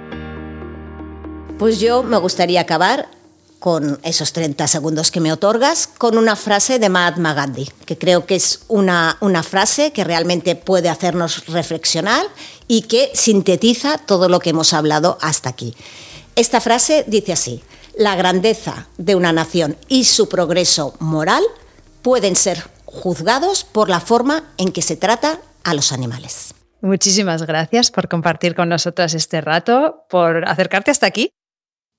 Pues 1.58 1.80
yo 1.80 2.04
me 2.04 2.18
gustaría 2.18 2.62
acabar 2.62 3.10
con 3.58 4.00
esos 4.04 4.32
30 4.32 4.68
segundos 4.68 5.10
que 5.10 5.20
me 5.20 5.34
otorgas, 5.34 5.88
con 5.88 6.16
una 6.16 6.36
frase 6.36 6.78
de 6.78 6.90
Mahatma 6.90 7.34
Gandhi, 7.34 7.68
que 7.86 7.98
creo 7.98 8.28
que 8.28 8.36
es 8.36 8.62
una, 8.68 9.18
una 9.22 9.42
frase 9.42 9.92
que 9.92 10.04
realmente 10.04 10.56
puede 10.56 10.88
hacernos 10.88 11.48
reflexionar 11.48 12.28
y 12.68 12.84
que 12.84 13.10
sintetiza 13.16 13.98
todo 13.98 14.30
lo 14.30 14.40
que 14.40 14.52
hemos 14.52 14.72
hablado 14.74 15.18
hasta 15.20 15.50
aquí. 15.50 15.76
Esta 16.36 16.62
frase 16.62 17.06
dice 17.08 17.34
así, 17.34 17.64
la 17.98 18.16
grandeza 18.16 18.88
de 19.00 19.16
una 19.16 19.34
nación 19.34 19.78
y 19.88 20.04
su 20.04 20.30
progreso 20.30 20.94
moral 21.00 21.44
pueden 22.04 22.36
ser 22.36 22.70
juzgados 22.86 23.64
por 23.64 23.90
la 23.90 24.00
forma 24.00 24.44
en 24.58 24.72
que 24.72 24.84
se 24.84 24.96
trata 24.96 25.42
a 25.64 25.74
los 25.74 25.92
animales. 25.92 26.54
Muchísimas 26.82 27.42
gracias 27.48 27.90
por 27.90 28.08
compartir 28.08 28.54
con 28.54 28.70
nosotras 28.70 29.16
este 29.16 29.42
rato, 29.42 30.06
por 30.08 30.48
acercarte 30.48 30.92
hasta 30.92 31.08
aquí 31.08 31.32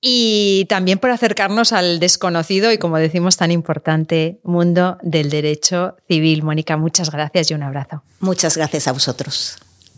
y 0.01 0.65
también 0.69 0.99
por 0.99 1.11
acercarnos 1.11 1.73
al 1.73 1.99
desconocido 1.99 2.71
y, 2.71 2.77
como 2.77 2.97
decimos, 2.97 3.37
tan 3.37 3.51
importante 3.51 4.39
mundo 4.43 4.97
del 5.01 5.29
derecho 5.29 5.97
civil. 6.07 6.43
Mónica, 6.43 6.77
muchas 6.77 7.11
gracias 7.11 7.51
y 7.51 7.53
un 7.53 7.63
abrazo. 7.63 8.03
Muchas 8.19 8.55
gracias 8.55 8.87
a 8.87 8.93
vosotros. 8.93 9.57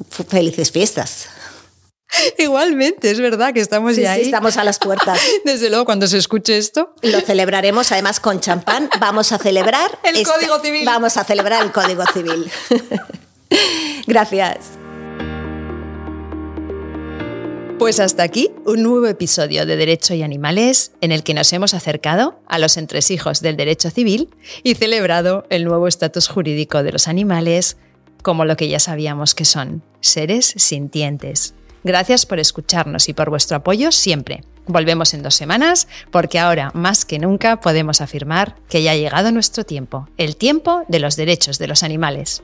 Felices 0.09 0.71
fiestas. 0.71 1.27
Igualmente, 2.37 3.09
es 3.09 3.19
verdad 3.19 3.53
que 3.53 3.61
estamos 3.61 3.95
ya 3.95 4.13
ahí. 4.13 4.23
estamos 4.23 4.57
a 4.57 4.63
las 4.63 4.79
puertas. 4.79 5.19
Desde 5.45 5.69
luego, 5.69 5.85
cuando 5.85 6.07
se 6.07 6.17
escuche 6.17 6.57
esto. 6.57 6.93
Lo 7.01 7.21
celebraremos 7.21 7.91
además 7.91 8.19
con 8.19 8.39
champán. 8.39 8.89
Vamos 8.99 9.31
a 9.31 9.37
celebrar. 9.37 9.99
El 10.03 10.25
Código 10.25 10.59
Civil. 10.59 10.85
Vamos 10.85 11.17
a 11.17 11.23
celebrar 11.23 11.63
el 11.63 11.71
Código 11.71 12.03
Civil. 12.13 12.51
Gracias. 14.07 14.80
Pues 17.81 17.99
hasta 17.99 18.21
aquí 18.21 18.51
un 18.67 18.83
nuevo 18.83 19.07
episodio 19.07 19.65
de 19.65 19.75
Derecho 19.75 20.13
y 20.13 20.21
Animales 20.21 20.91
en 21.01 21.11
el 21.11 21.23
que 21.23 21.33
nos 21.33 21.51
hemos 21.51 21.73
acercado 21.73 22.39
a 22.45 22.59
los 22.59 22.77
entresijos 22.77 23.41
del 23.41 23.57
derecho 23.57 23.89
civil 23.89 24.29
y 24.61 24.75
celebrado 24.75 25.47
el 25.49 25.65
nuevo 25.65 25.87
estatus 25.87 26.27
jurídico 26.27 26.83
de 26.83 26.91
los 26.91 27.07
animales 27.07 27.77
como 28.21 28.45
lo 28.45 28.55
que 28.55 28.69
ya 28.69 28.77
sabíamos 28.77 29.33
que 29.33 29.45
son, 29.45 29.81
seres 29.99 30.53
sintientes. 30.57 31.55
Gracias 31.83 32.27
por 32.27 32.37
escucharnos 32.37 33.09
y 33.09 33.13
por 33.13 33.31
vuestro 33.31 33.57
apoyo 33.57 33.91
siempre. 33.91 34.43
Volvemos 34.67 35.15
en 35.15 35.23
dos 35.23 35.33
semanas 35.33 35.87
porque 36.11 36.37
ahora 36.37 36.69
más 36.75 37.03
que 37.03 37.17
nunca 37.17 37.61
podemos 37.61 37.99
afirmar 37.99 38.57
que 38.69 38.83
ya 38.83 38.91
ha 38.91 38.95
llegado 38.95 39.31
nuestro 39.31 39.63
tiempo, 39.63 40.07
el 40.17 40.35
tiempo 40.35 40.83
de 40.87 40.99
los 40.99 41.15
derechos 41.15 41.57
de 41.57 41.65
los 41.65 41.81
animales. 41.81 42.43